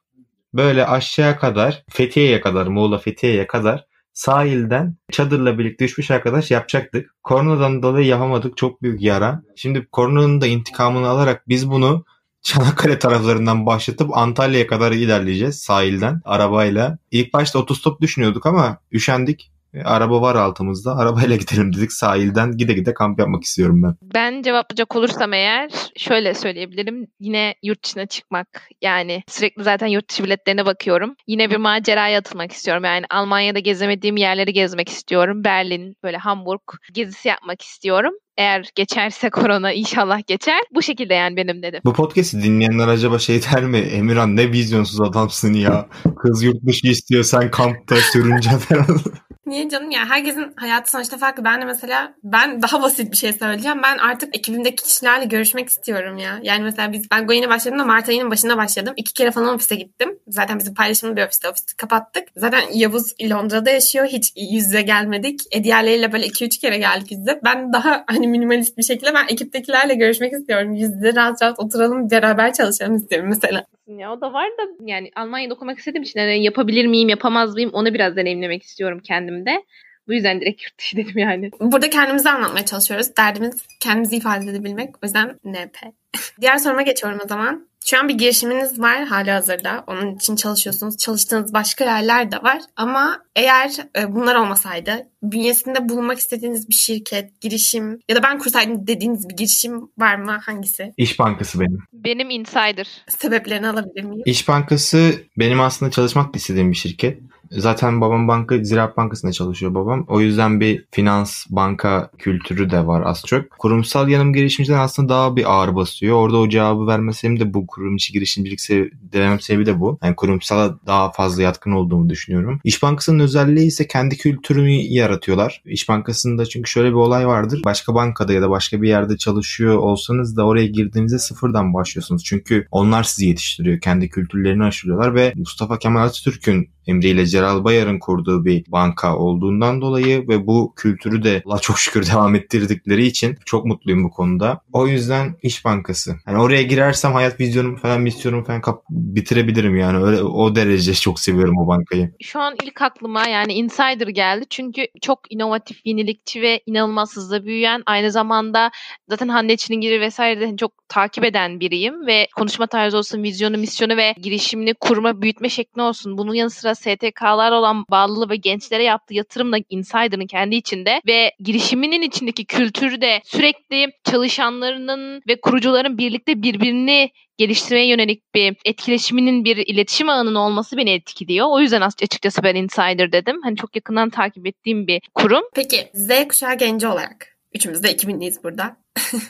böyle 0.54 0.86
aşağıya 0.86 1.38
kadar 1.38 1.84
Fethiye'ye 1.90 2.40
kadar 2.40 2.66
Muğla 2.66 2.98
Fethiye'ye 2.98 3.46
kadar 3.46 3.86
sahilden 4.12 4.96
çadırla 5.12 5.59
birlikte 5.59 5.84
3-5 5.84 6.14
arkadaş 6.14 6.50
yapacaktık. 6.50 7.14
Koronadan 7.22 7.82
dolayı 7.82 8.07
yapamadık. 8.07 8.57
Çok 8.57 8.82
büyük 8.82 9.02
yara. 9.02 9.42
Şimdi 9.57 9.86
koronanın 9.92 10.40
da 10.40 10.46
intikamını 10.46 11.09
alarak 11.09 11.48
biz 11.48 11.70
bunu 11.70 12.04
Çanakkale 12.46 12.98
taraflarından 12.98 13.66
başlatıp 13.66 14.16
Antalya'ya 14.16 14.66
kadar 14.66 14.92
ilerleyeceğiz 14.92 15.59
sahilden 15.59 16.20
arabayla. 16.24 16.98
İlk 17.11 17.32
başta 17.32 17.59
otostop 17.59 18.00
düşünüyorduk 18.00 18.46
ama 18.46 18.78
üşendik. 18.92 19.52
E, 19.77 19.83
araba 19.83 20.20
var 20.20 20.35
altımızda. 20.35 20.97
Arabayla 20.97 21.37
gidelim 21.43 21.72
dedik. 21.77 21.93
Sahilden 21.93 22.57
gide 22.57 22.72
gide 22.72 22.95
kamp 22.95 23.18
yapmak 23.18 23.45
istiyorum 23.45 23.83
ben. 23.83 23.95
Ben 24.14 24.43
cevaplayacak 24.43 24.97
olursam 24.97 25.33
eğer 25.33 25.70
şöyle 25.97 26.35
söyleyebilirim. 26.35 27.07
Yine 27.20 27.55
yurt 27.62 27.85
dışına 27.85 28.07
çıkmak. 28.07 28.68
Yani 28.83 29.22
sürekli 29.29 29.62
zaten 29.62 29.87
yurt 29.87 30.11
dışı 30.11 30.24
biletlerine 30.24 30.66
bakıyorum. 30.66 31.14
Yine 31.27 31.51
bir 31.51 31.57
maceraya 31.57 32.18
atılmak 32.18 32.53
istiyorum. 32.53 32.85
Yani 32.85 33.05
Almanya'da 33.11 33.59
gezemediğim 33.59 34.16
yerleri 34.16 34.53
gezmek 34.53 34.89
istiyorum. 34.89 35.45
Berlin, 35.45 35.97
böyle 36.05 36.16
Hamburg 36.16 36.61
gezisi 36.93 37.29
yapmak 37.29 37.62
istiyorum. 37.62 38.12
Eğer 38.37 38.70
geçerse 38.74 39.31
korona 39.31 39.72
inşallah 39.72 40.27
geçer. 40.27 40.61
Bu 40.74 40.83
şekilde 40.83 41.14
yani 41.14 41.37
benim 41.37 41.62
dedim. 41.62 41.81
Bu 41.85 41.93
podcast'i 41.93 42.43
dinleyenler 42.43 42.89
acaba 42.89 43.18
şey 43.18 43.43
der 43.43 43.64
mi? 43.64 43.79
Emirhan 43.79 44.37
ne 44.37 44.53
vizyonsuz 44.53 45.01
adamsın 45.01 45.53
ya. 45.53 45.89
Kız 46.22 46.43
yurt 46.43 46.66
dışı 46.66 46.87
istiyor 46.87 47.24
sen 47.24 47.51
kampta 47.51 47.97
sürüneceksin 47.97 48.59
falan. 48.59 49.01
Niye 49.47 49.68
canım 49.68 49.90
ya 49.90 50.09
herkesin 50.09 50.53
hayatı 50.57 50.90
sonuçta 50.90 51.16
farklı. 51.16 51.44
Ben 51.44 51.61
de 51.61 51.64
mesela 51.64 52.14
ben 52.24 52.62
daha 52.62 52.82
basit 52.82 53.12
bir 53.12 53.16
şey 53.16 53.32
söyleyeceğim. 53.32 53.80
Ben 53.82 53.99
artık 53.99 54.36
ekibimdeki 54.36 54.84
kişilerle 54.84 55.24
görüşmek 55.24 55.68
istiyorum 55.68 56.18
ya. 56.18 56.38
Yani 56.42 56.62
mesela 56.62 56.92
biz 56.92 57.11
ben 57.11 57.26
Goyin'e 57.26 57.49
başladığımda 57.49 57.84
Mart 57.84 58.09
ayının 58.09 58.30
başında 58.30 58.57
başladım. 58.57 58.94
İki 58.97 59.12
kere 59.14 59.30
falan 59.30 59.55
ofise 59.55 59.74
gittim. 59.76 60.18
Zaten 60.28 60.59
bizim 60.59 60.74
paylaşımlı 60.74 61.16
bir 61.16 61.22
ofiste. 61.22 61.49
Ofisi 61.49 61.76
kapattık. 61.76 62.28
Zaten 62.36 62.62
Yavuz 62.72 63.14
Londra'da 63.22 63.70
yaşıyor. 63.70 64.07
Hiç 64.07 64.32
yüz 64.36 64.66
yüze 64.66 64.82
gelmedik. 64.82 65.40
E 65.51 65.64
diğerleriyle 65.64 66.12
böyle 66.12 66.26
iki 66.26 66.44
üç 66.44 66.59
kere 66.59 66.78
geldik 66.78 67.11
yüz 67.11 67.20
yüze. 67.20 67.40
Ben 67.44 67.72
daha 67.72 68.05
hani 68.07 68.28
minimalist 68.28 68.78
bir 68.78 68.82
şekilde 68.82 69.14
ben 69.14 69.26
ekiptekilerle 69.28 69.94
görüşmek 69.94 70.32
istiyorum. 70.32 70.74
Yüz 70.74 70.94
yüze 70.94 71.14
rahat 71.14 71.42
rahat 71.42 71.61
oturalım 71.61 72.11
beraber 72.11 72.53
çalışalım 72.53 72.97
istiyorum 72.97 73.28
mesela. 73.28 73.66
Ya 73.87 74.12
o 74.12 74.20
da 74.20 74.32
var 74.32 74.47
da 74.59 74.62
yani 74.80 75.11
Almanya'da 75.16 75.55
okumak 75.55 75.78
istediğim 75.78 76.03
için 76.03 76.20
yani 76.20 76.45
yapabilir 76.45 76.87
miyim 76.87 77.09
yapamaz 77.09 77.55
mıyım 77.55 77.70
onu 77.72 77.95
biraz 77.95 78.16
deneyimlemek 78.16 78.62
istiyorum 78.62 79.01
kendimde. 79.05 79.64
Bu 80.09 80.12
yüzden 80.12 80.40
direkt 80.40 80.62
yurt 80.62 80.78
dışı 80.78 80.96
dedim 80.96 81.18
yani. 81.18 81.50
Burada 81.61 81.90
kendimizi 81.90 82.30
anlatmaya 82.30 82.64
çalışıyoruz. 82.64 83.16
Derdimiz 83.16 83.62
kendimizi 83.80 84.16
ifade 84.16 84.50
edebilmek. 84.50 84.94
O 85.02 85.07
yüzden 85.07 85.38
NP. 85.44 85.76
Diğer 86.40 86.59
soruma 86.59 86.82
geçiyorum 86.82 87.20
o 87.24 87.28
zaman. 87.28 87.66
Şu 87.86 87.98
an 87.98 88.09
bir 88.09 88.14
girişiminiz 88.14 88.80
var 88.80 89.04
hali 89.04 89.30
hazırda. 89.30 89.84
Onun 89.86 90.16
için 90.16 90.36
çalışıyorsunuz. 90.36 90.96
Çalıştığınız 90.96 91.52
başka 91.52 91.84
yerler 91.84 92.32
de 92.32 92.36
var. 92.36 92.59
Ama 92.76 93.22
eğer 93.36 93.70
e, 93.98 94.14
bunlar 94.14 94.34
olmasaydı 94.34 95.07
bünyesinde 95.22 95.88
bulunmak 95.88 96.18
istediğiniz 96.18 96.68
bir 96.68 96.74
şirket, 96.74 97.40
girişim 97.40 98.00
ya 98.09 98.16
da 98.16 98.22
ben 98.22 98.38
kursaydım 98.38 98.86
dediğiniz 98.86 99.28
bir 99.28 99.36
girişim 99.36 99.90
var 99.98 100.16
mı? 100.16 100.38
Hangisi? 100.42 100.92
İş 100.96 101.18
Bankası 101.18 101.61
benim. 101.61 101.78
Benim 101.92 102.30
insider. 102.30 102.88
Sebeplerini 103.09 103.68
alabilir 103.68 104.04
miyim? 104.04 104.22
İş 104.26 104.48
Bankası 104.48 105.14
benim 105.38 105.61
aslında 105.61 105.90
çalışmak 105.90 106.36
istediğim 106.36 106.70
bir 106.70 106.76
şirket. 106.76 107.18
Zaten 107.51 108.01
babam 108.01 108.28
banka, 108.28 108.64
Ziraat 108.64 108.97
Bankası'nda 108.97 109.32
çalışıyor 109.32 109.74
babam. 109.74 110.05
O 110.09 110.20
yüzden 110.20 110.61
bir 110.61 110.84
finans, 110.90 111.47
banka 111.51 112.11
kültürü 112.18 112.70
de 112.70 112.86
var 112.86 113.03
az 113.07 113.22
çok. 113.26 113.51
Kurumsal 113.51 114.09
yanım 114.09 114.32
girişimciden 114.32 114.78
aslında 114.78 115.09
daha 115.09 115.36
bir 115.36 115.53
ağır 115.53 115.74
basıyor. 115.74 116.16
Orada 116.16 116.36
o 116.38 116.49
cevabı 116.49 116.86
vermesem 116.86 117.40
de 117.40 117.55
bu 117.55 117.66
kurum 117.66 117.97
içi 117.97 118.12
girişimcilik 118.12 118.61
sev 118.61 118.86
demem 119.12 119.40
sebebi 119.40 119.66
de 119.66 119.80
bu. 119.80 119.99
Yani 120.03 120.16
kurumsala 120.16 120.78
daha 120.86 121.12
fazla 121.12 121.42
yatkın 121.42 121.72
olduğumu 121.72 122.09
düşünüyorum. 122.09 122.61
İş 122.64 122.82
Bankası'nın 122.82 123.18
özelliği 123.18 123.66
ise 123.66 123.86
kendi 123.86 124.16
kültürünü 124.16 124.70
yaratıyorlar. 124.70 125.62
İş 125.64 125.88
Bankası'nda 125.88 126.47
çünkü 126.47 126.70
şöyle 126.70 126.88
bir 126.88 126.94
olay 126.94 127.26
vardır. 127.26 127.61
Başka 127.64 127.94
bankada 127.94 128.32
ya 128.32 128.42
da 128.42 128.51
başka 128.51 128.82
bir 128.82 128.88
yerde 128.88 129.16
çalışıyor 129.16 129.78
olsanız 129.78 130.36
da 130.36 130.47
oraya 130.47 130.66
girdiğinizde 130.66 131.18
sıfırdan 131.18 131.74
başlıyorsunuz. 131.74 132.24
Çünkü 132.24 132.66
onlar 132.70 133.03
sizi 133.03 133.26
yetiştiriyor. 133.26 133.80
Kendi 133.80 134.09
kültürlerini 134.09 134.64
aşılıyorlar 134.64 135.14
ve 135.14 135.32
Mustafa 135.36 135.78
Kemal 135.78 136.05
Atatürk'ün 136.05 136.76
emriyle 136.87 137.26
Celal 137.26 137.64
Bayar'ın 137.64 137.99
kurduğu 137.99 138.45
bir 138.45 138.64
banka 138.68 139.16
olduğundan 139.16 139.80
dolayı 139.80 140.28
ve 140.28 140.47
bu 140.47 140.72
kültürü 140.76 141.22
de 141.24 141.43
Allah 141.47 141.59
çok 141.59 141.78
şükür 141.78 142.07
devam 142.12 142.34
ettirdikleri 142.34 143.07
için 143.07 143.37
çok 143.45 143.66
mutluyum 143.66 144.05
bu 144.05 144.11
konuda. 144.11 144.61
O 144.72 144.87
yüzden 144.87 145.37
İş 145.43 145.64
Bankası. 145.64 146.16
Yani 146.26 146.41
oraya 146.43 146.62
girersem 146.62 147.12
hayat 147.12 147.41
vizyonumu 147.41 147.76
falan 147.76 148.01
misyonumu 148.01 148.45
falan 148.45 148.61
kap- 148.61 148.84
bitirebilirim 148.91 149.76
yani. 149.76 150.05
Öyle 150.05 150.22
o 150.22 150.55
derece 150.55 150.95
çok 151.07 151.20
seviyorum 151.20 151.59
o 151.59 151.66
bankayı. 151.66 152.11
Şu 152.22 152.41
an 152.41 152.55
ilk 152.64 152.82
aklıma 152.82 153.28
yani 153.28 153.53
Insider 153.53 154.09
geldi. 154.09 154.45
Çünkü 154.51 154.87
çok 155.03 155.20
inovatif, 155.30 155.80
yenilikçi 155.84 156.43
ve 156.43 156.61
inanılmaz 156.66 157.16
hızlı 157.16 157.45
büyüyen 157.45 157.82
aynı 157.87 158.11
zamanda 158.11 158.70
zaten 159.09 159.28
Hande 159.28 159.57
Çilingir'i 159.57 160.01
vesaire 160.01 160.41
de 160.41 160.57
çok 160.57 160.72
takip 160.89 161.24
eden 161.24 161.61
biriyim 161.61 162.07
ve 162.07 162.28
konuşma 162.37 162.66
tarzı 162.66 162.99
olsun, 162.99 163.22
vizyonu, 163.22 163.59
misyonu 163.59 163.97
ve 163.97 164.14
girişimini 164.22 164.74
kurma, 164.74 165.22
büyütme 165.22 165.49
şekli 165.49 165.82
olsun. 165.82 166.18
Bunun 166.18 166.34
yanı 166.34 166.51
sıra 166.51 166.74
STK'lar 166.77 167.53
olan 167.53 167.85
bağlılığı 167.91 168.31
ve 168.31 168.37
gençlere 168.37 168.83
yaptığı 168.83 169.14
yatırımla 169.14 169.59
Insider'ın 169.68 170.27
kendi 170.27 170.57
içinde 170.57 171.01
ve 171.07 171.33
girişiminin 171.41 172.03
içindeki 172.03 172.45
kültürü 172.45 173.01
de 173.01 173.20
sürekli 173.24 173.93
çalışanlarının 174.05 175.22
ve 175.29 175.41
kurucuların 175.41 175.99
birlikte 175.99 176.43
birbirini 176.43 177.11
geliştirmeye 177.39 177.87
yönelik 177.87 178.35
bir 178.35 178.57
etkileşiminin 178.64 179.45
bir 179.45 179.57
iletişim 179.57 180.09
ağının 180.09 180.35
olması 180.35 180.77
beni 180.77 180.91
etkiliyor. 180.91 181.47
O 181.51 181.61
yüzden 181.61 181.81
açıkçası 181.81 182.43
ben 182.43 182.55
Insider 182.55 183.12
dedim. 183.12 183.41
Hani 183.43 183.57
çok 183.57 183.77
yakından 183.77 184.11
takip 184.11 184.47
ettiğim 184.47 184.87
bir 184.87 185.03
kurum. 185.14 185.43
Peki 185.55 185.91
Z 185.95 186.29
kuşağı 186.29 186.59
genci 186.59 186.87
olarak 186.87 187.37
üçümüz 187.55 187.83
de 187.83 187.93
2000'liyiz 187.93 188.43
burada. 188.43 188.77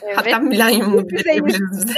Evet. 0.01 0.17
Hatta 0.17 0.39
milenyumlu 0.39 1.09
bile 1.09 1.23
diyebiliriz. 1.23 1.85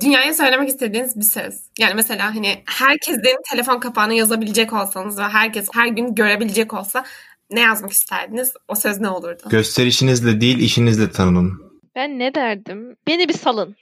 Dünyaya 0.00 0.34
söylemek 0.34 0.68
istediğiniz 0.68 1.16
bir 1.16 1.24
söz. 1.24 1.60
Yani 1.78 1.94
mesela 1.94 2.34
hani 2.34 2.62
herkesin 2.66 3.22
telefon 3.50 3.80
kapağına 3.80 4.12
yazabilecek 4.12 4.72
olsanız 4.72 5.18
ve 5.18 5.22
herkes 5.22 5.68
her 5.74 5.86
gün 5.86 6.14
görebilecek 6.14 6.74
olsa 6.74 7.04
ne 7.50 7.60
yazmak 7.60 7.92
isterdiniz? 7.92 8.52
O 8.68 8.74
söz 8.74 9.00
ne 9.00 9.08
olurdu? 9.08 9.42
Gösterişinizle 9.50 10.40
değil 10.40 10.58
işinizle 10.58 11.10
tanının. 11.10 11.52
Ben 11.94 12.18
ne 12.18 12.34
derdim? 12.34 12.96
Beni 13.06 13.28
bir 13.28 13.34
salın. 13.34 13.76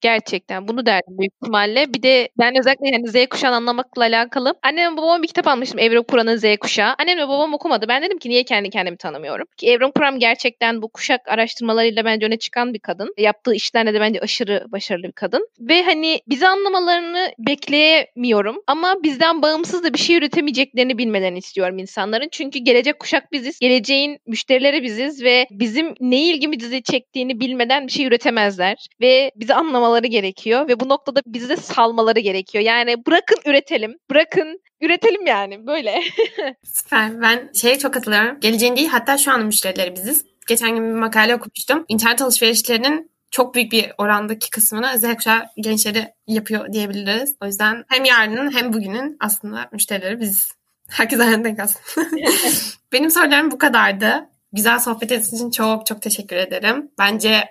Gerçekten 0.00 0.68
bunu 0.68 0.86
derdim 0.86 1.18
büyük 1.18 1.32
ihtimalle. 1.42 1.94
Bir 1.94 2.02
de 2.02 2.28
ben 2.38 2.58
özellikle 2.58 2.88
yani 2.92 3.08
Z 3.08 3.26
kuşağını 3.30 3.56
anlamakla 3.56 4.02
alakalı. 4.02 4.54
Annem 4.62 4.96
babama 4.96 5.22
bir 5.22 5.28
kitap 5.28 5.46
almıştım 5.48 5.78
Evren 5.78 6.02
Kur'an'ın 6.02 6.36
Z 6.36 6.44
kuşağı. 6.60 6.94
Annem 6.98 7.18
ve 7.18 7.28
babam 7.28 7.54
okumadı. 7.54 7.86
Ben 7.88 8.02
dedim 8.02 8.18
ki 8.18 8.28
niye 8.30 8.44
kendi 8.44 8.70
kendimi 8.70 8.96
tanımıyorum? 8.96 9.46
Ki 9.56 9.70
Evren 9.70 9.90
Kur'an 9.90 10.18
gerçekten 10.18 10.82
bu 10.82 10.88
kuşak 10.88 11.28
araştırmalarıyla 11.28 12.04
bence 12.04 12.26
öne 12.26 12.38
çıkan 12.38 12.74
bir 12.74 12.78
kadın. 12.78 13.14
Yaptığı 13.18 13.54
işlerle 13.54 13.94
de 13.94 14.00
bence 14.00 14.20
aşırı 14.20 14.64
başarılı 14.68 15.06
bir 15.06 15.12
kadın. 15.12 15.48
Ve 15.60 15.82
hani 15.82 16.20
bizi 16.28 16.46
anlamalarını 16.48 17.32
bekleyemiyorum. 17.38 18.56
Ama 18.66 18.94
bizden 19.02 19.42
bağımsız 19.42 19.84
da 19.84 19.94
bir 19.94 19.98
şey 19.98 20.16
üretemeyeceklerini 20.16 20.98
bilmelerini 20.98 21.38
istiyorum 21.38 21.78
insanların. 21.78 22.28
Çünkü 22.32 22.58
gelecek 22.58 22.98
kuşak 23.00 23.32
biziz. 23.32 23.58
Geleceğin 23.58 24.18
müşterileri 24.26 24.82
biziz 24.82 25.24
ve 25.24 25.46
bizim 25.50 25.94
ne 26.00 26.22
ilgimizi 26.22 26.82
çektiğini 26.82 27.40
bilmeden 27.40 27.86
bir 27.86 27.92
şey 27.92 28.06
üretemezler. 28.06 28.86
Ve 29.00 29.30
bizi 29.36 29.54
anlamaları 29.54 29.85
anlamaları 29.86 30.06
gerekiyor 30.06 30.68
ve 30.68 30.80
bu 30.80 30.88
noktada 30.88 31.20
bizi 31.26 31.48
de 31.48 31.56
salmaları 31.56 32.20
gerekiyor. 32.20 32.64
Yani 32.64 33.06
bırakın 33.06 33.38
üretelim. 33.46 33.98
Bırakın 34.10 34.60
üretelim 34.80 35.26
yani 35.26 35.66
böyle. 35.66 36.02
Süper. 36.64 37.20
Ben 37.20 37.50
şeye 37.54 37.78
çok 37.78 37.94
katılıyorum. 37.94 38.40
Geleceğin 38.40 38.76
değil 38.76 38.88
hatta 38.88 39.18
şu 39.18 39.32
an 39.32 39.46
müşterileri 39.46 39.96
biziz. 39.96 40.24
Geçen 40.48 40.74
gün 40.74 40.88
bir 40.88 41.00
makale 41.00 41.36
okumuştum. 41.36 41.84
İnternet 41.88 42.22
alışverişlerinin 42.22 43.10
çok 43.30 43.54
büyük 43.54 43.72
bir 43.72 43.92
orandaki 43.98 44.50
kısmını 44.50 44.98
Z 44.98 45.14
kuşağı 45.14 45.42
gençleri 45.56 46.08
yapıyor 46.26 46.72
diyebiliriz. 46.72 47.36
O 47.42 47.46
yüzden 47.46 47.84
hem 47.88 48.04
yarının 48.04 48.54
hem 48.54 48.72
bugünün 48.72 49.16
aslında 49.20 49.68
müşterileri 49.72 50.20
biziz. 50.20 50.52
Herkes 50.88 51.20
aynı 51.20 51.44
denk 51.44 51.60
aslında. 51.60 52.08
Benim 52.92 53.10
sorularım 53.10 53.50
bu 53.50 53.58
kadardı. 53.58 54.28
Güzel 54.52 54.78
sohbet 54.78 55.12
için 55.12 55.50
çok 55.50 55.86
çok 55.86 56.02
teşekkür 56.02 56.36
ederim. 56.36 56.90
Bence 56.98 57.44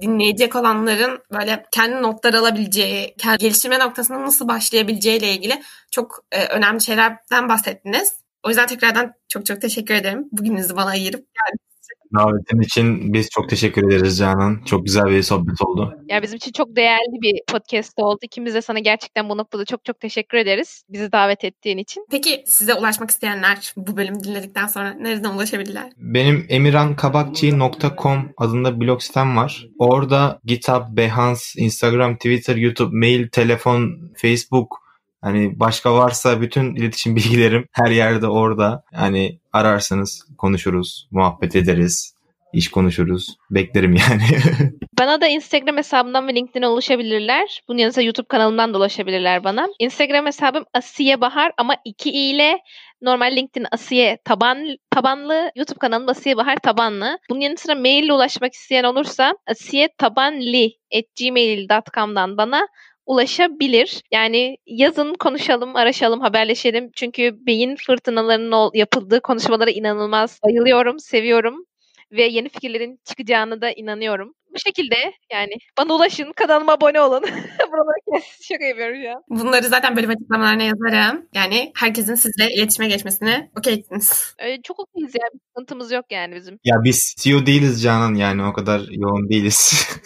dinleyecek 0.00 0.56
olanların 0.56 1.22
böyle 1.32 1.64
kendi 1.72 2.02
notlar 2.02 2.34
alabileceği, 2.34 3.14
kendi 3.18 3.38
geliştirme 3.38 3.78
noktasında 3.78 4.22
nasıl 4.22 4.48
başlayabileceği 4.48 5.18
ile 5.18 5.32
ilgili 5.34 5.62
çok 5.90 6.24
e, 6.32 6.46
önemli 6.46 6.80
şeylerden 6.80 7.48
bahsettiniz. 7.48 8.14
O 8.42 8.48
yüzden 8.48 8.66
tekrardan 8.66 9.12
çok 9.28 9.46
çok 9.46 9.60
teşekkür 9.60 9.94
ederim. 9.94 10.28
Bugününüzü 10.32 10.76
bana 10.76 10.90
ayırıp 10.90 11.26
geldiniz. 11.34 11.69
Davetin 12.14 12.60
için 12.60 13.12
biz 13.12 13.30
çok 13.30 13.48
teşekkür 13.48 13.88
ederiz 13.88 14.18
Canan. 14.18 14.62
Çok 14.66 14.84
güzel 14.84 15.06
bir 15.06 15.22
sohbet 15.22 15.62
oldu. 15.62 15.94
Ya 16.08 16.22
bizim 16.22 16.36
için 16.36 16.52
çok 16.52 16.76
değerli 16.76 17.22
bir 17.22 17.40
podcast 17.52 17.92
oldu. 17.96 18.18
İkimiz 18.22 18.54
de 18.54 18.62
sana 18.62 18.78
gerçekten 18.78 19.28
bu 19.28 19.36
noktada 19.36 19.64
çok 19.64 19.84
çok 19.84 20.00
teşekkür 20.00 20.38
ederiz. 20.38 20.84
Bizi 20.88 21.12
davet 21.12 21.44
ettiğin 21.44 21.78
için. 21.78 22.06
Peki 22.10 22.42
size 22.46 22.74
ulaşmak 22.74 23.10
isteyenler 23.10 23.72
bu 23.76 23.96
bölümü 23.96 24.24
dinledikten 24.24 24.66
sonra 24.66 24.94
nereden 24.94 25.30
ulaşabilirler? 25.30 25.90
Benim 25.96 26.46
emirankabakçı.com 26.48 28.32
adında 28.36 28.80
blog 28.80 29.02
sitem 29.02 29.36
var. 29.36 29.66
Orada 29.78 30.40
GitHub, 30.44 30.96
Behance, 30.96 31.40
Instagram, 31.56 32.16
Twitter, 32.16 32.56
YouTube, 32.56 32.96
mail, 32.96 33.28
telefon, 33.28 34.12
Facebook 34.16 34.89
Hani 35.22 35.60
başka 35.60 35.94
varsa 35.94 36.40
bütün 36.40 36.74
iletişim 36.74 37.16
bilgilerim 37.16 37.66
her 37.72 37.90
yerde 37.90 38.26
orada. 38.26 38.82
Hani 38.94 39.38
ararsanız 39.52 40.26
konuşuruz, 40.38 41.08
muhabbet 41.10 41.56
ederiz, 41.56 42.14
iş 42.52 42.68
konuşuruz. 42.70 43.36
Beklerim 43.50 43.94
yani. 43.94 44.22
bana 44.98 45.20
da 45.20 45.26
Instagram 45.26 45.76
hesabımdan 45.76 46.28
ve 46.28 46.34
LinkedIn'e 46.34 46.68
ulaşabilirler. 46.68 47.62
Bunun 47.68 47.78
yanında 47.78 48.02
YouTube 48.02 48.26
kanalımdan 48.26 48.74
da 48.74 48.78
ulaşabilirler 48.78 49.44
bana. 49.44 49.68
Instagram 49.78 50.26
hesabım 50.26 50.64
Asiye 50.74 51.20
Bahar 51.20 51.52
ama 51.58 51.76
iki 51.84 52.10
i 52.10 52.30
ile 52.30 52.58
normal 53.02 53.36
LinkedIn 53.36 53.66
Asiye 53.72 54.18
taban, 54.24 54.76
tabanlı, 54.90 55.50
YouTube 55.56 55.78
kanalım 55.78 56.08
Asiye 56.08 56.36
Bahar 56.36 56.56
tabanlı. 56.56 57.18
Bunun 57.30 57.40
yanı 57.40 57.56
sıra 57.56 57.74
mail 57.74 58.04
ile 58.04 58.12
ulaşmak 58.12 58.54
isteyen 58.54 58.84
olursa 58.84 59.34
asiye 59.46 59.88
tabanli 59.98 60.72
at 60.94 61.04
gmail.com'dan 61.20 62.36
bana 62.36 62.68
ulaşabilir. 63.10 64.02
Yani 64.12 64.56
yazın 64.66 65.14
konuşalım, 65.14 65.76
araşalım, 65.76 66.20
haberleşelim. 66.20 66.90
Çünkü 66.96 67.46
beyin 67.46 67.76
fırtınalarının 67.76 68.70
yapıldığı 68.74 69.20
konuşmalara 69.20 69.70
inanılmaz 69.70 70.38
bayılıyorum, 70.44 70.98
seviyorum 70.98 71.64
ve 72.12 72.22
yeni 72.22 72.48
fikirlerin 72.48 73.00
çıkacağını 73.04 73.60
da 73.60 73.72
inanıyorum. 73.72 74.34
Bu 74.54 74.58
şekilde 74.58 74.96
yani 75.32 75.52
bana 75.78 75.94
ulaşın, 75.94 76.32
kanalıma 76.32 76.72
abone 76.72 77.00
olun. 77.00 77.22
Buraları 77.72 78.00
kes, 78.12 78.48
şaka 78.48 78.64
yapıyorum 78.64 79.16
an. 79.16 79.40
Bunları 79.40 79.66
zaten 79.66 79.96
bölüm 79.96 80.10
açıklamalarına 80.10 80.62
yazarım. 80.62 81.28
Yani 81.34 81.72
herkesin 81.76 82.14
sizle 82.14 82.54
iletişime 82.54 82.88
geçmesine 82.88 83.50
okeysiniz. 83.58 84.34
Ee, 84.38 84.62
çok 84.62 84.80
okeyiz 84.80 85.14
ya. 85.14 85.28
Bir 85.34 85.40
sıkıntımız 85.48 85.92
yok 85.92 86.04
yani 86.10 86.34
bizim. 86.34 86.58
Ya 86.64 86.74
biz 86.84 87.14
CEO 87.18 87.46
değiliz 87.46 87.82
Canan 87.82 88.14
yani 88.14 88.44
o 88.44 88.52
kadar 88.52 88.80
yoğun 88.90 89.28
değiliz. 89.28 89.88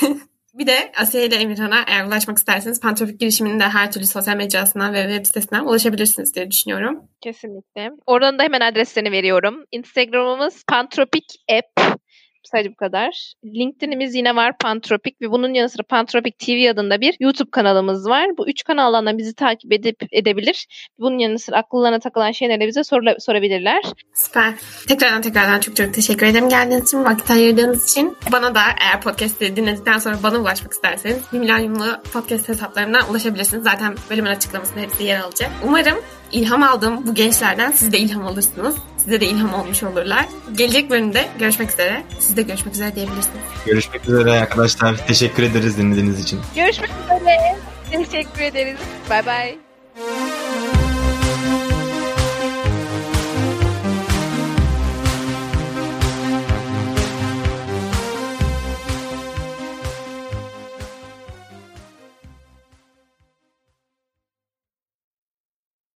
Bir 0.58 0.66
de 0.66 0.92
Asiye 0.96 1.26
ile 1.26 1.36
Emirhan'a 1.36 1.84
eğer 1.86 2.06
ulaşmak 2.06 2.38
isterseniz 2.38 2.80
Pantopik 2.80 3.20
girişiminin 3.20 3.60
de 3.60 3.64
her 3.64 3.92
türlü 3.92 4.06
sosyal 4.06 4.36
mecrasından 4.36 4.94
ve 4.94 5.02
web 5.02 5.26
sitesinden 5.26 5.64
ulaşabilirsiniz 5.64 6.34
diye 6.34 6.50
düşünüyorum. 6.50 7.08
Kesinlikle. 7.20 7.90
Oradan 8.06 8.38
da 8.38 8.42
hemen 8.42 8.60
adreslerini 8.60 9.12
veriyorum. 9.12 9.64
Instagram'ımız 9.72 10.64
Pantropik 10.68 11.24
App. 11.52 12.00
Sadece 12.44 12.70
bu 12.70 12.76
kadar. 12.76 13.32
LinkedIn'imiz 13.44 14.14
yine 14.14 14.36
var 14.36 14.58
Pantropik 14.58 15.20
ve 15.20 15.30
bunun 15.30 15.54
yanı 15.54 15.68
sıra 15.68 15.82
Pantropik 15.82 16.38
TV 16.38 16.70
adında 16.70 17.00
bir 17.00 17.16
YouTube 17.20 17.50
kanalımız 17.50 18.08
var. 18.08 18.26
Bu 18.38 18.48
üç 18.48 18.64
kanaldan 18.64 19.06
da 19.06 19.18
bizi 19.18 19.34
takip 19.34 19.72
edip 19.72 20.02
edebilir. 20.12 20.66
Bunun 20.98 21.18
yanı 21.18 21.38
sıra 21.38 21.56
akıllarına 21.56 21.98
takılan 21.98 22.32
şeyleri 22.32 22.66
bize 22.68 22.84
sor- 22.84 23.18
sorabilirler. 23.18 23.82
Süper. 24.14 24.54
Tekrardan 24.88 25.22
tekrardan 25.22 25.60
çok 25.60 25.76
çok 25.76 25.94
teşekkür 25.94 26.26
ederim 26.26 26.48
geldiğiniz 26.48 26.84
için, 26.88 27.04
vakit 27.04 27.30
ayırdığınız 27.30 27.90
için. 27.90 28.16
Bana 28.32 28.54
da 28.54 28.60
eğer 28.80 29.00
podcast'i 29.00 29.56
dinledikten 29.56 29.98
sonra 29.98 30.16
bana 30.22 30.38
ulaşmak 30.38 30.72
isterseniz 30.72 31.32
Milenyumlu 31.32 31.86
podcast 32.12 32.48
hesaplarımdan 32.48 33.10
ulaşabilirsiniz. 33.10 33.64
Zaten 33.64 33.94
bölümün 34.10 34.30
açıklamasında 34.30 34.80
hepsi 34.80 35.04
yer 35.04 35.20
alacak. 35.20 35.50
Umarım 35.64 35.98
ilham 36.32 36.62
aldığım 36.62 37.06
bu 37.06 37.14
gençlerden 37.14 37.70
siz 37.70 37.92
de 37.92 37.98
ilham 37.98 38.26
alırsınız. 38.26 38.76
Size 39.04 39.20
de 39.20 39.26
ilham 39.26 39.54
olmuş 39.54 39.82
olurlar. 39.82 40.26
Gelecek 40.54 40.90
bölümde 40.90 41.28
görüşmek 41.38 41.70
üzere. 41.70 42.02
Siz 42.18 42.36
de 42.36 42.42
görüşmek 42.42 42.74
üzere 42.74 42.94
diyebilirsiniz. 42.94 43.44
Görüşmek 43.66 44.08
üzere 44.08 44.32
arkadaşlar. 44.32 45.06
Teşekkür 45.06 45.42
ederiz 45.42 45.78
dinlediğiniz 45.78 46.20
için. 46.20 46.40
Görüşmek 46.56 46.90
üzere. 47.04 47.56
Teşekkür 47.90 48.40
ederiz. 48.40 48.78
Bay 49.10 49.26
bay. 49.26 49.56